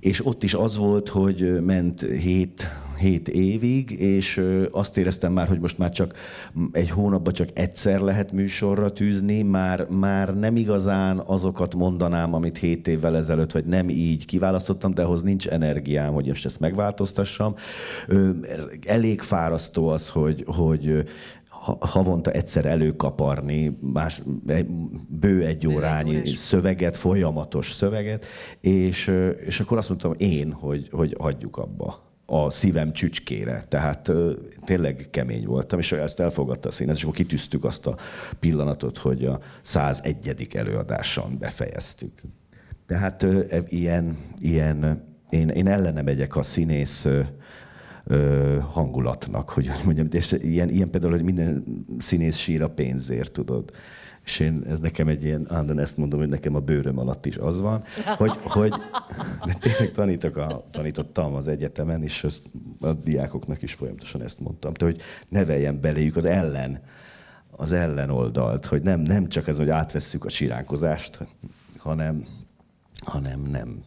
És 0.00 0.26
ott 0.26 0.42
is 0.42 0.54
az 0.54 0.76
volt, 0.76 1.08
hogy 1.08 1.62
ment 1.62 2.00
hét, 2.00 2.68
hét 2.98 3.28
évig, 3.28 3.90
és 3.90 4.42
azt 4.70 4.96
éreztem 4.96 5.32
már, 5.32 5.48
hogy 5.48 5.60
most 5.60 5.78
már 5.78 5.90
csak 5.90 6.14
egy 6.72 6.90
hónapban 6.90 7.32
csak 7.32 7.48
egyszer 7.54 8.00
lehet 8.00 8.32
műsorra 8.32 8.92
tűzni, 8.92 9.42
már, 9.42 9.86
már 9.88 10.38
nem 10.38 10.56
igazán 10.56 11.22
azokat 11.26 11.74
mondanám, 11.74 12.34
amit 12.34 12.58
hét 12.58 12.88
évvel 12.88 13.16
ezelőtt, 13.16 13.37
vagy 13.52 13.64
nem 13.64 13.88
így 13.88 14.24
kiválasztottam, 14.24 14.94
de 14.94 15.02
ahhoz 15.02 15.22
nincs 15.22 15.48
energiám, 15.48 16.12
hogy 16.12 16.26
most 16.26 16.44
ezt 16.44 16.60
megváltoztassam. 16.60 17.54
Ö, 18.06 18.30
Elég 18.86 19.20
fárasztó 19.20 19.88
az, 19.88 20.08
hogy, 20.08 20.44
hogy 20.46 20.86
ö, 20.86 21.00
havonta 21.80 22.30
egyszer 22.30 22.66
előkaparni, 22.66 23.78
más, 23.80 24.22
bő 25.08 25.44
egy 25.44 25.66
órányi 25.66 26.26
szöveget, 26.26 26.96
folyamatos 26.96 27.72
szöveget, 27.72 28.24
és, 28.60 29.12
és 29.46 29.60
akkor 29.60 29.78
azt 29.78 29.88
mondtam 29.88 30.14
én, 30.16 30.52
hogy, 30.52 30.88
hogy 30.90 31.16
hagyjuk 31.18 31.56
abba 31.56 32.06
a 32.26 32.50
szívem 32.50 32.92
csücskére. 32.92 33.66
Tehát 33.68 34.12
tényleg 34.64 35.08
kemény 35.10 35.44
voltam, 35.44 35.78
és 35.78 35.92
ezt 35.92 36.20
elfogadta 36.20 36.68
a 36.68 36.72
színet, 36.72 36.96
és 36.96 37.02
akkor 37.02 37.14
kitűztük 37.14 37.64
azt 37.64 37.86
a 37.86 37.96
pillanatot, 38.40 38.98
hogy 38.98 39.24
a 39.24 39.40
101. 39.62 40.48
előadáson 40.54 41.38
befejeztük. 41.38 42.22
Tehát 42.88 43.22
e, 43.22 43.62
ilyen, 43.66 44.16
ilyen 44.38 45.04
én, 45.30 45.48
én 45.48 45.66
ellene 45.66 46.02
megyek 46.02 46.36
a 46.36 46.42
színész 46.42 47.08
hangulatnak, 48.60 49.50
hogy 49.50 49.70
mondjam, 49.84 50.08
és 50.10 50.32
ilyen, 50.32 50.68
ilyen 50.68 50.90
például, 50.90 51.12
hogy 51.12 51.22
minden 51.22 51.64
színész 51.98 52.36
sír 52.36 52.62
a 52.62 52.70
pénzért, 52.70 53.32
tudod. 53.32 53.70
És 54.24 54.40
én, 54.40 54.62
ez 54.68 54.78
nekem 54.78 55.08
egy 55.08 55.24
ilyen, 55.24 55.46
állandóan 55.48 55.78
ezt 55.78 55.96
mondom, 55.96 56.20
hogy 56.20 56.28
nekem 56.28 56.54
a 56.54 56.60
bőröm 56.60 56.98
alatt 56.98 57.26
is 57.26 57.36
az 57.36 57.60
van, 57.60 57.82
hogy, 58.16 58.32
hogy 58.42 58.72
de 59.44 59.54
tényleg 59.60 59.90
tanítok 59.90 60.36
a, 60.36 60.68
tanítottam 60.70 61.34
az 61.34 61.48
egyetemen, 61.48 62.02
és 62.02 62.24
azt 62.24 62.42
a 62.80 62.92
diákoknak 62.92 63.62
is 63.62 63.72
folyamatosan 63.72 64.22
ezt 64.22 64.40
mondtam, 64.40 64.74
te, 64.74 64.84
hogy 64.84 65.00
neveljen 65.28 65.80
beléjük 65.80 66.16
az 66.16 66.24
ellen, 66.24 66.82
az 67.50 67.72
ellenoldalt, 67.72 68.66
hogy 68.66 68.82
nem, 68.82 69.00
nem 69.00 69.28
csak 69.28 69.48
ez, 69.48 69.56
hogy 69.56 69.68
átvesszük 69.68 70.24
a 70.24 70.28
siránkozást, 70.28 71.26
hanem, 71.78 72.24
hanem 73.08 73.42
nem 73.42 73.82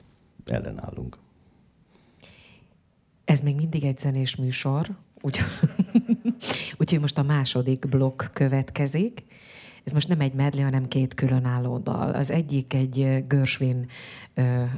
ellenállunk. 0.46 1.18
Ez 3.26 3.40
még 3.40 3.56
mindig 3.56 3.84
egy 3.84 3.98
zenés 3.98 4.36
műsor, 4.36 4.90
úgy, 5.22 5.40
úgyhogy 6.80 7.00
most 7.00 7.18
a 7.18 7.24
második 7.24 7.90
blokk 7.90 8.24
következik. 8.34 9.24
Ez 9.84 9.94
most 9.94 10.08
nem 10.08 10.20
egy 10.20 10.34
medley, 10.34 10.64
hanem 10.64 10.88
két 10.88 11.14
különálló 11.14 11.78
dal. 11.78 12.12
Az 12.12 12.32
egyik 12.32 12.74
egy 12.74 13.24
Gershwin, 13.28 13.88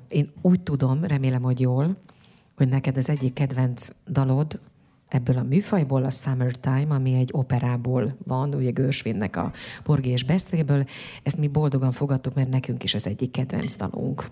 én 0.08 0.32
úgy 0.41 0.62
tudom, 0.62 1.04
remélem, 1.04 1.41
hogy 1.41 1.60
jól, 1.60 1.98
hogy 2.56 2.68
neked 2.68 2.98
az 2.98 3.10
egyik 3.10 3.34
kedvenc 3.34 3.89
dalod 4.08 4.60
ebből 5.14 5.38
a 5.38 5.43
műfajból, 5.43 6.03
a 6.03 6.09
Summertime, 6.09 6.95
ami 6.95 7.14
egy 7.14 7.30
operából 7.32 8.18
van, 8.26 8.53
ugye 8.53 8.72
Gershwinnek 8.72 9.36
a 9.36 9.51
Porgé 9.84 10.09
és 10.09 10.24
Beszélből. 10.24 10.86
Ezt 11.24 11.38
mi 11.38 11.47
boldogan 11.47 11.91
fogadtuk, 11.91 12.34
mert 12.34 12.49
nekünk 12.49 12.84
is 12.84 12.93
az 12.93 13.07
egyik 13.07 13.32
kedvenc 13.32 13.76
dalunk. 13.76 14.24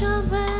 your. 0.00 0.53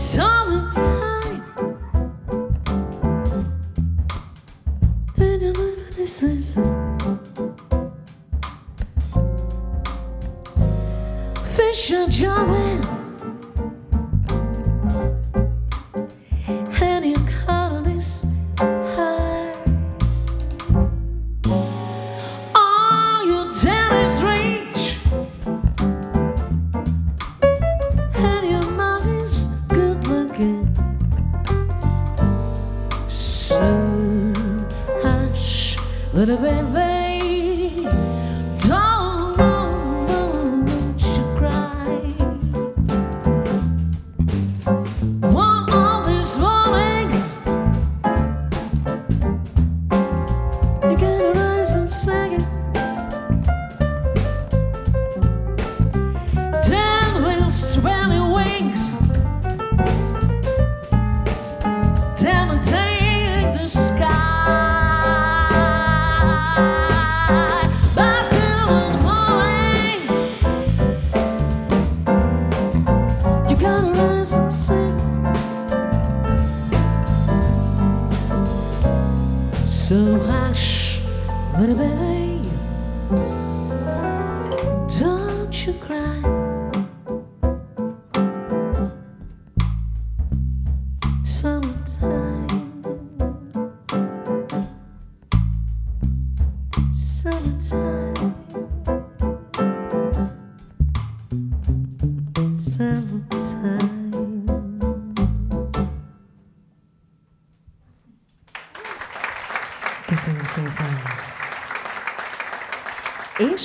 summertime. 0.00 1.44
And 5.18 5.42
I 5.44 5.52
know. 5.52 5.76
Fish 11.54 11.92
are 11.92 12.08
jumping. 12.08 12.69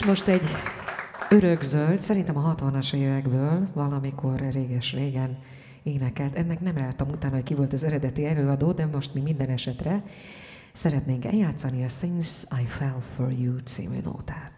most 0.06 0.28
egy 0.28 0.44
örökzöld, 1.30 2.02
szerintem 2.02 2.38
a 2.38 2.56
60-as 2.56 2.94
évekből, 2.94 3.68
valamikor 3.74 4.40
réges-régen 4.52 5.38
énekelt. 5.84 6.36
Ennek 6.36 6.60
nem 6.60 6.78
láttam 6.78 7.10
utána, 7.10 7.34
hogy 7.34 7.44
ki 7.44 7.54
volt 7.54 7.74
az 7.74 7.84
eredeti 7.84 8.26
előadó, 8.26 8.72
de 8.72 8.86
most 8.86 9.14
mi 9.14 9.22
minden 9.22 9.50
esetre 9.50 10.04
szeretnénk 10.74 11.26
eljátszani 11.26 11.84
a 11.84 11.88
Since 11.88 12.48
I 12.62 12.66
Fell 12.66 13.00
For 13.16 13.32
You 13.32 13.58
című 13.58 13.98
nótát. 14.04 14.55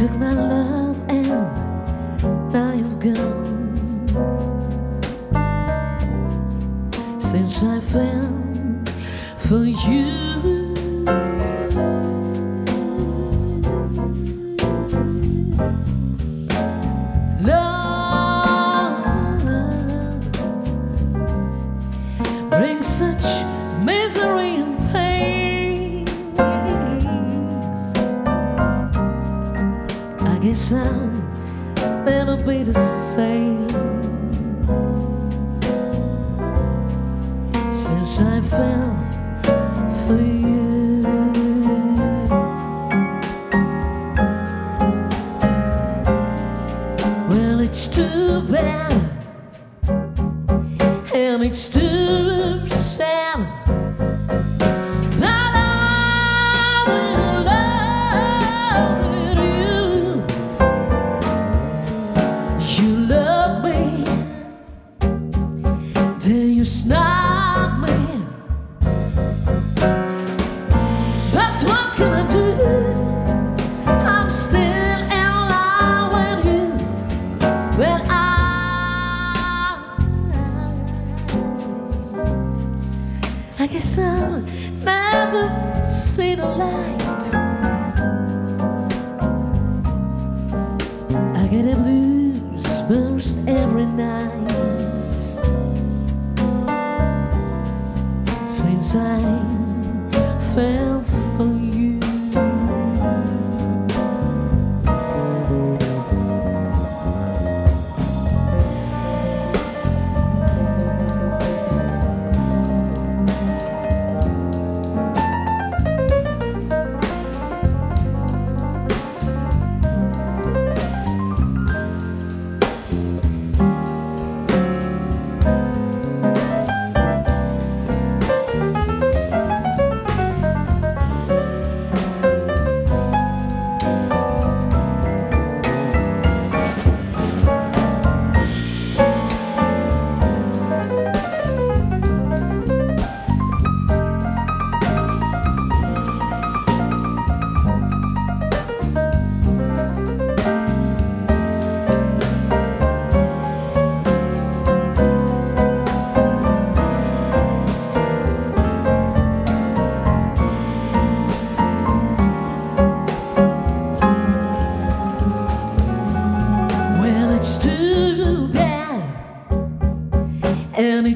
took 0.00 0.16
my 0.16 0.32
love. 0.32 0.59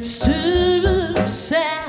It's 0.07 0.19
too 0.19 1.15
sad. 1.27 1.84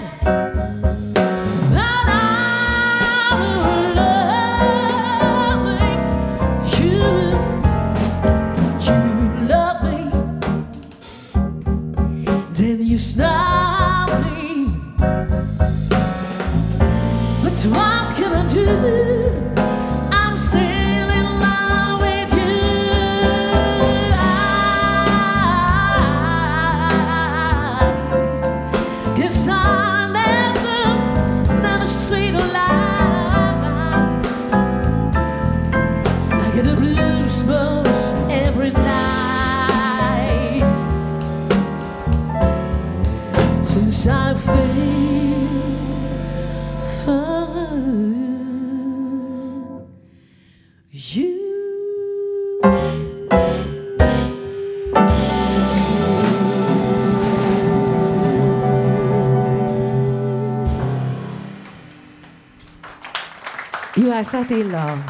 Juhász 64.25 64.51
Attila, 64.51 65.03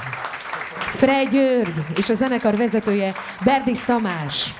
Frey 0.77 1.27
György 1.27 1.85
és 1.97 2.09
a 2.09 2.13
zenekar 2.13 2.55
vezetője 2.55 3.13
Berdis 3.45 3.83
Tamás. 3.83 4.53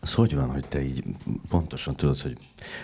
Az 0.00 0.14
hogy 0.14 0.34
van, 0.34 0.50
hogy 0.50 0.68
te 0.68 0.82
így 0.82 1.02
pontosan 1.48 1.96
tudod, 1.96 2.20
hogy 2.20 2.36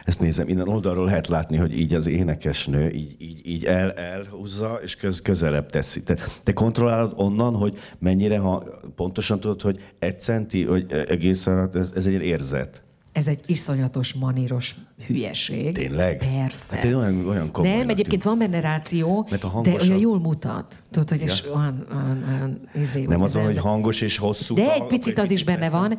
ezt 0.04 0.20
nézem, 0.20 0.48
innen 0.48 0.68
oldalról 0.68 1.04
lehet 1.04 1.28
látni, 1.28 1.56
hogy 1.56 1.78
így 1.78 1.94
az 1.94 2.06
énekesnő 2.06 2.90
így, 2.90 3.16
így, 3.18 3.46
így 3.46 3.64
el, 3.64 3.92
elhúzza, 3.92 4.80
és 4.82 4.96
köz, 4.96 5.22
közelebb 5.22 5.70
teszi. 5.70 6.02
Te, 6.02 6.18
te 6.44 6.52
kontrollálod 6.52 7.12
onnan, 7.16 7.54
hogy 7.54 7.78
mennyire, 7.98 8.38
ha 8.38 8.64
pontosan 8.96 9.40
tudod, 9.40 9.62
hogy 9.62 9.94
egy 9.98 10.20
centi, 10.20 10.64
hogy 10.64 10.92
egészen, 10.92 11.70
ez, 11.72 11.92
ez 11.94 12.06
egy 12.06 12.12
érzet. 12.12 12.83
Ez 13.14 13.26
egy 13.26 13.40
iszonyatos 13.46 14.14
maníros 14.14 14.74
hülyeség. 15.06 15.72
Tényleg? 15.74 16.18
Persze. 16.18 16.76
Hát 16.76 16.84
olyan, 16.84 17.28
olyan 17.28 17.50
Nem, 17.52 17.88
egyébként 17.88 18.22
van 18.22 18.38
benne 18.38 18.60
ráció, 18.60 19.26
Mert 19.30 19.44
a 19.44 19.60
de 19.62 19.72
olyan 19.72 19.98
jól 19.98 20.20
mutat. 20.20 20.82
Tudod, 20.90 21.08
hogy 21.08 21.20
és 21.20 21.44
olyan, 21.54 21.86
olyan, 21.90 22.24
olyan 22.28 22.68
izé, 22.74 23.04
Nem 23.04 23.22
azon, 23.22 23.42
az 23.42 23.48
hogy 23.48 23.58
hangos 23.58 24.00
és 24.00 24.16
hosszú. 24.16 24.54
De 24.54 24.72
egy 24.72 24.86
picit 24.86 25.18
az 25.18 25.30
is 25.30 25.44
benne 25.44 25.70
van, 25.70 25.96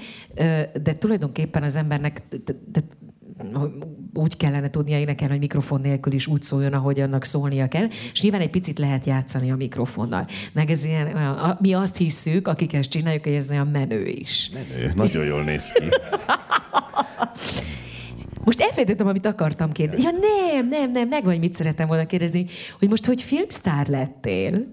de 0.84 0.96
tulajdonképpen 1.00 1.64
az 1.64 1.76
embernek 1.76 2.24
de, 2.30 2.54
de, 2.72 2.80
úgy 4.14 4.38
kellene 4.38 4.70
tudnia 4.70 5.00
énekelni, 5.00 5.32
hogy 5.34 5.42
mikrofon 5.42 5.82
nélkül 5.82 6.14
is 6.14 6.28
úgy 6.28 6.42
szóljon, 6.42 6.74
ahogy 6.74 7.00
annak 7.00 7.24
szólnia 7.26 7.68
kell, 7.68 7.88
és 8.12 8.22
nyilván 8.22 8.42
egy 8.42 8.50
picit 8.50 8.80
lehet 8.80 9.06
játszani 9.06 9.52
a 9.52 9.56
mikrofonnal. 9.56 10.26
Meg 10.54 10.70
ez 10.70 10.84
ilyen, 10.84 11.06
olyan, 11.16 11.34
a- 11.38 11.58
mi 11.62 11.74
azt 11.74 11.98
hisszük, 11.98 12.48
akik 12.48 12.74
ezt 12.74 12.90
csináljuk, 12.90 13.24
hogy 13.24 13.34
ez 13.34 13.52
olyan 13.52 13.68
menő 13.68 14.06
is. 14.06 14.50
Menő, 14.54 14.92
nagyon 14.96 15.26
jól 15.26 15.44
néz 15.44 15.72
ki. 15.72 15.84
Most 18.44 18.62
elfelejtettem, 18.62 19.08
amit 19.08 19.26
akartam 19.26 19.72
kérdezni. 19.72 20.04
Ja 20.04 20.12
nem, 20.12 20.68
nem, 20.68 20.92
nem, 20.92 21.08
meg 21.08 21.24
vagy 21.24 21.40
mit 21.40 21.54
szeretem 21.54 21.88
volna 21.88 22.06
kérdezni, 22.06 22.46
hogy 22.80 22.90
most, 22.90 23.06
hogy 23.06 23.22
filmsztár 23.22 23.88
lettél, 23.88 24.68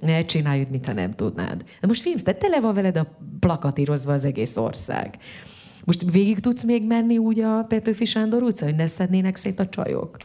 ne 0.00 0.24
csináljuk, 0.24 0.70
mintha 0.70 0.92
nem 0.92 1.14
tudnád. 1.14 1.64
De 1.80 1.86
most 1.86 2.00
filmsztár, 2.02 2.34
tele 2.34 2.60
van 2.60 2.74
veled 2.74 2.96
a 2.96 3.18
plakatírozva 3.40 4.12
az 4.12 4.24
egész 4.24 4.56
ország. 4.56 5.14
Most 5.84 6.10
végig 6.10 6.38
tudsz 6.38 6.64
még 6.64 6.86
menni 6.86 7.18
úgy 7.18 7.40
a 7.40 7.64
Petőfi 7.68 8.04
Sándor 8.04 8.42
utca, 8.42 8.64
hogy 8.64 8.74
ne 8.74 8.86
szednének 8.86 9.36
szét 9.36 9.60
a 9.60 9.68
csajok? 9.68 10.16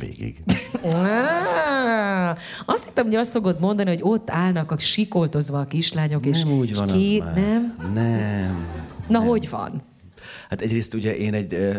Végig. 0.00 0.36
Ah, 0.82 2.36
azt 2.66 2.84
hittem, 2.84 3.04
hogy 3.04 3.14
azt 3.14 3.30
szokod 3.30 3.60
mondani, 3.60 3.88
hogy 3.90 4.00
ott 4.02 4.30
állnak 4.30 4.70
a 4.70 4.78
sikoltozva 4.78 5.58
a 5.60 5.64
kislányok, 5.64 6.26
és 6.26 6.42
Nem 6.42 6.52
úgy 6.52 6.76
van 6.76 6.88
és 6.88 6.94
ki, 6.94 7.18
már. 7.24 7.34
Nem? 7.34 7.92
Nem. 7.94 8.66
Na, 9.08 9.18
hogy 9.18 9.50
van? 9.50 9.82
Hát 10.52 10.60
egyrészt 10.60 10.94
ugye 10.94 11.16
én 11.16 11.34
egy, 11.34 11.54
eh, 11.54 11.76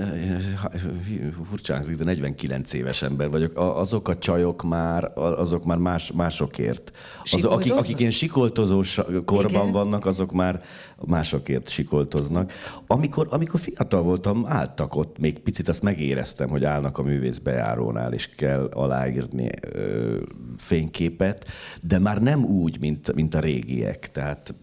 furcsán 1.49 1.77
hangzik, 1.77 1.95
de 1.95 2.03
49 2.03 2.73
éves 2.73 3.01
ember 3.01 3.29
vagyok. 3.29 3.57
A- 3.57 3.79
Azok 3.79 4.07
a 4.07 4.17
csajok 4.17 4.63
már, 4.63 5.11
azok 5.15 5.65
már 5.65 5.77
más, 5.77 6.11
másokért. 6.11 6.91
Az, 7.23 7.45
akik, 7.45 7.73
akik 7.73 7.99
ilyen 7.99 8.11
sikoltozó 8.11 8.81
korban 9.25 9.61
Igen. 9.61 9.71
vannak, 9.71 10.05
azok 10.05 10.31
már 10.31 10.61
másokért 11.05 11.69
sikoltoznak. 11.69 12.51
Amikor, 12.87 13.27
amikor 13.29 13.59
fiatal 13.59 14.01
voltam, 14.01 14.45
álltak 14.47 14.95
ott, 14.95 15.17
még 15.17 15.39
picit 15.39 15.67
azt 15.67 15.81
megéreztem, 15.83 16.49
hogy 16.49 16.65
állnak 16.65 16.97
a 16.97 17.03
művész 17.03 17.37
bejárónál, 17.37 18.13
és 18.13 18.29
kell 18.35 18.69
aláírni 18.73 19.49
ö, 19.61 20.17
fényképet, 20.57 21.45
de 21.81 21.99
már 21.99 22.21
nem 22.21 22.45
úgy, 22.45 22.79
mint, 22.79 23.13
mint 23.13 23.35
a 23.35 23.39
régiek. 23.39 24.11
Tehát 24.11 24.53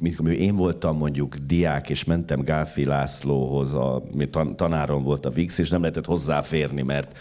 amikor 0.00 0.32
én 0.32 0.56
voltam 0.56 0.96
mondjuk 0.96 1.36
diák, 1.36 1.90
és 1.90 2.04
mentem 2.04 2.40
Gálfi 2.40 2.84
Lászlóhoz, 2.84 3.74
a, 3.74 4.02
tanárom 4.56 5.02
volt 5.02 5.26
a 5.26 5.30
VIX, 5.30 5.58
és 5.58 5.70
nem 5.70 5.80
lehetett 5.80 6.06
hozzáférni, 6.06 6.82
mert 6.82 7.16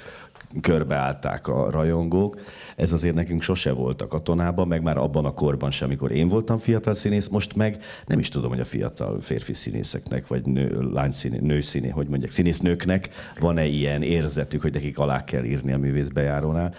körbeállták 0.62 1.48
a 1.48 1.70
rajongók. 1.72 2.40
Ez 2.76 2.92
azért 2.92 3.16
nekünk 3.16 3.42
sose 3.42 3.72
volt 3.72 4.02
a 4.02 4.08
katonában, 4.08 4.68
meg 4.68 4.82
már 4.82 4.98
abban 4.98 5.26
a 5.26 5.34
korban 5.34 5.72
sem, 5.72 5.88
amikor 5.88 6.12
én 6.12 6.28
voltam 6.28 6.58
fiatal 6.58 6.94
színész, 6.94 7.28
most 7.28 7.56
meg 7.56 7.84
nem 8.06 8.20
is 8.20 8.30
tudom, 8.30 8.50
hogy 8.50 8.60
a 8.60 8.66
fiatal 8.66 9.22
férfi 9.22 9.54
színészeknek, 9.54 10.28
vagy 10.28 10.46
nő, 10.46 10.90
lány 10.92 11.12
színé, 11.12 11.38
nő 11.42 11.62
színé, 11.62 11.90
hogy 11.90 12.08
mondják, 12.08 12.32
színésznőknek 12.32 13.10
van-e 13.40 13.66
ilyen 13.66 14.02
érzetük, 14.04 14.62
hogy 14.62 14.74
nekik 14.74 15.00
alá 15.00 15.24
kell 15.24 15.44
írni 15.44 15.72
a 15.72 15.78
művészbejárónál. 15.78 16.74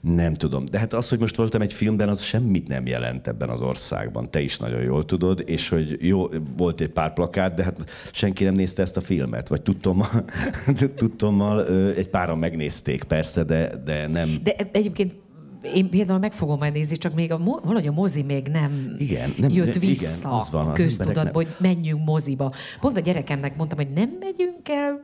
Nem 0.00 0.34
tudom. 0.34 0.64
De 0.64 0.78
hát 0.78 0.92
az, 0.92 1.08
hogy 1.08 1.18
most 1.18 1.36
voltam 1.36 1.60
egy 1.62 1.72
filmben, 1.72 2.08
az 2.08 2.20
semmit 2.20 2.68
nem 2.68 2.86
jelent 2.86 3.26
ebben 3.28 3.48
az 3.48 3.62
országban. 3.62 4.30
Te 4.30 4.40
is 4.40 4.58
nagyon 4.58 4.82
jól 4.82 5.04
tudod, 5.04 5.42
és 5.46 5.68
hogy 5.68 5.96
jó, 6.00 6.28
volt 6.56 6.80
egy 6.80 6.88
pár 6.88 7.12
plakát, 7.12 7.54
de 7.54 7.62
hát 7.64 7.90
senki 8.12 8.44
nem 8.44 8.54
nézte 8.54 8.82
ezt 8.82 8.96
a 8.96 9.00
filmet. 9.00 9.48
Vagy 9.48 9.62
tudtommal, 9.62 10.24
tudtommal 10.96 11.66
egy 11.94 12.08
páran 12.08 12.38
megnézték, 12.38 13.04
persze, 13.04 13.44
de, 13.44 13.82
de 13.84 14.06
nem... 14.06 14.40
De 14.42 14.54
egyébként 14.72 15.14
én 15.74 15.90
például 15.90 16.18
meg 16.18 16.32
fogom 16.32 16.58
majd 16.58 16.72
nézni, 16.72 16.96
csak 16.96 17.14
még 17.14 17.32
a, 17.32 17.38
valahogy 17.38 17.86
a 17.86 17.92
mozi 17.92 18.22
még 18.22 18.48
nem, 18.48 18.94
Igen, 18.98 19.34
nem- 19.36 19.50
jött 19.50 19.66
ne- 19.66 19.72
igen, 19.72 19.88
vissza 19.88 20.30
az 20.36 20.50
van, 20.50 20.66
az 20.66 20.76
köztudatba, 20.76 21.32
hogy 21.32 21.48
menjünk 21.58 22.04
moziba. 22.04 22.52
Pont 22.80 22.96
a 22.96 23.00
gyerekemnek 23.00 23.56
mondtam, 23.56 23.78
hogy 23.78 23.90
nem 23.94 24.10
megyünk 24.20 24.68
el 24.68 25.00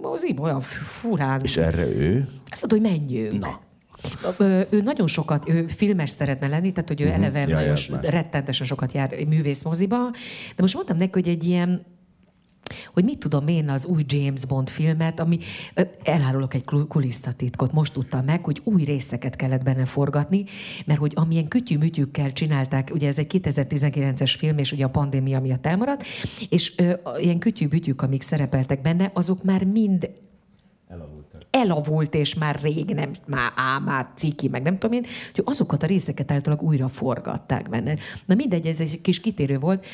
moziba, 0.00 0.42
olyan 0.42 0.60
furán. 0.60 1.40
És 1.42 1.56
erre 1.56 1.86
ő? 1.86 2.28
Azt 2.50 2.70
mondta, 2.70 2.88
hogy 2.90 2.98
menjünk. 2.98 3.40
Na. 3.40 3.60
Ő 4.70 4.80
nagyon 4.82 5.06
sokat, 5.06 5.48
ő 5.48 5.66
filmes 5.66 6.10
szeretne 6.10 6.48
lenni, 6.48 6.72
tehát 6.72 6.88
hogy 6.88 7.00
ő 7.00 7.04
uh-huh. 7.04 7.24
eleve 7.24 7.38
Ja, 7.40 7.56
nagyon 7.56 7.76
ja, 8.02 8.10
rettentesen 8.10 8.66
sokat 8.66 8.92
jár 8.92 9.14
művészmoziba, 9.28 10.10
de 10.56 10.62
most 10.62 10.74
mondtam 10.74 10.96
neki, 10.96 11.10
hogy 11.12 11.28
egy 11.28 11.44
ilyen 11.44 11.84
hogy 12.92 13.04
mit 13.04 13.18
tudom 13.18 13.48
én 13.48 13.68
az 13.68 13.86
új 13.86 14.02
James 14.06 14.46
Bond 14.46 14.68
filmet, 14.68 15.20
ami 15.20 15.38
elárulok 16.02 16.54
egy 16.54 16.64
kul- 16.64 16.88
kulisszatitkot, 16.88 17.72
most 17.72 17.92
tudtam 17.92 18.24
meg, 18.24 18.44
hogy 18.44 18.60
új 18.64 18.84
részeket 18.84 19.36
kellett 19.36 19.62
benne 19.62 19.84
forgatni, 19.84 20.44
mert 20.84 20.98
hogy 20.98 21.12
amilyen 21.14 21.48
kütyű-mütyükkel 21.48 22.32
csinálták, 22.32 22.90
ugye 22.92 23.06
ez 23.06 23.18
egy 23.18 23.40
2019-es 23.42 24.34
film, 24.38 24.58
és 24.58 24.72
ugye 24.72 24.84
a 24.84 24.90
pandémia 24.90 25.40
miatt 25.40 25.66
elmaradt, 25.66 26.04
és 26.48 26.72
ö, 26.76 26.92
ilyen 27.18 27.38
kütyű-mütyük, 27.38 28.02
amik 28.02 28.22
szerepeltek 28.22 28.80
benne, 28.80 29.10
azok 29.14 29.42
már 29.42 29.64
mind 29.64 30.10
elavult, 30.88 31.19
és 32.10 32.34
már 32.34 32.58
rég 32.62 32.94
nem, 32.94 33.10
már 33.26 33.52
á, 33.56 33.78
már 33.78 34.06
ciki, 34.14 34.48
meg 34.48 34.62
nem 34.62 34.78
tudom 34.78 34.96
én, 34.96 35.06
hogy 35.34 35.44
azokat 35.46 35.82
a 35.82 35.86
részeket 35.86 36.32
általában 36.32 36.66
újra 36.66 36.88
forgatták 36.88 37.68
benne. 37.68 37.96
Na 38.26 38.34
mindegy, 38.34 38.66
ez 38.66 38.80
egy 38.80 39.00
kis 39.00 39.20
kitérő 39.20 39.58
volt. 39.58 39.86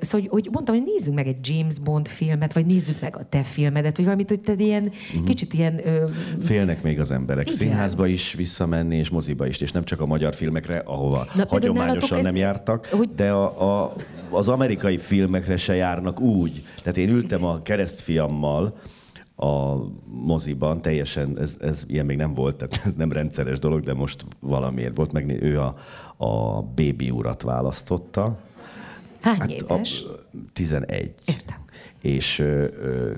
hogy, 0.20 0.28
hogy 0.28 0.48
mondtam, 0.52 0.74
hogy 0.74 0.84
nézzük 0.84 1.14
meg 1.14 1.26
egy 1.26 1.36
James 1.48 1.78
Bond 1.78 2.08
filmet, 2.08 2.52
vagy 2.52 2.66
nézzük 2.66 3.00
meg 3.00 3.16
a 3.16 3.24
te 3.24 3.42
filmedet, 3.42 3.96
vagy 3.96 4.04
valamit, 4.04 4.28
hogy 4.28 4.40
te 4.40 4.52
ilyen, 4.56 4.82
uh-huh. 4.82 5.24
kicsit 5.24 5.54
ilyen... 5.54 5.86
Ö, 5.86 6.08
Félnek 6.42 6.82
még 6.82 7.00
az 7.00 7.10
emberek 7.10 7.46
Igen. 7.46 7.58
színházba 7.58 8.06
is 8.06 8.32
visszamenni, 8.32 8.96
és 8.96 9.08
moziba 9.08 9.46
is, 9.46 9.60
és 9.60 9.72
nem 9.72 9.84
csak 9.84 10.00
a 10.00 10.06
magyar 10.06 10.34
filmekre, 10.34 10.78
ahova 10.78 11.26
Na, 11.34 11.44
hagyományosan 11.48 12.18
nem 12.18 12.34
ez- 12.34 12.40
jártak, 12.40 12.86
hogy- 12.86 13.14
de 13.16 13.30
a, 13.30 13.82
a, 13.84 13.94
az 14.30 14.48
amerikai 14.48 14.98
filmekre 14.98 15.56
se 15.56 15.74
járnak 15.74 16.20
úgy. 16.20 16.64
Tehát 16.82 16.98
én 16.98 17.08
ültem 17.08 17.44
a 17.44 17.62
keresztfiammal 17.62 18.74
a 19.36 19.76
moziban, 20.04 20.82
teljesen, 20.82 21.38
ez, 21.38 21.56
ez 21.60 21.84
ilyen 21.86 22.06
még 22.06 22.16
nem 22.16 22.34
volt, 22.34 22.56
tehát 22.56 22.86
ez 22.86 22.94
nem 22.94 23.12
rendszeres 23.12 23.58
dolog, 23.58 23.80
de 23.80 23.94
most 23.94 24.24
valamiért 24.40 24.96
volt, 24.96 25.12
meg 25.12 25.42
ő 25.42 25.60
a, 25.60 25.76
a 26.16 26.62
Baby 26.62 27.10
urat 27.10 27.42
választotta. 27.42 28.38
hány 29.20 29.38
Hát 29.38 29.50
éves? 29.50 30.02
A, 30.02 30.26
11. 30.52 31.14
Értem. 31.24 31.58
És 32.00 32.38
ö, 32.38 32.66
ö, 32.72 33.12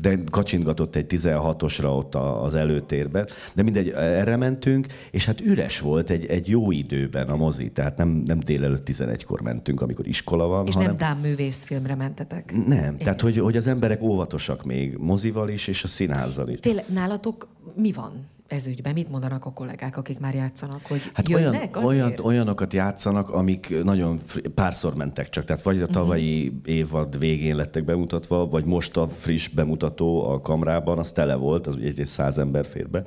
de 0.00 0.18
kacsintgatott 0.30 0.96
egy 0.96 1.06
16-osra 1.08 1.96
ott 1.96 2.14
az 2.14 2.54
előtérben. 2.54 3.28
De 3.54 3.62
mindegy, 3.62 3.88
erre 3.88 4.36
mentünk, 4.36 4.86
és 5.10 5.26
hát 5.26 5.40
üres 5.40 5.80
volt 5.80 6.10
egy, 6.10 6.26
egy 6.26 6.48
jó 6.48 6.70
időben 6.70 7.28
a 7.28 7.36
mozi. 7.36 7.70
Tehát 7.70 7.96
nem, 7.96 8.08
nem 8.08 8.38
délelőtt 8.38 8.88
11-kor 8.90 9.40
mentünk, 9.40 9.80
amikor 9.80 10.06
iskola 10.06 10.46
van, 10.46 10.66
És 10.66 10.74
hanem... 10.74 10.88
nem 10.88 10.98
dám 10.98 11.18
művészfilmre 11.18 11.94
mentetek. 11.94 12.66
Nem, 12.66 12.96
tehát 12.96 13.20
hogy, 13.20 13.38
hogy 13.38 13.56
az 13.56 13.66
emberek 13.66 14.02
óvatosak 14.02 14.64
még 14.64 14.96
mozival 14.96 15.48
is, 15.48 15.66
és 15.66 15.84
a 15.84 15.88
színházzal 15.88 16.48
is. 16.48 16.58
Tényleg, 16.58 16.84
nálatok 16.88 17.48
mi 17.74 17.92
van 17.92 18.12
ez 18.50 18.66
ügyben? 18.66 18.92
Mit 18.92 19.10
mondanak 19.10 19.44
a 19.44 19.52
kollégák, 19.52 19.96
akik 19.96 20.20
már 20.20 20.34
játszanak, 20.34 20.80
hogy 20.88 21.10
Hát 21.12 21.28
jönnek 21.28 21.76
olyan, 21.76 21.84
olyan, 21.88 22.04
azért? 22.04 22.20
olyanokat 22.20 22.72
játszanak, 22.72 23.28
amik 23.30 23.82
nagyon 23.82 24.18
fri- 24.18 24.48
párszor 24.48 24.94
mentek 24.94 25.28
csak. 25.28 25.44
Tehát 25.44 25.62
vagy 25.62 25.78
a 25.80 25.84
Mhm. 25.84 25.92
tavalyi 25.92 26.46
uh-huh. 26.46 26.60
évad 26.64 27.18
végén 27.18 27.56
lettek 27.56 27.84
bemutatva, 27.84 28.46
vagy 28.46 28.64
most 28.64 28.96
a 28.96 29.08
friss 29.08 29.48
bemutató 29.48 30.28
a 30.30 30.40
kamrában, 30.40 30.98
az 30.98 31.12
tele 31.12 31.34
volt, 31.34 31.66
az 31.66 31.74
egy, 31.80 31.98
egy 32.00 32.06
száz 32.06 32.38
ember 32.38 32.66
fér 32.66 32.88
be. 32.90 33.04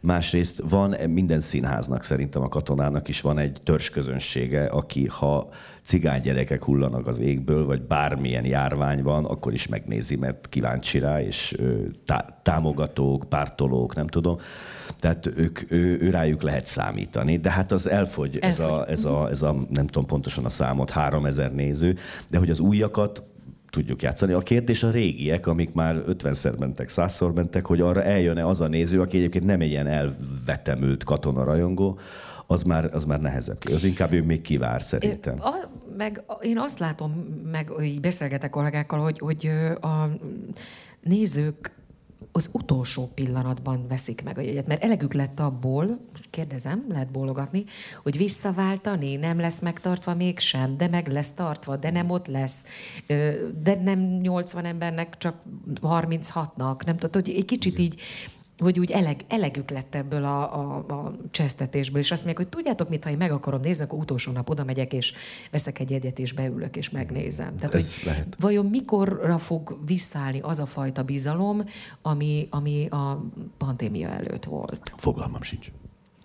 Másrészt 0.00 0.62
van 0.68 0.96
minden 1.10 1.40
színháznak, 1.40 2.02
szerintem 2.02 2.42
a 2.42 2.48
katonának 2.48 3.08
is 3.08 3.20
van 3.20 3.38
egy 3.38 3.60
törzsközönsége, 3.64 4.64
aki 4.64 5.06
ha 5.06 5.48
cigány 5.84 6.20
gyerekek 6.20 6.64
hullanak 6.64 7.06
az 7.06 7.18
égből, 7.18 7.66
vagy 7.66 7.82
bármilyen 7.82 8.44
járvány 8.44 9.02
van, 9.02 9.24
akkor 9.24 9.52
is 9.52 9.68
megnézi, 9.68 10.16
mert 10.16 10.48
kíváncsi 10.48 10.98
rá, 10.98 11.22
és 11.22 11.56
tá- 12.06 12.34
támogatók, 12.42 13.24
pártolók, 13.28 13.94
nem 13.94 14.06
tudom. 14.06 14.38
Tehát 15.00 15.26
ők, 15.36 15.70
ő, 15.70 15.98
ő 16.00 16.10
rájuk 16.10 16.42
lehet 16.42 16.66
számítani, 16.66 17.36
de 17.36 17.50
hát 17.50 17.72
az 17.72 17.88
elfogy, 17.88 18.38
Ez, 18.40 18.58
a, 18.58 18.62
Elfogy. 18.68 18.88
ez, 18.92 19.04
a, 19.04 19.28
ez 19.30 19.42
a, 19.42 19.54
nem 19.68 19.86
tudom 19.86 20.06
pontosan 20.06 20.44
a 20.44 20.48
számot, 20.48 20.90
3000 20.90 21.52
néző, 21.52 21.96
de 22.30 22.38
hogy 22.38 22.50
az 22.50 22.60
újakat 22.60 23.22
tudjuk 23.70 24.02
játszani. 24.02 24.32
A 24.32 24.38
kérdés 24.38 24.82
a 24.82 24.90
régiek, 24.90 25.46
amik 25.46 25.72
már 25.74 26.02
50-szer 26.08 26.58
mentek, 26.58 26.90
100-szor 26.96 27.34
mentek, 27.34 27.66
hogy 27.66 27.80
arra 27.80 28.02
eljön-e 28.02 28.46
az 28.46 28.60
a 28.60 28.68
néző, 28.68 29.00
aki 29.00 29.16
egyébként 29.16 29.44
nem 29.44 29.60
egy 29.60 29.68
ilyen 29.70 29.86
elvetemült 29.86 31.04
katonarajongó, 31.04 31.98
az 32.46 32.62
már, 32.62 32.88
az 32.92 33.04
már 33.04 33.20
nehezebb. 33.20 33.58
Az 33.74 33.84
inkább 33.84 34.12
ő 34.12 34.22
még 34.22 34.40
kivár 34.40 34.82
szerintem. 34.82 35.34
A, 35.40 35.68
meg 35.96 36.24
én 36.42 36.58
azt 36.58 36.78
látom, 36.78 37.10
meg 37.50 37.72
így 37.82 38.00
beszélgetek 38.00 38.50
kollégákkal, 38.50 39.00
hogy, 39.00 39.18
hogy 39.18 39.46
a 39.80 40.08
nézők 41.00 41.80
az 42.32 42.50
utolsó 42.52 43.10
pillanatban 43.14 43.86
veszik 43.88 44.22
meg 44.22 44.38
a 44.38 44.40
jegyet, 44.40 44.66
mert 44.66 44.84
elegük 44.84 45.12
lett 45.12 45.40
abból, 45.40 45.84
most 46.10 46.30
kérdezem, 46.30 46.84
lehet 46.88 47.10
bólogatni, 47.10 47.64
hogy 48.02 48.16
visszaváltani, 48.16 49.16
nem 49.16 49.38
lesz 49.38 49.60
megtartva 49.60 50.14
mégsem, 50.14 50.76
de 50.76 50.88
meg 50.88 51.08
lesz 51.08 51.30
tartva, 51.30 51.76
de 51.76 51.90
nem 51.90 52.10
ott 52.10 52.26
lesz, 52.26 52.66
de 53.62 53.76
nem 53.82 53.98
80 53.98 54.64
embernek, 54.64 55.18
csak 55.18 55.36
36-nak, 55.82 56.84
nem 56.84 56.96
tudod, 56.96 57.14
hogy 57.14 57.34
egy 57.34 57.44
kicsit 57.44 57.78
így 57.78 58.00
hogy 58.62 58.78
úgy 58.78 58.90
eleg, 58.90 59.20
elegük 59.28 59.70
lett 59.70 59.94
ebből 59.94 60.24
a, 60.24 60.58
a, 60.58 60.76
a 60.76 61.12
csesztetésből, 61.30 62.00
és 62.00 62.10
azt 62.10 62.24
mondják, 62.24 62.46
hogy 62.48 62.56
tudjátok 62.56 62.88
mit, 62.88 63.04
ha 63.04 63.10
én 63.10 63.16
meg 63.16 63.30
akarom 63.30 63.60
nézni, 63.60 63.84
akkor 63.84 63.98
utolsó 63.98 64.32
nap 64.32 64.50
oda 64.50 64.64
megyek, 64.64 64.92
és 64.92 65.12
veszek 65.50 65.78
egy 65.78 65.92
egyet, 65.92 66.18
és 66.18 66.32
beülök, 66.32 66.76
és 66.76 66.90
megnézem. 66.90 67.56
Tehát, 67.56 67.74
Ez 67.74 67.94
hogy 67.94 68.06
lehet. 68.06 68.36
vajon 68.40 68.66
mikorra 68.66 69.38
fog 69.38 69.78
visszállni 69.86 70.40
az 70.40 70.58
a 70.58 70.66
fajta 70.66 71.02
bizalom, 71.02 71.64
ami, 72.02 72.46
ami 72.50 72.86
a 72.86 73.24
pandémia 73.56 74.08
előtt 74.08 74.44
volt? 74.44 74.92
Fogalmam 74.96 75.42
sincs. 75.42 75.68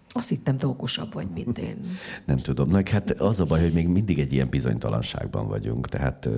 Azt 0.10 0.30
hittem, 0.30 0.58
te 0.58 0.68
okosabb 0.68 1.14
vagy, 1.14 1.28
mint 1.34 1.58
én. 1.58 1.98
Nem 2.26 2.38
tudom. 2.38 2.70
Na, 2.70 2.82
hát 2.92 3.12
az 3.12 3.40
a 3.40 3.46
baj, 3.46 3.62
hogy 3.62 3.74
még 3.74 3.88
mindig 3.88 4.20
egy 4.20 4.34
ilyen 4.34 4.50
bizonytalanságban 4.50 5.48
vagyunk. 5.48 5.88
Tehát 5.88 6.30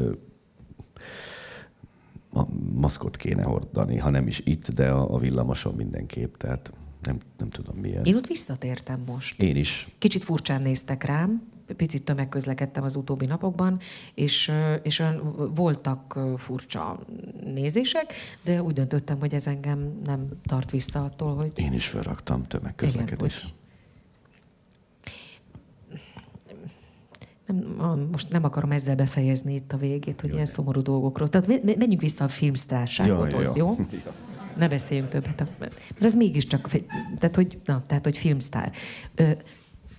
a 2.34 2.42
maszkot 2.74 3.18
kéne 3.18 3.44
hordani, 3.44 3.98
ha 3.98 4.10
nem 4.10 4.28
is 4.28 4.42
itt, 4.46 4.72
de 4.72 4.90
a, 4.90 5.14
a 5.14 5.18
villamoson 5.18 5.74
mindenképp. 5.74 6.36
Tehát 6.36 6.72
nem, 7.02 7.18
nem 7.38 7.50
tudom 7.50 7.76
miért. 7.76 8.08
Én 8.08 8.16
ott 8.16 8.28
visszatértem 8.28 9.04
most. 9.08 9.42
Én 9.42 9.56
is. 9.56 9.88
Kicsit 9.98 10.24
furcsán 10.24 10.62
néztek 10.62 11.04
rám, 11.04 11.42
picit 11.76 12.06
tömegközlekedtem 12.06 12.84
az 12.84 12.96
utóbbi 12.96 13.26
napokban, 13.26 13.80
és, 14.14 14.52
és 14.84 15.04
voltak 15.56 16.20
furcsa 16.38 17.00
nézések, 17.54 18.14
de 18.44 18.62
úgy 18.62 18.74
döntöttem, 18.74 19.20
hogy 19.20 19.34
ez 19.34 19.48
engem 19.48 20.00
nem 20.06 20.28
tart 20.44 20.72
vissza 20.72 21.04
attól, 21.04 21.36
hogy... 21.36 21.52
Én 21.56 21.74
is 21.74 21.88
felraktam 21.88 22.44
tömegközlekedés. 22.44 23.38
Igen, 23.38 23.50
hogy 23.50 23.54
nem, 27.50 28.08
most 28.12 28.32
nem 28.32 28.44
akarom 28.44 28.72
ezzel 28.72 28.96
befejezni 28.96 29.54
itt 29.54 29.74
a 29.74 29.78
végét, 29.78 30.22
hogy 30.22 30.30
jó, 30.30 30.36
ilyen 30.36 30.46
szomorú 30.46 30.82
dolgokról. 30.82 31.28
Tehát 31.28 31.64
menjünk 31.64 32.02
vissza 32.02 32.24
a 32.24 32.28
filmsztárságodhoz, 32.28 33.56
jó? 33.56 33.66
jó? 33.68 33.86
Ne 34.58 34.68
beszéljünk 34.68 35.10
többet. 35.10 35.48
Mert 35.60 35.76
ez 36.02 36.16
mégiscsak, 36.16 36.70
tehát 37.18 37.36
hogy, 37.36 37.60
na, 37.66 37.82
tehát, 37.88 38.04
hogy 38.04 38.18
filmsztár. 38.18 38.72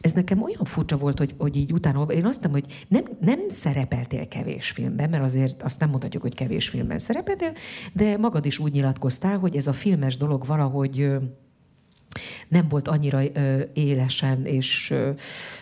Ez 0.00 0.12
nekem 0.12 0.42
olyan 0.42 0.64
furcsa 0.64 0.96
volt, 0.96 1.18
hogy, 1.18 1.34
hogy 1.38 1.56
így 1.56 1.72
utána, 1.72 2.02
én 2.02 2.24
azt 2.24 2.42
mondtam, 2.42 2.50
hogy 2.52 2.86
nem, 2.88 3.04
nem 3.20 3.48
szerepeltél 3.48 4.28
kevés 4.28 4.70
filmben, 4.70 5.10
mert 5.10 5.22
azért 5.22 5.62
azt 5.62 5.80
nem 5.80 5.90
mondhatjuk, 5.90 6.22
hogy 6.22 6.34
kevés 6.34 6.68
filmben 6.68 6.98
szerepeltél, 6.98 7.52
de 7.92 8.16
magad 8.16 8.46
is 8.46 8.58
úgy 8.58 8.72
nyilatkoztál, 8.72 9.38
hogy 9.38 9.56
ez 9.56 9.66
a 9.66 9.72
filmes 9.72 10.16
dolog 10.16 10.46
valahogy 10.46 11.06
nem 12.48 12.68
volt 12.68 12.88
annyira 12.88 13.22
ö, 13.32 13.62
élesen 13.72 14.44
és 14.44 14.90
ö, 14.90 15.10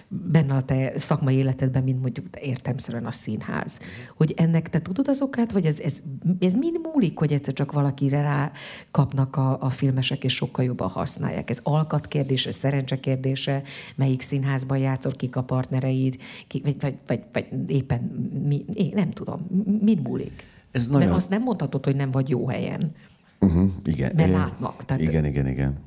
benne 0.09 0.55
a 0.55 0.62
te 0.62 0.93
szakmai 0.97 1.37
életedben, 1.37 1.83
mint 1.83 2.01
mondjuk 2.01 2.27
értemszerűen 2.41 3.07
a 3.07 3.12
színház. 3.12 3.81
Hogy 4.16 4.35
ennek 4.37 4.70
te 4.70 4.81
tudod 4.81 5.09
az 5.09 5.23
okát, 5.23 5.53
vagy 5.53 5.66
ez, 5.66 5.81
ez, 5.81 6.03
ez 6.41 6.55
mind 6.55 6.79
múlik, 6.93 7.19
hogy 7.19 7.33
egyszer 7.33 7.53
csak 7.53 7.73
valakire 7.73 8.23
rá 8.23 8.53
kapnak 8.91 9.37
a, 9.37 9.62
a 9.62 9.70
filmesek, 9.70 10.25
és 10.25 10.35
sokkal 10.35 10.65
jobban 10.65 10.89
használják. 10.89 11.51
Ez 11.51 11.61
alkat 11.62 12.07
kérdése, 12.07 12.53
szerencse 12.53 13.01
kérdése, 13.01 13.62
melyik 13.95 14.20
színházban 14.20 14.79
játszol, 14.79 15.12
kik 15.12 15.37
a 15.37 15.43
partnereid, 15.43 16.16
ki, 16.47 16.61
vagy, 16.65 16.77
vagy, 16.81 16.95
vagy, 17.07 17.20
vagy 17.33 17.47
éppen, 17.66 18.01
mi, 18.47 18.65
én 18.73 18.93
nem 18.95 19.11
tudom, 19.11 19.47
mind 19.81 20.09
múlik. 20.09 20.47
Ez 20.70 20.87
nagyon... 20.87 21.07
Mert 21.07 21.16
azt 21.16 21.31
nem 21.31 21.43
mondhatod, 21.43 21.85
hogy 21.85 21.97
nem 21.97 22.11
vagy 22.11 22.29
jó 22.29 22.49
helyen. 22.49 22.95
Uh-huh, 23.41 23.70
igen. 23.85 24.12
Mert 24.15 24.31
látnak. 24.31 24.85
Tehát... 24.85 25.03
Igen, 25.03 25.25
igen, 25.25 25.47
igen. 25.47 25.79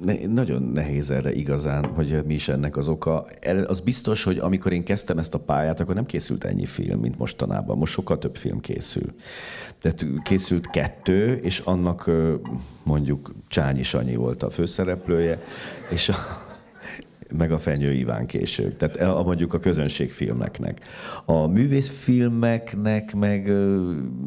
Ne, 0.00 0.26
nagyon 0.26 0.62
nehéz 0.62 1.10
erre 1.10 1.32
igazán, 1.32 1.84
hogy 1.84 2.22
mi 2.26 2.34
is 2.34 2.48
ennek 2.48 2.76
az 2.76 2.88
oka. 2.88 3.26
Az 3.66 3.80
biztos, 3.80 4.24
hogy 4.24 4.38
amikor 4.38 4.72
én 4.72 4.84
kezdtem 4.84 5.18
ezt 5.18 5.34
a 5.34 5.38
pályát, 5.38 5.80
akkor 5.80 5.94
nem 5.94 6.06
készült 6.06 6.44
ennyi 6.44 6.66
film, 6.66 7.00
mint 7.00 7.18
mostanában. 7.18 7.78
Most 7.78 7.92
sokkal 7.92 8.18
több 8.18 8.36
film 8.36 8.60
készül. 8.60 9.06
Tehát 9.80 10.06
készült 10.22 10.70
kettő, 10.70 11.34
és 11.34 11.58
annak 11.58 12.10
mondjuk 12.84 13.34
Csányi 13.48 13.82
Sanyi 13.82 14.14
volt 14.14 14.42
a 14.42 14.50
főszereplője, 14.50 15.38
és 15.90 16.08
a, 16.08 16.14
meg 17.36 17.52
a 17.52 17.58
Fenyő 17.58 17.92
Iván 17.92 18.26
később. 18.26 18.76
Tehát 18.76 18.96
a, 18.96 19.22
mondjuk 19.22 19.54
a 19.54 19.58
közönségfilmeknek. 19.58 20.80
A 21.24 21.46
művészfilmeknek 21.46 23.14
meg 23.14 23.48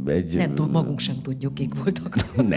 egy... 0.06 0.36
Nem 0.36 0.56
tud, 0.56 0.72
magunk 0.72 1.00
sem 1.00 1.16
tudjuk, 1.22 1.54
kik 1.54 1.74
voltak. 1.84 2.16
nem, 2.36 2.48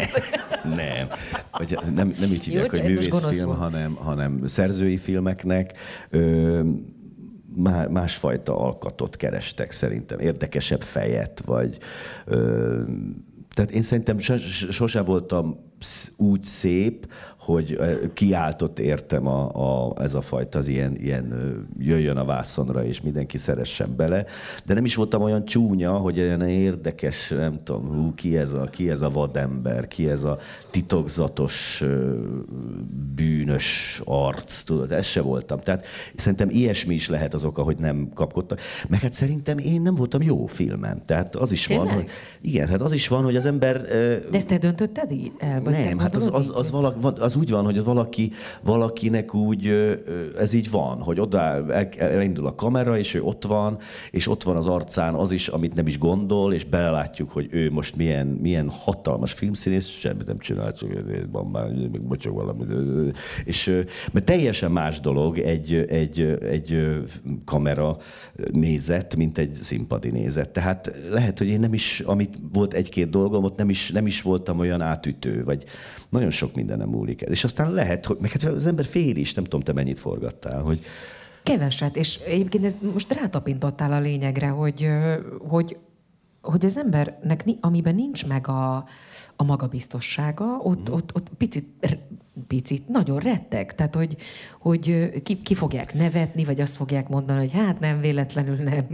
nem. 0.75 1.09
Vagy 1.53 1.79
nem, 1.95 2.15
nem 2.21 2.33
így 2.33 2.45
hívják, 2.45 2.73
Jó, 2.73 2.81
hogy 2.81 2.89
művészfilm, 2.89 3.57
hanem, 3.57 3.95
hanem 3.95 4.47
szerzői 4.47 4.97
filmeknek. 4.97 5.73
Ö, 6.11 6.61
másfajta 7.91 8.59
alkatot 8.59 9.17
kerestek 9.17 9.71
szerintem, 9.71 10.19
érdekesebb 10.19 10.83
fejet, 10.83 11.43
vagy 11.45 11.79
ö, 12.25 12.83
tehát 13.59 13.73
én 13.73 13.83
szerintem 13.83 14.19
sosem 14.71 15.05
voltam 15.05 15.57
úgy 16.17 16.43
szép, 16.43 17.07
hogy 17.49 17.79
kiáltott 18.15 18.79
értem 18.79 19.27
a, 19.27 19.51
a, 19.89 20.03
ez 20.03 20.15
a 20.15 20.21
fajta, 20.21 20.59
az 20.59 20.67
ilyen, 20.67 20.97
ilyen 20.97 21.35
jöjjön 21.79 22.17
a 22.17 22.25
vászonra, 22.25 22.85
és 22.85 23.01
mindenki 23.01 23.39
szeressen 23.39 23.97
bele. 23.97 24.25
De 24.65 24.75
nem 24.75 24.85
is 24.85 24.95
voltam 24.95 25.23
olyan 25.23 25.45
csúnya, 25.45 25.93
hogy 25.93 26.19
olyan 26.19 26.43
érdekes, 26.43 27.29
nem 27.29 27.61
tudom, 27.65 27.87
hú, 27.87 28.15
ki 28.15 28.37
ez 28.37 28.53
a, 28.53 28.65
ki 28.65 28.91
ez 28.91 29.03
a 29.03 29.11
vadember, 29.11 29.89
ki 29.89 30.09
ez 30.09 30.25
a 30.25 30.39
titokzatos, 30.71 31.85
bűnös 33.15 34.01
arc, 34.05 34.63
tudod, 34.63 34.93
ez 34.93 35.05
se 35.05 35.21
voltam. 35.21 35.59
Tehát 35.59 35.87
szerintem 36.17 36.49
ilyesmi 36.51 36.95
is 36.95 37.09
lehet 37.09 37.35
az 37.35 37.45
oka, 37.45 37.63
hogy 37.63 37.77
nem 37.79 38.09
kapkodtak. 38.15 38.61
Meg 38.89 39.01
hát 39.01 39.13
szerintem 39.13 39.59
én 39.59 39.83
nem 39.83 39.95
voltam 39.95 40.23
jó 40.23 40.47
filmen. 40.47 41.03
Tehát 41.07 41.37
az 41.37 41.53
is 41.53 41.67
Tényleg? 41.67 41.87
van, 41.87 41.95
hogy 41.95 42.07
igen, 42.41 42.69
hát 42.69 42.81
az 42.81 42.93
is 42.93 43.09
van, 43.09 43.25
hogy 43.25 43.37
az 43.37 43.47
ember... 43.47 43.83
De 43.83 44.21
ezt 44.31 44.49
te 44.49 44.59
döntötted 44.59 45.13
el? 45.39 45.61
Nem, 45.61 45.99
hát 45.99 46.17
az, 46.17 46.31
az, 46.33 46.53
az, 46.55 46.71
valaki, 46.71 46.99
az 47.19 47.37
úgy 47.39 47.51
van, 47.51 47.65
hogy 47.65 47.79
az 47.79 47.85
valaki, 47.85 48.33
valakinek 48.63 49.35
úgy, 49.35 49.67
ez 50.39 50.53
így 50.53 50.71
van, 50.71 51.03
hogy 51.03 51.21
oda 51.21 51.73
elindul 51.99 52.47
a 52.47 52.55
kamera, 52.55 52.99
és 52.99 53.15
ő 53.15 53.23
ott 53.23 53.45
van, 53.45 53.79
és 54.11 54.29
ott 54.29 54.43
van 54.43 54.57
az 54.57 54.67
arcán 54.67 55.15
az 55.15 55.31
is, 55.31 55.49
amit 55.49 55.75
nem 55.75 55.87
is 55.87 55.99
gondol, 55.99 56.53
és 56.55 56.65
belelátjuk, 56.65 57.31
hogy 57.31 57.49
ő 57.51 57.71
most 57.71 57.97
milyen, 57.97 58.27
milyen 58.27 58.71
hatalmas 58.71 59.33
filmszínész, 59.33 59.87
semmit 59.87 60.27
nem 60.27 60.39
csinál, 60.39 60.73
csak 60.73 60.91
van 61.31 61.47
már, 61.47 61.71
még 61.73 62.01
bocsog 62.01 62.35
valami. 62.35 62.65
És, 63.45 63.67
mert 64.13 64.27
teljesen 64.27 64.71
más 64.71 65.01
dolog 65.01 65.39
egy, 65.39 65.75
egy, 65.75 66.21
egy 66.43 66.99
kamera 67.45 67.97
nézet, 68.53 69.17
mint 69.17 69.39
egy 69.39 69.55
színpadi 69.55 70.11
nézet. 70.11 70.51
Tehát 70.51 70.93
lehet, 71.11 71.39
hogy 71.39 71.49
én 71.49 71.61
nem 71.61 71.73
is, 71.73 72.01
amit 72.01 72.39
volt 72.53 72.75
egy-két 72.75 73.11
dolgom, 73.11 73.45
ott 73.45 73.57
nem 73.57 73.71
is, 73.71 73.91
nem 73.91 74.07
is 74.07 74.23
voltam 74.23 74.59
olyan 74.59 74.81
átütő, 74.81 75.45
vagy 75.45 75.65
nagyon 76.11 76.31
sok 76.31 76.55
mindenem 76.55 76.89
múlik 76.89 77.23
el. 77.23 77.31
És 77.31 77.45
aztán 77.45 77.73
lehet, 77.73 78.07
hogy 78.07 78.17
meg 78.21 78.31
hát 78.31 78.43
az 78.43 78.67
ember 78.67 78.85
fél 78.85 79.17
is, 79.17 79.35
nem 79.35 79.45
tudom, 79.45 79.61
te 79.61 79.73
mennyit 79.73 80.01
forgattál, 80.01 80.63
hogy 80.63 80.81
Keveset, 81.43 81.97
és 81.97 82.17
egyébként 82.17 82.65
ez 82.65 82.77
most 82.93 83.13
rátapintottál 83.13 83.93
a 83.93 84.01
lényegre, 84.01 84.49
hogy, 84.49 84.89
hogy, 85.49 85.77
hogy 86.41 86.65
az 86.65 86.79
embernek, 86.79 87.45
amiben 87.61 87.95
nincs 87.95 88.27
meg 88.27 88.49
a, 88.49 88.77
a 89.37 89.45
magabiztossága, 89.45 90.45
ott, 90.45 90.91
mm. 90.91 90.93
ott, 90.93 91.15
ott 91.15 91.29
picit 91.39 91.69
picit 92.47 92.89
nagyon 92.89 93.19
retteg. 93.19 93.75
Tehát, 93.75 93.95
hogy, 93.95 94.17
hogy 94.61 95.11
ki, 95.23 95.43
ki 95.43 95.55
fogják 95.55 95.95
nevetni, 95.95 96.45
vagy 96.45 96.61
azt 96.61 96.77
fogják 96.77 97.09
mondani, 97.09 97.39
hogy 97.39 97.53
hát 97.53 97.81
nem, 97.81 98.01
véletlenül 98.01 98.57
nem. 98.57 98.87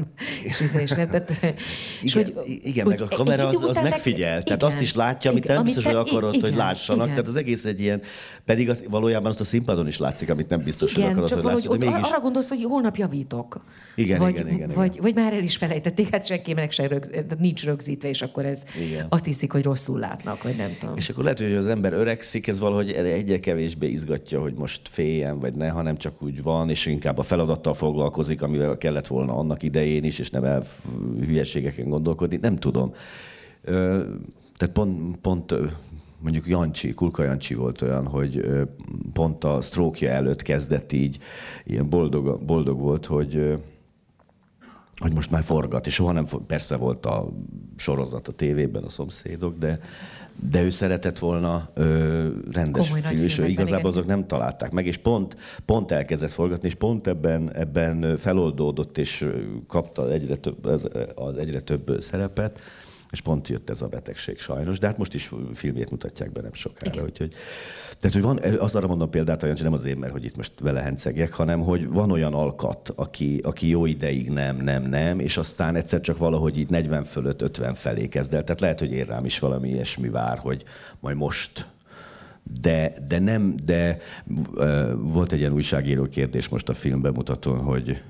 És, 0.43 0.61
ez 0.61 0.81
is 0.81 0.91
nem. 0.91 1.09
Tehát, 1.09 1.31
igen, 1.41 1.55
és 2.03 2.15
hogy, 2.15 2.35
igen 2.62 2.85
hogy 2.85 2.99
meg 2.99 3.11
a 3.12 3.16
kamera 3.16 3.49
az, 3.49 3.62
az 3.62 3.79
megfigyel. 3.83 4.35
Meg, 4.35 4.43
tehát 4.43 4.62
igen, 4.62 4.73
azt 4.73 4.81
is 4.81 4.95
látja, 4.95 5.31
amit 5.31 5.47
nem 5.47 5.65
biztos, 5.65 5.85
hogy 5.85 5.95
akarod, 5.95 6.35
igen, 6.35 6.49
hogy 6.49 6.59
lássanak. 6.59 7.05
Igen. 7.05 7.15
Tehát 7.15 7.31
az 7.31 7.37
egész 7.37 7.65
egy 7.65 7.81
ilyen, 7.81 8.03
pedig 8.45 8.71
az, 8.71 8.85
valójában 8.91 9.31
azt 9.31 9.41
a 9.41 9.45
színpadon 9.45 9.87
is 9.87 9.99
látszik, 9.99 10.31
amit 10.31 10.49
nem 10.49 10.62
biztos, 10.62 10.93
igen, 10.93 11.03
hogy 11.03 11.11
akarod, 11.12 11.29
csak 11.29 11.41
hogy 11.41 11.55
lássad. 11.55 11.79
Mégis... 11.79 12.11
Arra 12.11 12.21
gondolsz, 12.21 12.49
hogy 12.49 12.65
holnap 12.65 12.97
javítok. 12.97 13.65
Igen, 13.97 14.19
vagy, 14.19 14.31
igen, 14.31 14.49
igen, 14.49 14.71
vagy, 14.75 14.91
igen. 14.91 15.03
vagy 15.03 15.15
már 15.15 15.33
el 15.33 15.43
is 15.43 15.57
felejtették, 15.57 16.09
hát 16.09 16.27
senkinek 16.27 16.71
se 16.71 16.87
rögz, 16.87 17.11
nincs 17.39 17.65
rögzítve, 17.65 18.09
és 18.09 18.23
akkor 18.23 18.45
ez 18.45 18.62
igen. 18.81 19.07
azt 19.09 19.25
hiszik, 19.25 19.53
hogy 19.53 19.62
rosszul 19.62 19.99
látnak, 19.99 20.43
vagy 20.43 20.57
nem 20.57 20.77
tudom. 20.79 20.97
És 20.97 21.09
akkor 21.09 21.25
lehet, 21.25 21.39
hogy 21.39 21.53
az 21.53 21.69
ember 21.69 21.93
öregszik, 21.93 22.47
ez 22.49 22.61
valahogy 22.61 22.91
egyre 22.91 23.43
többé-kevésbé 23.45 23.89
izgatja, 23.89 24.41
hogy 24.41 24.55
most 24.55 24.89
féljen, 24.89 25.39
vagy 25.39 25.55
ne, 25.55 25.69
hanem 25.69 25.97
csak 25.97 26.23
úgy 26.23 26.43
van, 26.43 26.71
és 26.71 26.87
inkább 26.87 27.19
a 27.19 27.23
feladattal 27.23 27.75
foglalkozik, 27.75 28.43
amivel 28.43 28.79
kellett 28.79 29.07
volna 29.07 29.37
annak 29.37 29.62
idején 29.62 30.05
is, 30.05 30.19
és 30.19 30.31
nem 30.31 30.45
el 30.45 30.65
hülyeségeken 31.21 31.89
gondolkodni. 31.89 32.39
Nem 32.41 32.57
tudom. 32.57 32.95
Tehát 34.57 34.73
pont, 34.73 35.16
pont 35.16 35.55
mondjuk 36.25 36.47
Jancsi, 36.47 36.95
Kulka 36.95 37.23
Jancsi 37.23 37.55
volt 37.55 37.83
olyan, 37.83 38.07
hogy 38.07 38.47
pont 39.13 39.45
a 39.45 39.61
sztrókja 39.61 40.11
előtt 40.11 40.43
kezdett 40.43 40.93
így, 40.93 41.19
ilyen 41.65 41.89
boldog, 41.89 42.45
boldog 42.45 42.81
volt, 42.81 43.07
hogy 43.07 43.59
hogy 44.97 45.13
most 45.13 45.31
már 45.31 45.43
forgat, 45.43 45.87
és 45.87 45.95
soha 45.95 46.13
nem, 46.13 46.27
persze 46.47 46.77
volt 46.77 47.07
a 47.07 47.29
sorozat 47.77 48.29
a 48.29 48.33
tévében, 48.33 48.83
a 48.83 48.89
szomszédok, 48.89 49.59
de, 49.59 49.81
de 50.51 50.63
ő 50.63 50.71
szeretett 50.71 51.19
volna 51.19 51.71
ö, 51.75 52.29
rendes 52.53 52.89
film, 52.89 53.23
és 53.23 53.39
igazából 53.39 53.79
igen. 53.79 53.91
azok 53.91 54.07
nem 54.07 54.27
találták 54.27 54.71
meg, 54.71 54.87
és 54.87 54.97
pont, 54.97 55.37
pont 55.65 55.91
elkezdett 55.91 56.33
forgatni, 56.33 56.69
és 56.69 56.75
pont 56.75 57.07
ebben, 57.07 57.55
ebben 57.55 58.17
feloldódott, 58.17 58.99
és 58.99 59.29
kapta 59.67 60.13
egyre 60.13 60.37
több, 60.37 60.65
az, 60.65 60.89
az 61.15 61.37
egyre 61.37 61.61
több 61.61 61.97
szerepet, 62.01 62.61
és 63.15 63.20
pont 63.20 63.49
jött 63.49 63.70
ez 63.70 63.82
a 63.82 63.86
betegség 63.86 64.39
sajnos, 64.39 64.78
de 64.78 64.86
hát 64.86 64.99
most 64.99 65.15
is 65.15 65.31
filmét 65.53 65.91
mutatják 65.91 66.32
be 66.32 66.41
nem 66.41 66.53
sokára. 66.53 66.93
Igen. 66.93 67.05
Úgyhogy, 67.05 67.35
tehát, 67.99 68.12
hogy 68.12 68.23
van, 68.23 68.59
azt 68.59 68.74
arra 68.74 68.86
mondom 68.86 69.11
példát, 69.11 69.41
hogy 69.41 69.62
nem 69.62 69.73
azért, 69.73 69.99
mert 69.99 70.12
hogy 70.12 70.24
itt 70.24 70.36
most 70.36 70.53
vele 70.61 70.81
hencegjek, 70.81 71.32
hanem 71.32 71.61
hogy 71.61 71.89
van 71.89 72.11
olyan 72.11 72.35
alkat, 72.35 72.93
aki, 72.95 73.41
aki 73.43 73.69
jó 73.69 73.86
ideig 73.86 74.31
nem, 74.31 74.57
nem, 74.57 74.82
nem, 74.82 75.19
és 75.19 75.36
aztán 75.36 75.77
egyszer 75.77 76.01
csak 76.01 76.19
valahogy 76.19 76.59
itt 76.59 76.69
40 76.69 77.05
fölött 77.05 77.43
50 77.43 77.74
felé 77.74 78.09
kezd 78.09 78.35
el. 78.35 78.45
Tehát 78.45 78.61
lehet, 78.61 78.78
hogy 78.78 78.93
ér 78.93 79.07
rám 79.07 79.24
is 79.24 79.39
valami 79.39 79.69
ilyesmi 79.69 80.09
vár, 80.09 80.39
hogy 80.39 80.65
majd 81.01 81.16
most 81.16 81.66
de, 82.61 82.93
de 83.09 83.19
nem, 83.19 83.57
de 83.65 83.99
ö, 84.55 84.93
volt 84.97 85.32
egy 85.32 85.39
ilyen 85.39 85.53
újságíró 85.53 86.05
kérdés 86.05 86.49
most 86.49 86.69
a 86.69 86.74
film 86.74 87.01
bemutatón, 87.01 87.59
hogy 87.59 88.03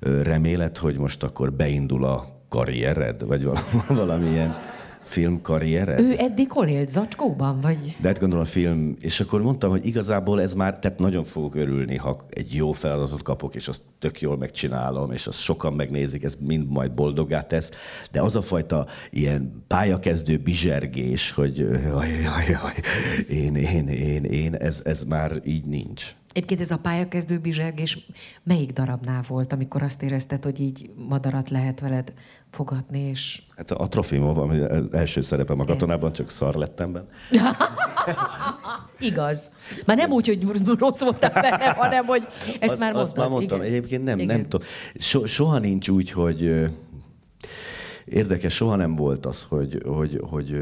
ö, 0.00 0.22
reméled, 0.22 0.76
hogy 0.76 0.96
most 0.96 1.22
akkor 1.22 1.52
beindul 1.52 2.04
a 2.04 2.24
karriered, 2.52 3.26
vagy 3.26 3.44
val- 3.44 3.70
valamilyen 3.98 4.54
filmkarriered? 5.02 6.00
Ő 6.00 6.14
eddig 6.18 6.52
hol 6.52 6.66
élt? 6.66 6.88
Zacskóban? 6.88 7.60
Vagy? 7.60 7.96
De 8.00 8.08
hát 8.08 8.18
gondolom 8.18 8.44
a 8.44 8.48
film, 8.48 8.96
és 9.00 9.20
akkor 9.20 9.42
mondtam, 9.42 9.70
hogy 9.70 9.86
igazából 9.86 10.40
ez 10.40 10.52
már, 10.52 10.78
tehát 10.78 10.98
nagyon 10.98 11.24
fogok 11.24 11.54
örülni, 11.54 11.96
ha 11.96 12.24
egy 12.28 12.54
jó 12.54 12.72
feladatot 12.72 13.22
kapok, 13.22 13.54
és 13.54 13.68
azt 13.68 13.82
tök 13.98 14.20
jól 14.20 14.36
megcsinálom, 14.36 15.12
és 15.12 15.26
azt 15.26 15.38
sokan 15.38 15.72
megnézik, 15.72 16.22
ez 16.22 16.36
mind 16.40 16.70
majd 16.70 16.92
boldogá 16.92 17.42
tesz, 17.42 17.70
de 18.10 18.20
az 18.20 18.36
a 18.36 18.42
fajta 18.42 18.86
ilyen 19.10 19.64
pályakezdő 19.66 20.36
bizsergés, 20.36 21.30
hogy 21.30 21.58
jaj, 21.58 22.08
jaj, 22.08 22.44
jaj, 22.48 22.74
én, 23.28 23.54
én, 23.56 23.88
én, 23.88 24.24
én, 24.24 24.54
ez, 24.54 24.80
ez 24.84 25.04
már 25.04 25.40
így 25.44 25.64
nincs. 25.64 26.14
Egyébként 26.32 26.60
ez 26.60 26.70
a 26.70 26.78
pályakezdő 26.78 27.38
bizsergés 27.38 27.98
melyik 28.42 28.72
darabnál 28.72 29.22
volt, 29.28 29.52
amikor 29.52 29.82
azt 29.82 30.02
érezted, 30.02 30.44
hogy 30.44 30.60
így 30.60 30.90
madarat 31.08 31.50
lehet 31.50 31.80
veled 31.80 32.12
fogatni, 32.50 32.98
és 33.00 33.42
Hát 33.56 33.70
a 33.70 33.88
Trofimov, 33.88 34.38
ami 34.38 34.58
az 34.60 34.92
első 34.92 35.20
szerepem 35.20 35.60
a 35.60 35.64
katonában, 35.64 36.12
csak 36.12 36.30
szar 36.30 36.54
lettem 36.54 36.92
benne. 36.92 37.06
igaz. 38.98 39.50
Már 39.86 39.96
nem 39.96 40.10
úgy, 40.10 40.26
hogy 40.26 40.46
rossz 40.78 41.00
voltál 41.00 41.42
benne, 41.42 41.70
hanem 41.70 42.04
hogy 42.06 42.26
ezt 42.60 42.72
azt, 42.72 42.78
már 42.78 42.92
mondtad. 42.92 43.02
Azt 43.02 43.16
már 43.16 43.28
mondtam. 43.28 43.58
Igen. 43.58 43.70
Egyébként 43.70 44.04
nem, 44.04 44.18
Igen. 44.18 44.36
nem 44.36 44.48
tudom. 44.48 44.66
So, 44.94 45.26
soha 45.26 45.58
nincs 45.58 45.88
úgy, 45.88 46.10
hogy 46.10 46.70
érdekes, 48.04 48.54
soha 48.54 48.76
nem 48.76 48.94
volt 48.94 49.26
az, 49.26 49.46
hogy, 49.48 49.82
hogy, 49.86 50.20
hogy 50.30 50.56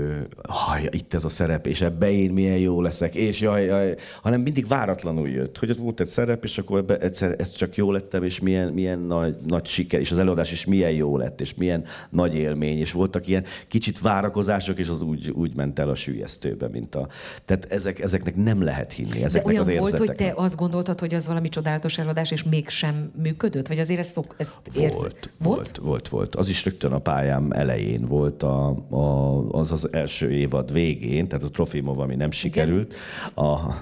haj, 0.49 0.89
itt 0.91 1.15
ez 1.15 1.25
a 1.25 1.29
szerep, 1.29 1.67
és 1.67 1.81
ebbe 1.81 2.11
én 2.11 2.33
milyen 2.33 2.59
jó 2.59 2.81
leszek, 2.81 3.15
és 3.15 3.41
jaj, 3.41 3.65
jaj, 3.65 3.95
hanem 4.23 4.41
mindig 4.41 4.67
váratlanul 4.67 5.29
jött, 5.29 5.59
hogy 5.59 5.71
ott 5.71 5.77
volt 5.77 6.01
egy 6.01 6.07
szerep, 6.07 6.45
és 6.45 6.59
akkor 6.59 6.79
ebbe 6.79 6.99
egyszer 6.99 7.35
ez 7.39 7.51
csak 7.51 7.77
jó 7.77 7.91
lettem, 7.93 8.25
és 8.25 8.41
milyen, 8.41 8.73
milyen 8.73 8.99
nagy, 8.99 9.37
nagy 9.47 9.67
siker, 9.67 10.01
és 10.01 10.11
az 10.11 10.19
előadás 10.19 10.53
is 10.53 10.65
milyen 10.65 10.93
jó 10.93 11.17
lett, 11.17 11.41
és 11.41 11.55
milyen 11.55 11.85
nagy 12.11 12.35
élmény, 12.35 12.79
és 12.79 12.93
voltak 12.93 13.27
ilyen 13.27 13.45
kicsit 13.69 14.01
várakozások, 14.01 14.79
és 14.79 14.89
az 14.89 15.03
úgy, 15.03 15.31
úgy 15.31 15.55
ment 15.55 15.79
el 15.79 15.89
a 15.89 15.95
sülyeztőbe, 15.95 16.69
mint 16.69 16.95
a... 16.95 17.09
Tehát 17.45 17.67
ezek, 17.73 18.01
ezeknek 18.01 18.37
nem 18.37 18.63
lehet 18.63 18.93
hinni, 18.93 19.19
De 19.19 19.25
ezeknek 19.25 19.53
olyan 19.53 19.69
az 19.69 19.79
volt, 19.79 19.99
hogy 19.99 20.07
te 20.07 20.13
érzeteknek. 20.13 20.45
azt 20.45 20.57
gondoltad, 20.57 21.01
hogy 21.01 21.15
az 21.15 21.27
valami 21.27 21.49
csodálatos 21.49 21.99
előadás, 21.99 22.31
és 22.31 22.43
mégsem 22.43 23.11
működött? 23.23 23.67
Vagy 23.69 23.79
azért 23.79 24.01
ezt, 24.01 24.13
szok, 24.13 24.35
ezt 24.37 24.69
érzed? 24.77 25.01
Volt, 25.03 25.31
volt, 25.39 25.79
volt, 25.79 26.09
volt. 26.09 26.35
Az 26.35 26.49
is 26.49 26.65
rögtön 26.65 26.93
a 26.93 26.99
pályám 27.31 27.51
elején 27.53 28.05
volt, 28.05 28.43
a, 28.43 28.69
a, 28.91 29.49
az 29.51 29.73
az 29.73 29.93
első 29.93 30.31
évad 30.31 30.73
végén, 30.73 31.29
tehát 31.29 31.45
a 31.45 31.51
Trofimov, 31.51 32.01
ami 32.01 32.15
nem 32.15 32.31
sikerült. 32.31 32.95
A, 33.35 33.75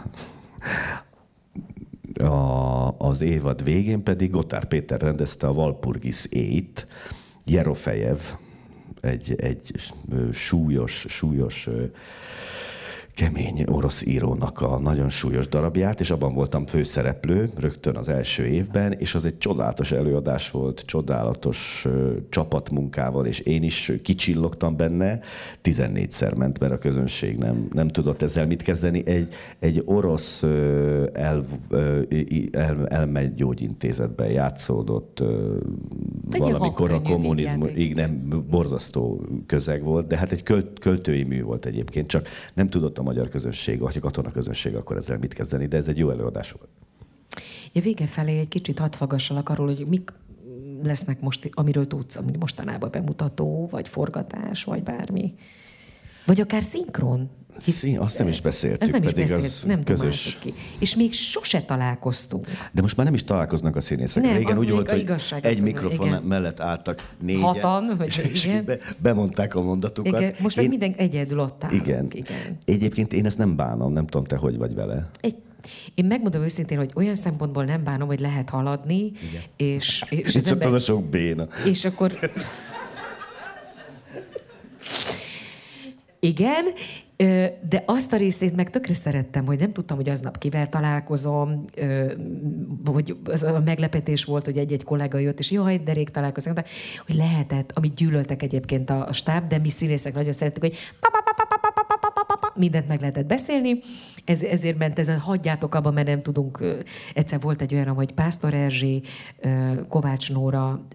a, 2.25 2.95
az 2.99 3.21
évad 3.21 3.65
végén 3.65 4.03
pedig 4.03 4.31
Gotár 4.31 4.65
Péter 4.65 5.01
rendezte 5.01 5.47
a 5.47 5.53
Valpurgis 5.53 6.29
8, 6.31 6.65
Jerofejev, 7.45 8.19
egy, 9.01 9.35
egy 9.37 9.73
súlyos, 10.33 11.07
súlyos 11.09 11.69
kemény 13.19 13.65
orosz 13.67 14.07
írónak 14.07 14.61
a 14.61 14.79
nagyon 14.79 15.09
súlyos 15.09 15.49
darabját, 15.49 16.01
és 16.01 16.11
abban 16.11 16.35
voltam 16.35 16.67
főszereplő 16.67 17.51
rögtön 17.57 17.97
az 17.97 18.09
első 18.09 18.47
évben, 18.47 18.93
és 18.93 19.15
az 19.15 19.25
egy 19.25 19.39
csodálatos 19.39 19.93
előadás 19.93 20.51
volt, 20.51 20.81
csodálatos 20.81 21.83
ö, 21.85 22.13
csapatmunkával, 22.29 23.27
és 23.27 23.39
én 23.39 23.63
is 23.63 23.93
kicsillogtam 24.03 24.77
benne. 24.77 25.21
14-szer 25.65 26.37
ment, 26.37 26.59
mert 26.59 26.73
a 26.73 26.79
közönség 26.79 27.37
nem, 27.37 27.69
nem 27.73 27.89
tudott 27.89 28.23
ezzel 28.23 28.47
mit 28.47 28.63
kezdeni. 28.63 29.07
Egy, 29.07 29.29
egy 29.59 29.83
orosz 29.85 30.43
ö, 30.43 31.07
el, 31.13 31.45
ö, 31.69 32.03
el, 32.53 32.87
elmegy 32.89 33.35
gyógyintézetben 33.35 34.31
játszódott 34.31 35.21
ö, 35.21 35.57
Egy 36.31 36.41
valamikor 36.41 36.93
a 36.93 37.03
kommunizmus, 37.03 37.71
igen, 37.75 38.11
nem, 38.29 38.45
borzasztó 38.51 39.25
közeg 39.47 39.83
volt, 39.83 40.07
de 40.07 40.17
hát 40.17 40.33
egy 40.33 40.43
költ, 40.43 40.79
költői 40.79 41.23
mű 41.23 41.43
volt 41.43 41.67
egyébként, 41.67 42.07
csak 42.07 42.29
nem 42.55 42.67
tudott 42.67 42.99
a 42.99 43.07
magyar 43.09 43.29
közönség, 43.29 43.79
vagy 43.79 43.97
a 43.97 44.01
katona 44.01 44.31
közönség 44.31 44.75
akkor 44.75 44.97
ezzel 44.97 45.19
mit 45.19 45.35
kezdeni, 45.35 45.67
de 45.67 45.77
ez 45.77 45.89
egy 45.89 45.99
jó 45.99 46.11
előadás 46.11 46.53
volt. 46.53 46.71
Ja, 47.73 47.81
vége 47.81 48.07
felé 48.07 48.39
egy 48.39 48.49
kicsit 48.49 48.79
hadd 48.79 48.93
fagassalak 48.93 49.49
arról, 49.49 49.67
hogy 49.67 49.87
mik 49.87 50.13
lesznek 50.83 51.21
most, 51.21 51.51
amiről 51.53 51.87
tudsz, 51.87 52.17
ami 52.17 52.33
mostanában 52.39 52.91
bemutató, 52.91 53.69
vagy 53.71 53.89
forgatás, 53.89 54.65
vagy 54.65 54.83
bármi. 54.83 55.35
Vagy 56.27 56.41
akár 56.41 56.63
szinkron. 56.63 57.31
Szín, 57.67 57.99
azt 57.99 58.19
nem 58.19 58.29
is 58.29 58.41
beszéltük, 58.41 58.83
Ez 58.83 58.89
nem 58.89 59.03
is 59.03 59.09
pedig 59.11 59.29
beszélt, 59.29 59.45
az 59.45 59.65
nem 59.67 59.83
közös. 59.85 60.39
ki. 60.41 60.55
És 60.79 60.95
még 60.97 61.13
sose 61.13 61.63
találkoztunk. 61.63 62.47
De 62.73 62.83
most 62.83 62.97
már 62.97 63.07
nem 63.07 63.15
is 63.15 63.25
találkoznak 63.25 63.77
a 63.77 63.81
színészek. 63.81 64.23
Nem, 64.23 64.37
Régen 64.37 64.59
úgy 64.59 64.71
volt, 64.71 64.91
hogy 64.91 65.13
egy 65.43 65.63
mikrofon 65.63 66.07
igen. 66.07 66.23
mellett 66.23 66.61
álltak 66.61 67.11
négyen, 67.21 67.43
Hatan, 67.43 67.95
vagy 67.99 68.29
és, 68.33 68.45
igen. 68.45 68.65
be, 68.65 68.79
bemondták 68.99 69.55
a 69.55 69.63
mondatukat. 69.63 70.21
Igen, 70.21 70.35
most 70.41 70.57
meg 70.57 70.69
minden 70.69 70.93
egyedül 70.97 71.39
ott 71.39 71.65
állunk. 71.65 71.87
igen. 71.87 72.07
igen. 72.13 72.59
Egyébként 72.65 73.13
én 73.13 73.27
ezt 73.27 73.39
nem 73.39 73.57
bánom, 73.57 73.93
nem 73.93 74.07
tudom, 74.07 74.27
te 74.27 74.37
hogy 74.37 74.57
vagy 74.57 74.75
vele. 74.75 75.11
Egy, 75.21 75.37
én 75.95 76.05
megmondom 76.05 76.43
őszintén, 76.43 76.79
hogy 76.79 76.91
olyan 76.95 77.15
szempontból 77.15 77.65
nem 77.65 77.85
bánom, 77.85 78.09
hogy 78.09 78.21
lehet 78.21 78.51
haladni, 78.51 78.97
Igen. 78.97 79.43
és, 79.57 80.05
és, 80.11 80.19
És 80.19 80.35
az 80.35 80.47
ember- 80.47 80.67
az 80.67 80.73
a 80.73 80.79
sok 80.79 81.05
béna. 81.05 81.47
És 81.65 81.85
akkor... 81.85 82.13
Igen, 86.21 86.65
de 87.69 87.83
azt 87.87 88.13
a 88.13 88.17
részét 88.17 88.57
meg 88.57 88.71
tökre 88.71 88.95
szerettem, 88.95 89.47
hogy 89.47 89.59
nem 89.59 89.73
tudtam, 89.73 89.97
hogy 89.97 90.09
aznap 90.09 90.39
kivel 90.39 90.69
találkozom, 90.69 91.65
hogy 92.85 93.17
az 93.25 93.43
a 93.43 93.63
meglepetés 93.65 94.25
volt, 94.25 94.45
hogy 94.45 94.59
egy-egy 94.59 94.85
kollega 94.85 95.19
jött, 95.19 95.39
és 95.39 95.51
jaj, 95.51 95.79
de 95.79 95.93
rég 95.93 96.11
találkozunk, 96.11 96.57
de 96.57 96.65
hogy 97.07 97.15
lehetett, 97.15 97.73
amit 97.75 97.95
gyűlöltek 97.95 98.43
egyébként 98.43 98.91
a 98.91 99.09
stáb, 99.13 99.49
de 99.49 99.59
mi 99.59 99.69
színészek 99.69 100.15
nagyon 100.15 100.33
szerettük, 100.33 100.63
hogy 100.63 100.77
mindent 102.59 102.89
meg 102.89 103.01
lehetett 103.01 103.27
beszélni, 103.27 103.79
ez, 104.25 104.43
ezért 104.43 104.79
ment 104.79 104.99
ez 104.99 105.09
a 105.09 105.19
hagyjátok 105.19 105.75
abba, 105.75 105.91
mert 105.91 106.07
nem 106.07 106.23
tudunk. 106.23 106.65
Egyszer 107.15 107.41
volt 107.41 107.63
egy 107.63 107.75
olyan, 107.75 107.89
hogy 107.89 108.13
Pásztor 108.13 108.55
Erzsé, 108.55 109.01
Kovács 109.89 110.33
Nóra, 110.33 110.87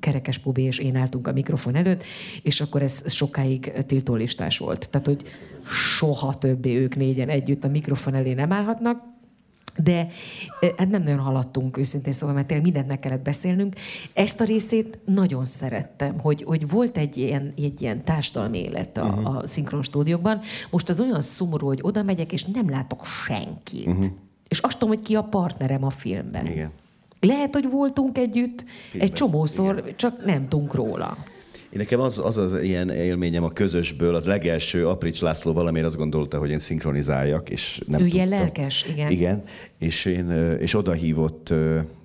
Kerekes 0.00 0.38
Pubi 0.38 0.62
és 0.62 0.78
én 0.78 0.96
álltunk 0.96 1.26
a 1.26 1.32
mikrofon 1.32 1.74
előtt, 1.74 2.04
és 2.42 2.60
akkor 2.60 2.82
ez 2.82 3.12
sokáig 3.12 3.72
tiltólistás 3.86 4.58
volt. 4.58 4.88
Tehát, 4.90 5.06
hogy 5.06 5.22
soha 5.96 6.38
többé 6.38 6.76
ők 6.76 6.96
négyen 6.96 7.28
együtt 7.28 7.64
a 7.64 7.68
mikrofon 7.68 8.14
elé 8.14 8.32
nem 8.32 8.52
állhatnak, 8.52 9.02
de 9.76 10.08
hát 10.76 10.88
nem 10.88 11.02
nagyon 11.02 11.18
haladtunk 11.18 11.76
őszintén 11.76 12.12
szóval, 12.12 12.34
mert 12.34 12.46
tényleg 12.46 12.64
mindent 12.66 12.88
meg 12.88 12.98
kellett 12.98 13.22
beszélnünk. 13.22 13.74
Ezt 14.12 14.40
a 14.40 14.44
részét 14.44 14.98
nagyon 15.04 15.44
szerettem, 15.44 16.18
hogy, 16.20 16.42
hogy 16.42 16.68
volt 16.68 16.96
egy 16.96 17.16
ilyen, 17.16 17.52
egy 17.56 17.80
ilyen 17.80 18.04
társadalmi 18.04 18.58
élet 18.58 18.96
a, 18.96 19.04
uh-huh. 19.04 19.36
a 19.36 19.46
szinkron 19.46 19.82
stúdiókban. 19.82 20.40
Most 20.70 20.88
az 20.88 21.00
olyan 21.00 21.22
szomorú, 21.22 21.66
hogy 21.66 21.78
oda 21.82 22.02
megyek, 22.02 22.32
és 22.32 22.44
nem 22.44 22.70
látok 22.70 23.04
senkit. 23.04 23.86
Uh-huh. 23.86 24.04
És 24.48 24.58
azt 24.58 24.78
tudom, 24.78 24.94
hogy 24.94 25.04
ki 25.04 25.16
a 25.16 25.22
partnerem 25.22 25.84
a 25.84 25.90
filmben. 25.90 26.46
Igen. 26.46 26.70
Lehet, 27.20 27.54
hogy 27.54 27.70
voltunk 27.70 28.18
együtt 28.18 28.64
Filmben, 28.68 29.08
egy 29.08 29.12
csomószor, 29.12 29.94
csak 29.96 30.24
nem 30.24 30.48
tudunk 30.48 30.74
róla. 30.74 31.18
Én 31.72 31.78
nekem 31.78 32.00
az, 32.00 32.18
az 32.24 32.36
az 32.36 32.54
ilyen 32.62 32.90
élményem 32.90 33.44
a 33.44 33.48
közösből, 33.48 34.14
az 34.14 34.24
legelső 34.24 34.88
Aprics 34.88 35.20
László 35.20 35.52
valamiért 35.52 35.86
azt 35.86 35.96
gondolta, 35.96 36.38
hogy 36.38 36.50
én 36.50 36.58
szinkronizáljak, 36.58 37.50
és 37.50 37.80
nem 37.86 38.00
Ő 38.00 38.02
tudtam. 38.02 38.16
ilyen 38.16 38.28
lelkes, 38.28 38.86
igen. 38.92 39.10
Igen, 39.10 39.42
és, 39.80 40.04
én, 40.04 40.30
és 40.60 40.74
oda 40.74 40.92
hívott, 40.92 41.52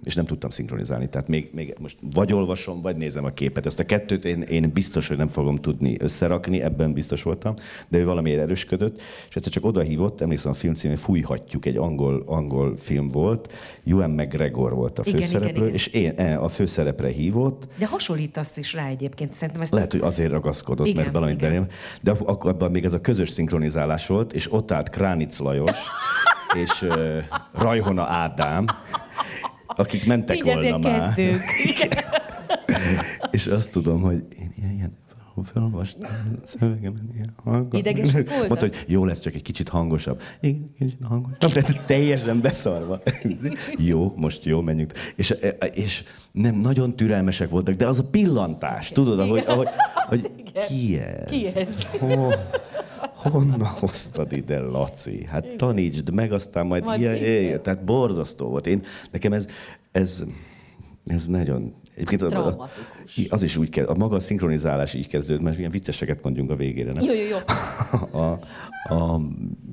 és 0.03 0.15
nem 0.15 0.25
tudtam 0.25 0.49
szinkronizálni. 0.49 1.09
Tehát 1.09 1.27
még, 1.27 1.49
még 1.53 1.75
most 1.79 1.97
vagy 2.13 2.33
olvasom, 2.33 2.81
vagy 2.81 2.95
nézem 2.95 3.25
a 3.25 3.29
képet. 3.29 3.65
Ezt 3.65 3.79
a 3.79 3.85
kettőt 3.85 4.25
én, 4.25 4.41
én 4.41 4.71
biztos, 4.73 5.07
hogy 5.07 5.17
nem 5.17 5.27
fogom 5.27 5.55
tudni 5.55 5.95
összerakni, 5.99 6.61
ebben 6.61 6.93
biztos 6.93 7.23
voltam, 7.23 7.53
de 7.87 7.97
ő 7.97 8.05
valamiért 8.05 8.39
erősködött, 8.41 9.01
és 9.29 9.35
egyszer 9.35 9.51
csak 9.51 9.65
oda 9.65 9.81
hívott, 9.81 10.21
emlékszem 10.21 10.51
a 10.51 10.53
film 10.53 10.73
címén, 10.73 10.97
Fújhatjuk, 10.97 11.65
egy 11.65 11.77
angol, 11.77 12.23
angol 12.25 12.77
film 12.77 13.09
volt, 13.09 13.53
Ewan 13.85 14.09
McGregor 14.09 14.73
volt 14.73 14.99
a 14.99 15.01
Igen, 15.05 15.19
főszereplő, 15.19 15.49
igen, 15.49 15.61
igen. 15.61 15.73
és 15.73 15.87
én 15.87 16.13
e, 16.15 16.41
a 16.41 16.47
főszerepre 16.47 17.07
hívott, 17.07 17.67
De 17.77 17.87
hasonlítasz 17.87 18.57
is 18.57 18.73
rá 18.73 18.87
egyébként, 18.87 19.33
szerintem 19.33 19.61
ezt 19.63 19.73
lehet, 19.73 19.91
hogy 19.91 20.01
azért 20.01 20.31
ragaszkodott, 20.31 20.87
Igen, 20.87 21.01
mert 21.01 21.13
valami 21.13 21.31
igen. 21.31 21.49
belém. 21.49 21.67
De 22.01 22.11
ak- 22.11 22.27
akkor 22.27 22.51
abban 22.51 22.71
még 22.71 22.83
ez 22.85 22.93
a 22.93 23.01
közös 23.01 23.29
szinkronizálás 23.29 24.07
volt, 24.07 24.33
és 24.33 24.53
ott 24.53 24.71
állt 24.71 24.89
Kránic 24.89 25.37
Lajos, 25.37 25.71
és 26.53 26.81
uh, 26.81 27.17
Rajhona 27.53 28.03
Ádám, 28.03 28.65
akik 29.67 30.05
mentek 30.05 30.35
Így 30.37 30.43
volna 30.43 30.77
már. 30.77 30.99
kezdők. 30.99 31.41
És 33.31 33.45
azt 33.45 33.71
tudom, 33.71 34.01
hogy 34.01 34.25
én 34.39 34.53
ilyen, 34.57 34.71
ilyen 34.71 34.97
fel- 35.07 35.43
felolvastam 35.53 36.09
a 36.43 36.47
szövegemen, 36.47 37.09
ilyen 37.13 37.33
hangosan. 37.43 37.79
Idegesek 37.79 38.29
voltak? 38.29 38.47
Mondta, 38.47 38.65
hogy 38.65 38.83
jó 38.87 39.05
lesz, 39.05 39.19
csak 39.19 39.33
egy 39.35 39.41
kicsit 39.41 39.69
hangosabb. 39.69 40.21
Igen, 40.41 40.73
kicsit 40.77 40.97
hangosabb. 41.03 41.51
De 41.51 41.61
teljesen 41.85 42.41
beszarva. 42.41 43.01
jó, 43.89 44.13
most 44.15 44.43
jó, 44.43 44.61
menjünk. 44.61 44.93
És, 45.15 45.35
és 45.73 46.03
nem, 46.31 46.55
nagyon 46.55 46.95
türelmesek 46.95 47.49
voltak, 47.49 47.75
de 47.75 47.87
az 47.87 47.99
a 47.99 48.03
pillantás, 48.03 48.89
tudod, 48.89 49.19
ahogy, 49.19 49.43
ahogy, 49.47 49.67
hogy 50.09 50.31
ki 50.67 50.99
ez? 50.99 51.29
Ki 51.29 51.47
ez? 51.55 51.85
Ho, 51.99 52.29
honnan 53.29 53.59
hoztad 53.63 54.31
ide, 54.31 54.59
Laci? 54.59 55.25
Hát 55.25 55.45
tanítsd 55.57 56.13
meg, 56.13 56.31
aztán 56.31 56.65
majd, 56.65 56.83
Majd 56.83 56.99
ilyen, 56.99 57.15
igen. 57.15 57.41
ilyen, 57.41 57.61
tehát 57.61 57.83
borzasztó 57.83 58.47
volt. 58.47 58.67
Én, 58.67 58.81
nekem 59.11 59.33
ez, 59.33 59.45
ez, 59.91 60.23
ez 61.05 61.27
nagyon... 61.27 61.73
Egyébként 61.95 62.21
a- 62.21 62.69
az 63.29 63.43
is 63.43 63.57
úgy 63.57 63.69
kezd, 63.69 63.89
a 63.89 63.95
maga 63.95 64.15
a 64.15 64.19
szinkronizálás 64.19 64.93
így 64.93 65.07
kezdődött, 65.07 65.43
mert 65.43 65.57
ilyen 65.57 65.71
vicceseket 65.71 66.23
mondjunk 66.23 66.51
a 66.51 66.55
végére, 66.55 66.91
nem? 66.91 67.03
Jó, 67.03 67.13
jó, 67.13 67.27
jó. 67.27 67.37
a, 68.21 68.39
a, 68.89 69.19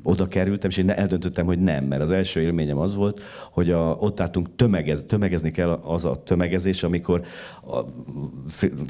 oda 0.02 0.28
kerültem, 0.28 0.70
és 0.70 0.76
én 0.76 0.90
eldöntöttem, 0.90 1.46
hogy 1.46 1.58
nem, 1.58 1.84
mert 1.84 2.02
az 2.02 2.10
első 2.10 2.40
élményem 2.40 2.78
az 2.78 2.94
volt, 2.94 3.22
hogy 3.50 3.70
a, 3.70 3.96
ott 4.00 4.20
álltunk 4.20 4.48
tömegez, 4.56 5.04
tömegezni 5.06 5.50
kell 5.50 5.68
az 5.70 6.04
a 6.04 6.22
tömegezés, 6.22 6.82
amikor 6.82 7.22
a 7.66 7.80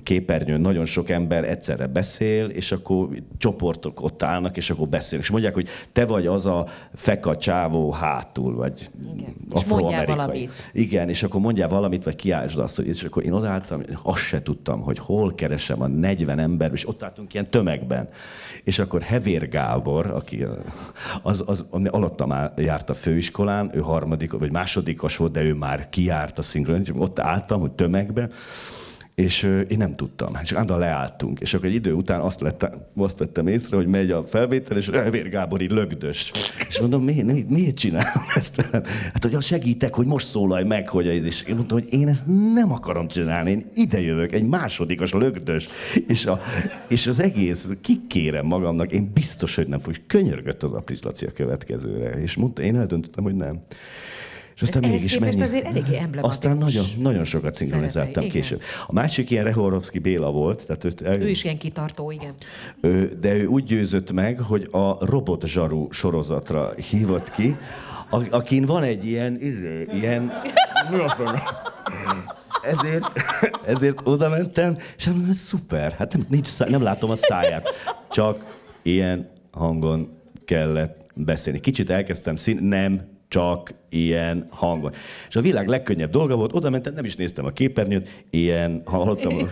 képernyőn 0.03 0.61
nagyon 0.61 0.85
sok 0.85 1.11
ember 1.11 1.45
egyszerre 1.45 1.87
beszél, 1.87 2.47
és 2.47 2.73
akkor 2.73 3.09
csoportok 3.39 4.03
ott 4.03 4.23
állnak, 4.23 4.57
és 4.57 4.71
akkor 4.71 4.89
beszélnek. 4.89 5.27
És 5.27 5.33
mondják, 5.33 5.55
hogy 5.55 5.69
te 5.93 6.05
vagy 6.05 6.27
az 6.27 6.47
a 6.47 6.67
feka 6.95 7.37
csávó 7.37 7.91
hátul, 7.91 8.55
vagy 8.55 8.91
Igen. 9.17 9.35
Afroamerikai. 9.51 10.49
Igen, 10.73 11.09
és 11.09 11.23
akkor 11.23 11.41
mondjál 11.41 11.69
valamit, 11.69 12.05
vagy 12.05 12.17
kiáltsd 12.17 12.59
azt, 12.59 12.77
hogy- 12.77 12.87
és 12.87 13.05
akkor 13.05 13.25
én 13.25 13.33
odaálltam, 13.33 13.81
azt 14.03 14.19
se 14.23 14.43
tudtam, 14.43 14.81
hogy 14.81 14.99
hol 14.99 15.35
keresem 15.35 15.83
a 15.83 15.87
40 15.87 16.39
ember, 16.39 16.71
és 16.73 16.89
ott 16.89 17.03
álltunk 17.03 17.35
ilyen 17.35 17.51
tömegben. 17.51 18.09
És 18.65 18.79
akkor 18.79 19.03
Hevér 19.03 19.49
Gábor, 19.49 20.07
aki 20.07 20.47
az, 21.23 21.45
az, 21.47 21.67
ami 21.71 21.89
alattam 21.89 22.35
járt 22.57 22.91
a 22.91 22.95
főiskolán, 22.95 23.71
ő 23.75 23.81
harmadik, 23.81 24.33
vagy 24.33 24.53
másodikas 24.53 25.17
volt, 25.17 25.33
de 25.33 25.43
ő 25.43 25.55
már 25.55 25.89
kiárt 25.89 26.39
a 26.39 26.43
szinkron, 26.43 26.83
ott 26.97 27.19
álltam, 27.19 27.61
hogy 27.61 27.73
tömegben, 27.73 28.31
és 29.15 29.43
én 29.69 29.79
nem 29.79 29.93
tudtam. 29.93 30.39
És 30.43 30.53
állandóan 30.53 30.81
leálltunk. 30.81 31.41
És 31.41 31.55
akkor 31.55 31.67
egy 31.69 31.75
idő 31.75 31.93
után 31.93 32.21
azt, 32.21 32.41
lettem, 32.41 32.87
azt 32.97 33.19
vettem 33.19 33.47
észre, 33.47 33.77
hogy 33.77 33.87
megy 33.87 34.11
a 34.11 34.23
felvétel, 34.23 34.77
és 34.77 34.91
Hevér 34.93 35.29
Gábor 35.29 35.61
így 35.61 35.71
lögdös. 35.71 36.31
És 36.69 36.81
mondom, 36.81 37.05
miért, 37.05 37.25
miért, 37.25 37.49
miért 37.49 37.77
csinálom 37.77 38.25
ezt 38.35 38.57
velem? 38.57 38.83
Hát, 39.13 39.25
hogy 39.25 39.43
segítek, 39.43 39.95
hogy 39.95 40.07
most 40.07 40.27
szólalj 40.27 40.65
meg, 40.65 40.89
hogy 40.89 41.09
ez 41.09 41.25
is. 41.25 41.43
Én 41.43 41.55
mondtam, 41.55 41.79
hogy 41.79 41.93
én 41.93 42.09
ezt 42.09 42.27
nem 42.55 42.73
akarom 42.73 43.09
csinálni, 43.09 43.51
én 43.51 43.71
ide 43.75 44.01
jövök, 44.01 44.33
egy 44.33 44.45
másodikas 44.45 45.13
lögdös. 45.13 45.69
És, 46.07 46.27
a, 46.27 46.41
és 46.89 47.07
az 47.07 47.21
egész, 47.21 47.71
kikérem 47.81 48.47
magamnak, 48.47 48.93
én 48.93 49.11
biztos, 49.15 49.55
hogy 49.55 49.69
nem 49.69 49.79
fog. 49.79 49.93
És 49.93 50.01
könyörgött 50.07 50.63
az 50.63 50.73
Apris 50.73 51.03
Laci 51.03 51.27
a 51.27 51.33
következőre. 51.33 52.11
És 52.11 52.37
mondta, 52.37 52.63
én 52.63 52.77
eldöntöttem, 52.77 53.25
hogy 53.25 53.35
nem. 53.35 53.61
És 54.55 54.63
aztán 54.63 54.83
Ehhez 54.85 55.03
mégis 55.03 55.19
mennyi. 55.19 55.43
azért 55.43 55.65
eléggé 55.67 55.97
emblematikus 55.97 56.29
Aztán 56.31 56.57
nagyon, 56.57 56.85
nagyon 56.99 57.25
sokat 57.25 57.55
szinkronizáltam 57.55 58.13
szerepei, 58.13 58.41
később. 58.41 58.61
A 58.87 58.93
másik 58.93 59.31
ilyen 59.31 59.45
Rehorovski 59.45 59.99
Béla 59.99 60.31
volt, 60.31 60.67
tehát 60.67 60.85
őt 60.85 61.01
el, 61.03 61.21
Ő 61.23 61.29
is 61.29 61.45
ilyen 61.45 61.59
kitartó, 61.59 62.11
igen. 62.11 62.35
ő, 62.81 63.19
de 63.21 63.35
ő 63.35 63.47
úgy 63.47 63.65
győzött 63.65 64.13
meg, 64.13 64.41
hogy 64.41 64.69
a 64.71 65.07
Robot 65.07 65.47
Zsaru 65.47 65.93
sorozatra 65.93 66.73
hívott 66.91 67.31
ki, 67.31 67.57
a- 68.11 68.27
akin 68.37 68.65
van 68.65 68.83
egy 68.83 69.07
ilyen, 69.07 69.41
izé, 69.41 69.87
ilyen, 69.93 70.33
ezért, 72.63 73.05
ezért 73.67 74.01
oda 74.05 74.29
mentem, 74.29 74.77
és 74.97 75.07
mondom, 75.09 75.29
ez 75.31 75.37
szuper, 75.37 75.93
hát 75.93 76.13
nem, 76.13 76.27
nincs 76.29 76.47
szá, 76.47 76.67
nem 76.69 76.83
látom 76.83 77.11
a 77.11 77.15
száját, 77.15 77.69
csak 78.11 78.59
ilyen 78.83 79.31
hangon 79.51 80.09
kellett 80.45 81.07
beszélni. 81.15 81.61
Kicsit 81.61 81.91
elkezdtem 81.91 82.37
szín, 82.37 82.63
nem 82.63 83.01
csak 83.33 83.75
ilyen 83.89 84.47
hangon. 84.51 84.93
És 85.29 85.37
a 85.37 85.41
világ 85.41 85.69
legkönnyebb 85.69 86.11
dolga 86.11 86.37
volt, 86.37 86.55
oda 86.55 86.71
mentem, 86.71 86.95
nem 86.95 87.05
is 87.05 87.17
néztem 87.17 87.45
a 87.45 87.51
képernyőt, 87.51 88.25
ilyen, 88.31 88.83
hallottam, 88.85 89.49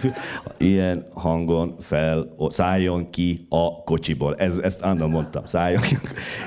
ilyen 0.58 1.06
hangon 1.14 1.74
fel, 1.78 2.36
szálljon 2.48 3.10
ki 3.10 3.46
a 3.48 3.82
kocsiból. 3.82 4.34
Ez, 4.34 4.58
ezt 4.58 4.82
állandóan 4.82 5.10
mondtam, 5.10 5.46
szálljon 5.46 5.82
ki. 5.82 5.96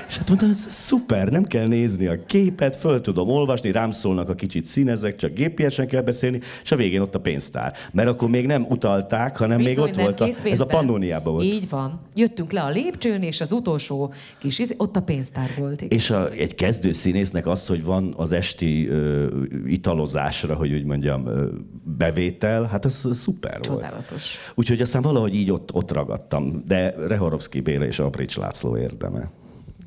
És 0.08 0.16
hát 0.16 0.28
mondtam, 0.28 0.50
ez 0.50 0.66
szuper, 0.68 1.28
nem 1.28 1.44
kell 1.44 1.66
nézni 1.66 2.06
a 2.06 2.24
képet, 2.26 2.76
föl 2.76 3.00
tudom 3.00 3.28
olvasni, 3.28 3.72
rám 3.72 3.90
szólnak 3.90 4.28
a 4.28 4.34
kicsit 4.34 4.64
színezek, 4.64 5.16
csak 5.16 5.32
gépiesen 5.32 5.86
kell 5.86 6.02
beszélni, 6.02 6.40
és 6.62 6.72
a 6.72 6.76
végén 6.76 7.00
ott 7.00 7.14
a 7.14 7.20
pénztár. 7.20 7.74
Mert 7.92 8.08
akkor 8.08 8.28
még 8.28 8.46
nem 8.46 8.66
utalták, 8.68 9.36
hanem 9.36 9.56
még 9.56 9.66
Bizony, 9.66 9.88
ott 9.88 9.94
nem, 9.94 10.04
volt 10.04 10.20
a, 10.20 10.48
ez 10.48 10.60
a. 10.60 10.66
Pannoniában 10.66 11.32
volt. 11.32 11.44
Így 11.44 11.68
van. 11.68 12.00
Jöttünk 12.14 12.52
le 12.52 12.62
a 12.62 12.68
lépcsőn, 12.68 13.22
és 13.22 13.40
az 13.40 13.52
utolsó 13.52 14.12
kis, 14.38 14.58
izé- 14.58 14.74
ott 14.78 14.96
a 14.96 15.02
pénztár 15.02 15.50
volt. 15.58 15.82
Igen. 15.82 15.98
És 15.98 16.10
a, 16.10 16.30
egy 16.30 16.54
kezdő 16.54 16.92
színésznek 17.24 17.46
azt, 17.52 17.68
hogy 17.68 17.84
van 17.84 18.14
az 18.16 18.32
esti 18.32 18.88
ö, 18.88 19.26
italozásra, 19.66 20.54
hogy 20.54 20.72
úgy 20.72 20.84
mondjam, 20.84 21.26
ö, 21.26 21.48
bevétel, 21.84 22.64
hát 22.64 22.84
ez 22.84 23.08
szuper 23.12 23.52
volt. 23.52 23.80
Csodálatos. 23.80 24.36
Úgyhogy 24.54 24.80
aztán 24.80 25.02
valahogy 25.02 25.34
így 25.34 25.50
ott, 25.50 25.72
ott 25.72 25.92
ragadtam. 25.92 26.62
De 26.66 26.94
Rehorovszki 27.06 27.60
Béla 27.60 27.84
és 27.84 27.98
Aprics 27.98 28.36
László 28.36 28.76
érdeme. 28.76 29.30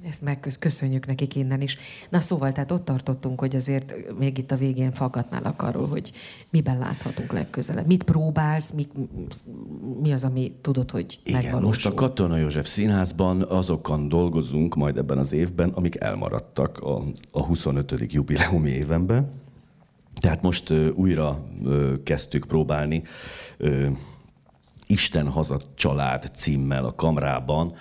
Ezt 0.08 0.22
megköszönjük 0.22 1.06
nekik 1.06 1.36
innen 1.36 1.62
is. 1.62 1.78
Na 2.10 2.20
szóval, 2.20 2.52
tehát 2.52 2.72
ott 2.72 2.86
tartottunk, 2.86 3.40
hogy 3.40 3.56
azért 3.56 3.94
még 4.18 4.38
itt 4.38 4.52
a 4.52 4.56
végén 4.56 4.92
faggatnálak 4.92 5.62
arról, 5.62 5.88
hogy 5.88 6.12
miben 6.50 6.78
láthatunk 6.78 7.32
legközelebb. 7.32 7.88
Mit 7.88 8.04
próbálsz, 8.04 8.72
mit, 8.72 8.92
mi 10.02 10.12
az, 10.12 10.24
ami 10.24 10.56
tudod, 10.62 10.92
hogy 10.92 11.20
Igen, 11.24 11.42
megvalósul. 11.42 11.68
most 11.68 11.86
a 11.86 11.94
Katona 11.94 12.38
József 12.38 12.68
Színházban 12.68 13.42
azokon 13.42 14.10
dolgozunk 14.10 14.76
majd 14.76 14.98
ebben 14.98 15.18
az 15.18 15.32
évben, 15.32 15.70
amik 15.70 16.00
elmaradtak 16.00 16.78
a, 16.78 17.04
a 17.32 17.44
25. 17.44 17.94
jubileumi 18.08 18.70
évenben. 18.70 19.32
Tehát 20.20 20.42
most 20.42 20.70
ö, 20.70 20.90
újra 20.90 21.40
ö, 21.64 21.94
kezdtük 22.04 22.46
próbálni 22.46 23.04
ö, 23.58 23.88
Isten 24.88 25.28
haza 25.28 25.60
család 25.76 26.32
címmel 26.36 26.86
a 26.86 26.96
kamrában, 26.96 27.76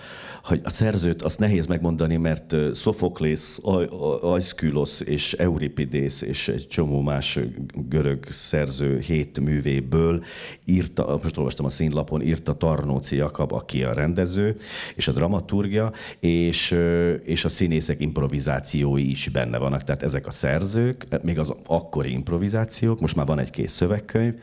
hogy 0.47 0.61
a 0.63 0.69
szerzőt 0.69 1.21
azt 1.21 1.39
nehéz 1.39 1.65
megmondani, 1.65 2.17
mert 2.17 2.53
ö, 2.53 2.71
Sophoklész, 2.73 3.59
Aj- 3.63 3.91
Aj- 3.91 4.23
Aeschylos 4.23 5.01
és 5.01 5.33
Euripidész 5.33 6.21
és 6.21 6.47
egy 6.47 6.67
csomó 6.67 7.01
más 7.01 7.39
görög 7.73 8.25
szerző 8.29 8.99
hét 8.99 9.39
művéből 9.39 10.23
írta, 10.65 11.19
most 11.23 11.37
olvastam 11.37 11.65
a 11.65 11.69
színlapon, 11.69 12.21
írta 12.21 12.53
Tarnóci 12.53 13.15
Jakab, 13.15 13.51
aki 13.51 13.83
a 13.83 13.93
rendező, 13.93 14.55
és 14.95 15.07
a 15.07 15.11
dramaturgia, 15.11 15.91
és, 16.19 16.75
és 17.23 17.45
a 17.45 17.49
színészek 17.49 18.01
improvizációi 18.01 19.09
is 19.09 19.29
benne 19.29 19.57
vannak, 19.57 19.83
tehát 19.83 20.03
ezek 20.03 20.27
a 20.27 20.31
szerzők, 20.31 21.07
még 21.21 21.39
az 21.39 21.53
akkori 21.65 22.11
improvizációk, 22.11 22.99
most 22.99 23.15
már 23.15 23.25
van 23.25 23.39
egy 23.39 23.49
kész 23.49 23.71
szövegkönyv, 23.71 24.33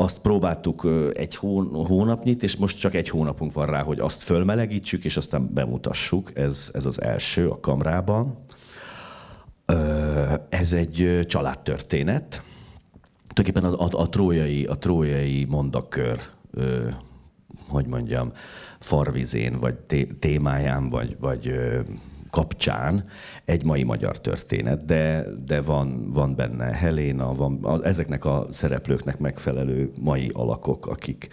azt 0.00 0.18
próbáltuk 0.18 0.88
egy 1.12 1.36
hón, 1.36 1.86
hónapnyit, 1.86 2.42
és 2.42 2.56
most 2.56 2.78
csak 2.78 2.94
egy 2.94 3.08
hónapunk 3.08 3.52
van 3.52 3.66
rá, 3.66 3.82
hogy 3.82 4.00
azt 4.00 4.22
fölmelegítsük, 4.22 5.04
és 5.04 5.16
aztán 5.16 5.54
bemutassuk. 5.54 6.38
Ez, 6.38 6.70
ez 6.72 6.84
az 6.84 7.00
első 7.02 7.48
a 7.48 7.60
kamrában. 7.60 8.38
Ez 10.48 10.72
egy 10.72 11.20
családtörténet. 11.26 12.42
Tulajdonképpen 13.26 13.64
a, 13.74 13.84
a, 13.84 14.02
a, 14.02 14.08
trójai, 14.08 14.64
a 14.64 14.74
trójai 14.74 15.44
mondakör, 15.44 16.20
hogy 17.68 17.86
mondjam, 17.86 18.32
farvizén, 18.78 19.58
vagy 19.58 19.74
té, 19.74 20.04
témáján, 20.04 20.88
vagy, 20.88 21.16
vagy 21.20 21.58
kapcsán 22.30 23.04
egy 23.44 23.64
mai 23.64 23.82
magyar 23.82 24.20
történet, 24.20 24.84
de, 24.84 25.24
de 25.46 25.60
van, 25.60 26.12
van 26.12 26.34
benne 26.34 26.64
Helena, 26.64 27.34
van 27.34 27.64
a, 27.64 27.84
ezeknek 27.84 28.24
a 28.24 28.46
szereplőknek 28.50 29.18
megfelelő 29.18 29.92
mai 30.00 30.30
alakok, 30.32 30.86
akik 30.86 31.28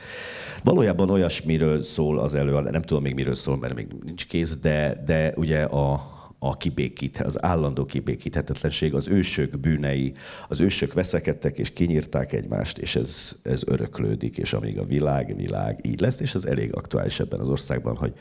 valójában 0.64 1.10
olyasmiről 1.10 1.84
szól 1.84 2.20
az 2.20 2.34
előadás, 2.34 2.72
nem 2.72 2.82
tudom 2.82 3.04
még 3.04 3.14
miről 3.14 3.36
szól, 3.36 3.58
mert 3.58 3.76
még 3.76 3.88
nincs 4.04 4.28
kész, 4.28 4.58
de, 4.58 5.04
de 5.06 5.34
ugye 5.36 5.64
a, 5.64 6.14
a 6.40 6.58
kibékít, 6.58 7.18
az 7.18 7.44
állandó 7.44 7.86
kibékíthetetlenség, 7.86 8.94
az 8.94 9.08
ősök 9.08 9.60
bűnei, 9.60 10.14
az 10.48 10.60
ősök 10.60 10.94
veszekedtek 10.94 11.58
és 11.58 11.74
kinyírták 11.74 12.34
egymást, 12.34 12.78
és 12.78 12.96
ez, 12.96 13.36
ez 13.44 13.62
öröklődik, 13.66 14.38
és 14.38 14.54
amíg 14.54 14.80
a 14.80 14.86
világ, 14.86 15.36
világ 15.36 15.80
így 15.84 16.00
lesz, 16.00 16.20
és 16.20 16.36
ez 16.36 16.46
elég 16.46 16.76
aktuális 16.76 17.20
ebben 17.20 17.40
az 17.40 17.50
országban, 17.50 17.96
hogy 17.96 18.14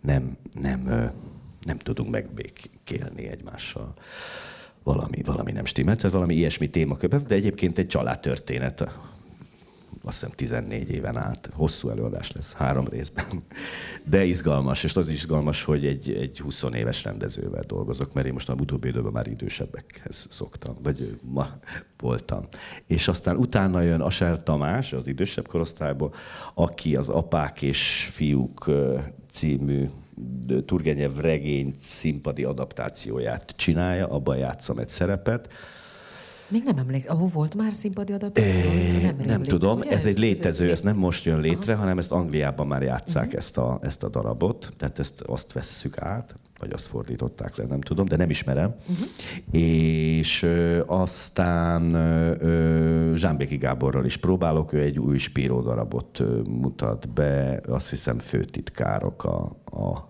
nem, 0.00 0.36
nem, 0.60 1.10
nem 1.64 1.78
tudunk 1.78 2.10
megbékélni 2.10 3.28
egymással. 3.28 3.94
Valami, 4.82 5.22
valami 5.22 5.52
nem 5.52 5.64
stimmel, 5.64 5.96
tehát 5.96 6.12
valami 6.12 6.34
ilyesmi 6.34 6.70
témakörben, 6.70 7.24
de 7.26 7.34
egyébként 7.34 7.78
egy 7.78 7.86
családtörténet 7.86 8.84
azt 10.02 10.20
hiszem 10.20 10.34
14 10.36 10.90
éven 10.90 11.16
át. 11.16 11.50
Hosszú 11.52 11.88
előadás 11.88 12.32
lesz, 12.32 12.52
három 12.52 12.88
részben. 12.88 13.24
De 14.04 14.24
izgalmas, 14.24 14.84
és 14.84 14.96
az 14.96 15.08
is 15.08 15.16
izgalmas, 15.16 15.64
hogy 15.64 15.86
egy, 15.86 16.12
egy 16.12 16.40
20 16.40 16.64
éves 16.74 17.04
rendezővel 17.04 17.64
dolgozok, 17.66 18.12
mert 18.12 18.26
én 18.26 18.32
most 18.32 18.48
a 18.48 18.54
utóbbi 18.54 18.88
időben 18.88 19.12
már 19.12 19.26
idősebbekhez 19.26 20.26
szoktam, 20.30 20.74
vagy 20.82 21.18
ma 21.22 21.48
voltam. 21.98 22.46
És 22.86 23.08
aztán 23.08 23.36
utána 23.36 23.80
jön 23.80 24.00
Aser 24.00 24.42
Tamás, 24.42 24.92
az 24.92 25.06
idősebb 25.06 25.48
korosztályból, 25.48 26.14
aki 26.54 26.96
az 26.96 27.08
Apák 27.08 27.62
és 27.62 28.08
Fiúk 28.12 28.70
című 29.30 29.88
Turgenev 30.66 31.16
regény 31.16 31.74
színpadi 31.80 32.44
adaptációját 32.44 33.54
csinálja, 33.56 34.08
abban 34.08 34.36
játszom 34.36 34.78
egy 34.78 34.88
szerepet, 34.88 35.48
még 36.50 36.62
nem 36.64 36.78
emlék, 36.78 37.10
ahol 37.10 37.26
volt 37.26 37.54
már 37.54 37.72
színpadi 37.72 38.12
adaptáció? 38.12 38.70
É, 38.70 39.02
nem, 39.02 39.16
nem 39.26 39.42
tudom, 39.42 39.78
ugye? 39.78 39.90
ez, 39.90 40.04
ez 40.04 40.10
egy 40.10 40.18
létező, 40.18 40.64
ez, 40.64 40.70
ez 40.70 40.80
nem 40.80 40.96
most 40.96 41.24
jön 41.24 41.40
létre, 41.40 41.72
Aha. 41.72 41.80
hanem 41.80 41.98
ezt 41.98 42.12
Angliában 42.12 42.66
már 42.66 42.82
játszák 42.82 43.24
uh-huh. 43.24 43.38
ezt, 43.38 43.58
a, 43.58 43.78
ezt 43.82 44.02
a 44.02 44.08
darabot, 44.08 44.72
tehát 44.76 44.98
ezt 44.98 45.20
azt 45.20 45.52
vesszük 45.52 45.98
át, 45.98 46.34
vagy 46.58 46.72
azt 46.72 46.86
fordították 46.86 47.56
le, 47.56 47.64
nem 47.64 47.80
tudom, 47.80 48.06
de 48.06 48.16
nem 48.16 48.30
ismerem. 48.30 48.74
Uh-huh. 48.88 49.62
És 49.62 50.42
ö, 50.42 50.82
aztán 50.86 51.94
ö, 51.94 53.12
Zsámbéki 53.16 53.56
Gáborral 53.56 54.04
is 54.04 54.16
próbálok, 54.16 54.72
ő 54.72 54.80
egy 54.80 54.98
új 54.98 55.18
Spíró 55.18 55.60
darabot 55.60 56.20
ö, 56.20 56.40
mutat 56.48 57.08
be, 57.08 57.60
azt 57.68 57.90
hiszem 57.90 58.18
főtitkárok 58.18 59.24
a, 59.24 59.56
a 59.64 60.09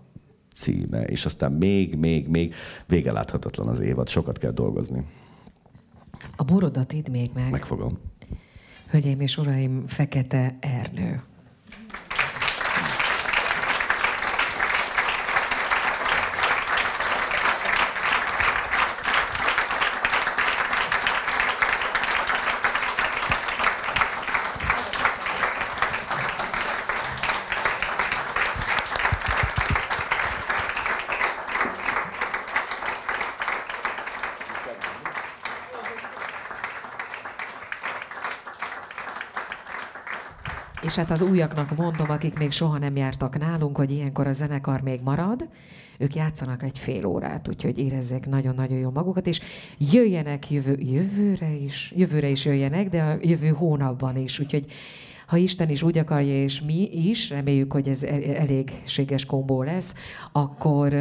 címe, 0.55 1.03
és 1.03 1.25
aztán 1.25 1.51
még, 1.51 1.95
még, 1.95 2.27
még 2.27 2.53
vége 2.87 3.11
láthatatlan 3.11 3.67
az 3.67 3.79
évad, 3.79 4.09
sokat 4.09 4.37
kell 4.37 4.51
dolgozni. 4.51 5.03
A 6.35 6.43
borodat 6.43 6.93
idd 6.93 7.11
még 7.11 7.31
meg. 7.33 7.51
Megfogom. 7.51 7.99
Hölgyeim 8.89 9.19
és 9.19 9.37
uraim, 9.37 9.87
Fekete 9.87 10.57
Ernő. 10.59 11.23
És 40.91 40.97
hát 40.97 41.11
az 41.11 41.21
újaknak 41.21 41.75
mondom, 41.75 42.09
akik 42.09 42.37
még 42.37 42.51
soha 42.51 42.77
nem 42.77 42.95
jártak 42.95 43.37
nálunk, 43.37 43.77
hogy 43.77 43.91
ilyenkor 43.91 44.27
a 44.27 44.33
zenekar 44.33 44.81
még 44.81 45.01
marad, 45.03 45.49
ők 45.97 46.15
játszanak 46.15 46.63
egy 46.63 46.77
fél 46.77 47.05
órát, 47.05 47.47
úgyhogy 47.47 47.77
érezzék 47.77 48.25
nagyon-nagyon 48.25 48.77
jól 48.77 48.91
magukat, 48.91 49.27
és 49.27 49.41
jöjjenek 49.77 50.51
jövő, 50.51 50.77
jövőre 50.79 51.53
is, 51.53 51.93
jövőre 51.95 52.27
is 52.27 52.45
jöjjenek, 52.45 52.89
de 52.89 53.03
a 53.03 53.17
jövő 53.21 53.47
hónapban 53.47 54.17
is, 54.17 54.39
úgyhogy 54.39 54.65
ha 55.27 55.37
Isten 55.37 55.69
is 55.69 55.83
úgy 55.83 55.97
akarja, 55.97 56.43
és 56.43 56.61
mi 56.61 56.89
is, 56.91 57.29
reméljük, 57.29 57.73
hogy 57.73 57.89
ez 57.89 58.03
elégséges 58.03 59.25
kombó 59.25 59.63
lesz, 59.63 59.93
akkor, 60.31 60.93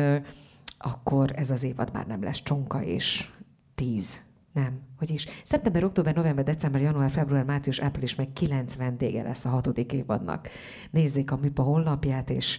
akkor 0.78 1.30
ez 1.34 1.50
az 1.50 1.62
évad 1.62 1.90
már 1.92 2.06
nem 2.06 2.22
lesz 2.22 2.42
csonka 2.42 2.82
és 2.82 3.28
tíz 3.74 4.20
nem, 4.52 4.80
hogy 4.98 5.10
is. 5.10 5.26
Szeptember, 5.42 5.84
október, 5.84 6.14
november, 6.14 6.44
december, 6.44 6.80
január, 6.80 7.10
február, 7.10 7.44
március, 7.44 7.78
április, 7.78 8.14
meg 8.14 8.32
kilenc 8.32 8.76
vendége 8.76 9.22
lesz 9.22 9.44
a 9.44 9.48
hatodik 9.48 9.92
évadnak. 9.92 10.48
Nézzék 10.90 11.30
a 11.30 11.36
MIPA 11.36 11.62
honlapját, 11.62 12.30
és 12.30 12.58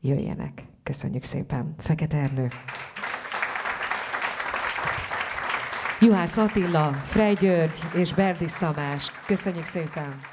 jöjjenek. 0.00 0.64
Köszönjük 0.82 1.22
szépen. 1.22 1.74
Fekete 1.78 2.16
Ernő. 2.16 2.48
Juhász 6.00 6.36
Attila, 6.36 6.92
Frej 6.92 7.34
György 7.34 7.78
és 7.94 8.14
Berdis 8.14 8.52
Tamás. 8.52 9.10
Köszönjük 9.26 9.64
szépen. 9.64 10.31